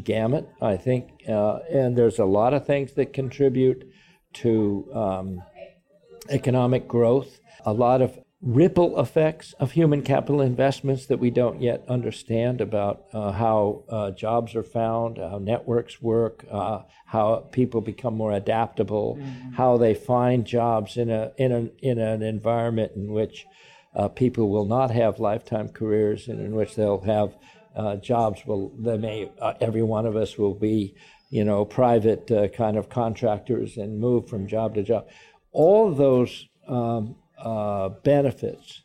gamut. 0.04 0.50
I 0.62 0.78
think, 0.78 1.24
uh, 1.28 1.60
and 1.70 1.98
there's 1.98 2.20
a 2.20 2.26
lot 2.26 2.54
of 2.54 2.66
things 2.66 2.94
that 2.94 3.14
contribute 3.14 3.90
to 4.34 4.90
um, 4.94 5.44
economic 6.30 6.88
growth. 6.88 7.40
A 7.66 7.74
lot 7.74 8.02
of 8.02 8.20
ripple 8.44 9.00
effects 9.00 9.54
of 9.54 9.72
human 9.72 10.02
capital 10.02 10.42
investments 10.42 11.06
that 11.06 11.18
we 11.18 11.32
don't 11.32 11.62
yet 11.62 11.84
understand 11.88 12.60
about 12.60 13.06
uh, 13.14 13.32
how 13.32 13.84
uh, 13.88 14.12
jobs 14.12 14.54
are 14.54 14.64
found, 14.64 15.18
how 15.18 15.38
networks 15.38 16.02
work, 16.02 16.46
uh, 16.52 16.82
how 17.06 17.38
people 17.52 17.80
become 17.80 18.16
more 18.16 18.34
adaptable, 18.34 19.16
mm-hmm. 19.16 19.54
how 19.54 19.78
they 19.78 19.94
find 19.94 20.46
jobs 20.46 20.98
in 20.98 21.10
a 21.10 21.32
in 21.38 21.52
a 21.52 21.70
in 21.82 22.00
an 22.00 22.22
environment 22.22 22.92
in 22.96 23.14
which 23.14 23.46
uh, 23.96 24.10
people 24.10 24.50
will 24.50 24.66
not 24.66 24.92
have 24.92 25.20
lifetime 25.20 25.70
careers 25.70 26.28
and 26.28 26.42
in 26.42 26.54
which 26.54 26.76
they'll 26.76 27.02
have 27.02 27.34
uh, 27.76 27.96
jobs. 27.98 28.46
Will 28.46 28.72
they 28.78 28.98
may 28.98 29.32
uh, 29.40 29.54
every 29.62 29.84
one 29.84 30.06
of 30.06 30.16
us 30.16 30.38
will 30.38 30.56
be 30.56 30.96
you 31.30 31.44
know 31.44 31.66
private 31.66 32.54
kind 32.56 32.78
of 32.78 32.90
contractors 32.90 33.78
and 33.78 34.00
move 34.00 34.28
from 34.28 34.48
job 34.48 34.76
to 34.76 34.84
job. 34.84 35.08
All 35.52 35.92
those 35.92 36.48
um, 36.68 37.16
uh, 37.38 37.90
benefits 37.90 38.84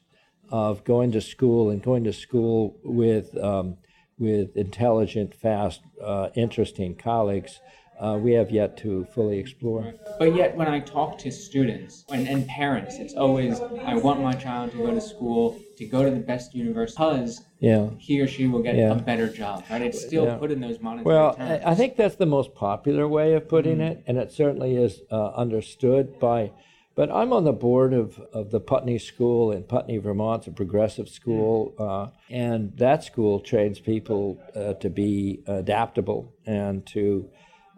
of 0.50 0.84
going 0.84 1.12
to 1.12 1.20
school 1.20 1.70
and 1.70 1.82
going 1.82 2.04
to 2.04 2.12
school 2.12 2.78
with 2.82 3.36
um, 3.36 3.76
with 4.18 4.56
intelligent, 4.56 5.34
fast, 5.34 5.80
uh, 6.02 6.28
interesting 6.34 6.96
colleagues. 6.96 7.60
Uh, 8.00 8.16
we 8.20 8.32
have 8.32 8.50
yet 8.50 8.76
to 8.78 9.04
fully 9.12 9.38
explore. 9.38 9.92
But 10.18 10.34
yet, 10.34 10.56
when 10.56 10.68
I 10.68 10.80
talk 10.80 11.18
to 11.18 11.30
students 11.32 12.04
and, 12.10 12.28
and 12.28 12.46
parents, 12.46 12.96
it's 12.96 13.14
always 13.14 13.60
I 13.60 13.94
want 13.94 14.22
my 14.22 14.34
child 14.34 14.70
to 14.72 14.78
go 14.78 14.94
to 14.94 15.00
school, 15.00 15.58
to 15.76 15.84
go 15.84 16.04
to 16.04 16.10
the 16.10 16.20
best 16.20 16.54
university, 16.54 16.96
because 16.96 17.40
yeah. 17.58 17.90
he 17.98 18.20
or 18.20 18.28
she 18.28 18.46
will 18.46 18.62
get 18.62 18.76
yeah. 18.76 18.92
a 18.92 18.94
better 18.96 19.28
job. 19.28 19.64
Right? 19.68 19.82
It's 19.82 20.00
still 20.00 20.26
yeah. 20.26 20.36
put 20.36 20.52
in 20.52 20.60
those 20.60 20.80
monetary 20.80 21.14
well, 21.14 21.34
terms. 21.34 21.62
I 21.64 21.74
think 21.74 21.96
that's 21.96 22.16
the 22.16 22.26
most 22.26 22.54
popular 22.54 23.08
way 23.08 23.34
of 23.34 23.48
putting 23.48 23.78
mm-hmm. 23.78 23.98
it, 23.98 24.04
and 24.06 24.16
it 24.16 24.30
certainly 24.30 24.76
is 24.76 25.02
uh, 25.10 25.30
understood 25.30 26.20
by 26.20 26.52
but 26.98 27.12
I'm 27.12 27.32
on 27.32 27.44
the 27.44 27.52
board 27.52 27.92
of, 27.92 28.18
of 28.32 28.50
the 28.50 28.58
Putney 28.58 28.98
School 28.98 29.52
in 29.52 29.62
Putney, 29.62 29.98
Vermont, 29.98 30.48
a 30.48 30.50
progressive 30.50 31.08
school. 31.08 31.72
Uh, 31.78 32.08
and 32.28 32.76
that 32.76 33.04
school 33.04 33.38
trains 33.38 33.78
people 33.78 34.36
uh, 34.56 34.72
to 34.80 34.90
be 34.90 35.44
adaptable 35.46 36.34
and 36.44 36.84
to 36.86 37.30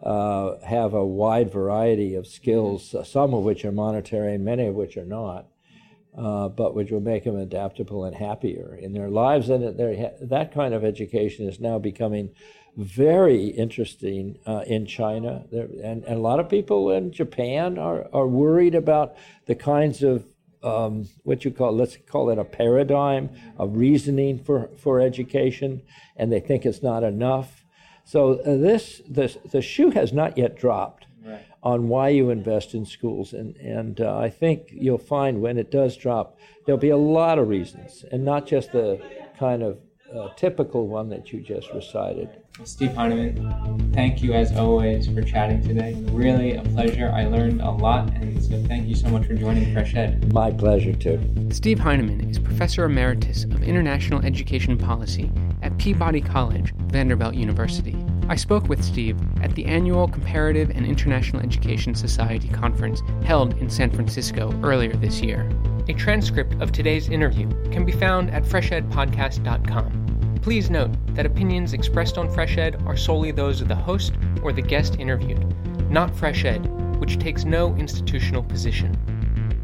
uh, 0.03 0.59
have 0.65 0.93
a 0.93 1.05
wide 1.05 1.51
variety 1.51 2.15
of 2.15 2.27
skills, 2.27 2.95
some 3.03 3.33
of 3.33 3.43
which 3.43 3.63
are 3.65 3.71
monetary 3.71 4.35
and 4.35 4.45
many 4.45 4.65
of 4.65 4.75
which 4.75 4.97
are 4.97 5.05
not. 5.05 5.47
Uh, 6.13 6.49
but 6.49 6.75
which 6.75 6.91
will 6.91 6.99
make 6.99 7.23
them 7.23 7.37
adaptable 7.37 8.03
and 8.03 8.13
happier 8.13 8.75
in 8.75 8.91
their 8.91 9.09
lives. 9.09 9.47
And 9.47 9.63
that 10.29 10.53
kind 10.53 10.73
of 10.73 10.83
education 10.83 11.47
is 11.47 11.61
now 11.61 11.79
becoming 11.79 12.31
very 12.75 13.45
interesting 13.45 14.37
uh, 14.45 14.63
in 14.67 14.85
China. 14.85 15.45
There, 15.49 15.69
and, 15.81 16.03
and, 16.03 16.17
a 16.17 16.19
lot 16.19 16.41
of 16.41 16.49
people 16.49 16.91
in 16.91 17.13
Japan 17.13 17.77
are, 17.77 18.07
are 18.13 18.27
worried 18.27 18.75
about 18.75 19.15
the 19.45 19.55
kinds 19.55 20.03
of 20.03 20.25
um, 20.63 21.07
what 21.23 21.43
you 21.43 21.51
call, 21.51 21.75
let's 21.75 21.97
call 22.07 22.29
it 22.29 22.37
a 22.37 22.43
paradigm 22.43 23.29
of 23.57 23.75
reasoning 23.75 24.37
for, 24.43 24.69
for 24.77 25.01
education, 25.01 25.81
and 26.15 26.31
they 26.31 26.39
think 26.39 26.65
it's 26.65 26.83
not 26.83 27.03
enough. 27.03 27.65
So 28.03 28.39
uh, 28.39 28.57
this, 28.57 29.01
this, 29.07 29.37
the 29.51 29.61
shoe 29.61 29.91
has 29.91 30.11
not 30.11 30.37
yet 30.37 30.57
dropped 30.57 31.05
right. 31.25 31.45
on 31.63 31.87
why 31.87 32.09
you 32.09 32.29
invest 32.29 32.73
in 32.73 32.85
schools. 32.85 33.33
And, 33.33 33.55
and 33.57 34.01
uh, 34.01 34.17
I 34.17 34.29
think 34.29 34.69
you'll 34.71 34.97
find 34.97 35.41
when 35.41 35.57
it 35.57 35.71
does 35.71 35.95
drop, 35.97 36.37
there'll 36.65 36.79
be 36.79 36.89
a 36.89 36.97
lot 36.97 37.39
of 37.39 37.47
reasons, 37.47 38.05
and 38.11 38.25
not 38.25 38.47
just 38.47 38.71
the 38.71 39.01
kind 39.37 39.63
of 39.63 39.79
uh, 40.15 40.29
typical 40.35 40.87
one 40.87 41.09
that 41.09 41.31
you 41.31 41.41
just 41.41 41.71
recited. 41.73 42.29
Steve 42.63 42.91
Heyneman, 42.91 43.93
thank 43.93 44.21
you 44.21 44.33
as 44.33 44.51
always 44.55 45.07
for 45.07 45.21
chatting 45.21 45.63
today. 45.63 45.95
Really 46.11 46.55
a 46.55 46.61
pleasure. 46.61 47.09
I 47.09 47.25
learned 47.25 47.61
a 47.61 47.71
lot, 47.71 48.13
and 48.13 48.43
so 48.43 48.61
thank 48.67 48.87
you 48.87 48.95
so 48.95 49.09
much 49.09 49.25
for 49.25 49.33
joining 49.33 49.73
Fresh 49.73 49.95
Ed. 49.95 50.31
My 50.33 50.51
pleasure, 50.51 50.93
too. 50.93 51.19
Steve 51.49 51.79
Heyneman 51.79 52.29
is 52.29 52.37
Professor 52.37 52.83
Emeritus 52.85 53.45
of 53.45 53.63
International 53.63 54.23
Education 54.23 54.77
Policy 54.77 55.31
at 55.63 55.75
Peabody 55.77 56.21
College, 56.21 56.73
Vanderbilt 56.87 57.35
University. 57.35 57.97
I 58.27 58.35
spoke 58.35 58.67
with 58.67 58.83
Steve 58.83 59.17
at 59.41 59.55
the 59.55 59.65
annual 59.65 60.07
Comparative 60.07 60.69
and 60.69 60.85
International 60.85 61.41
Education 61.41 61.95
Society 61.95 62.49
conference 62.49 63.01
held 63.23 63.57
in 63.57 63.69
San 63.69 63.89
Francisco 63.91 64.53
earlier 64.61 64.93
this 64.93 65.21
year. 65.21 65.49
A 65.87 65.93
transcript 65.93 66.61
of 66.61 66.71
today's 66.71 67.09
interview 67.09 67.49
can 67.71 67.85
be 67.85 67.91
found 67.91 68.29
at 68.29 68.43
freshedpodcast.com. 68.43 70.10
Please 70.41 70.71
note 70.71 70.89
that 71.13 71.27
opinions 71.27 71.73
expressed 71.73 72.17
on 72.17 72.27
Fresh 72.27 72.57
Ed 72.57 72.81
are 72.87 72.97
solely 72.97 73.29
those 73.29 73.61
of 73.61 73.67
the 73.67 73.75
host 73.75 74.13
or 74.41 74.51
the 74.51 74.61
guest 74.61 74.95
interviewed, 74.97 75.45
not 75.91 76.15
Fresh 76.15 76.45
Ed, 76.45 76.65
which 76.99 77.19
takes 77.19 77.45
no 77.45 77.75
institutional 77.75 78.41
position. 78.41 78.97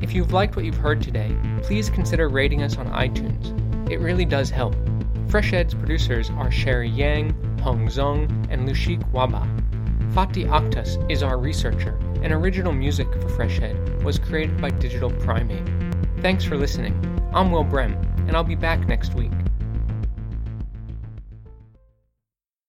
If 0.02 0.14
you've 0.14 0.34
liked 0.34 0.56
what 0.56 0.66
you've 0.66 0.78
heard 0.78 1.02
today, 1.02 1.36
please 1.64 1.90
consider 1.90 2.30
rating 2.30 2.62
us 2.62 2.78
on 2.78 2.86
iTunes. 2.92 3.90
It 3.90 4.00
really 4.00 4.26
does 4.26 4.52
help. 4.52 4.76
Fresh 5.30 5.52
Ed's 5.52 5.74
producers 5.74 6.30
are 6.30 6.52
Sherry 6.52 6.90
Yang, 6.90 7.32
Hong 7.64 7.88
Zong, 7.88 8.30
and 8.52 8.70
Lushik 8.70 9.04
Waba. 9.12 9.44
Fatih 10.14 10.48
Akhtas 10.48 11.04
is 11.12 11.24
our 11.24 11.40
researcher, 11.40 11.98
and 12.22 12.32
original 12.32 12.72
music 12.72 13.12
for 13.14 13.30
Fresh 13.30 13.62
Ed 13.62 14.04
was 14.04 14.20
created 14.20 14.62
by 14.62 14.70
Digital 14.70 15.10
Primate. 15.10 15.68
Thanks 16.22 16.44
for 16.44 16.56
listening. 16.56 16.94
I'm 17.34 17.52
Will 17.52 17.64
Brehm, 17.64 17.94
and 18.28 18.38
I'll 18.38 18.44
be 18.44 18.56
back 18.56 18.88
next 18.88 19.16
week. 19.16 19.32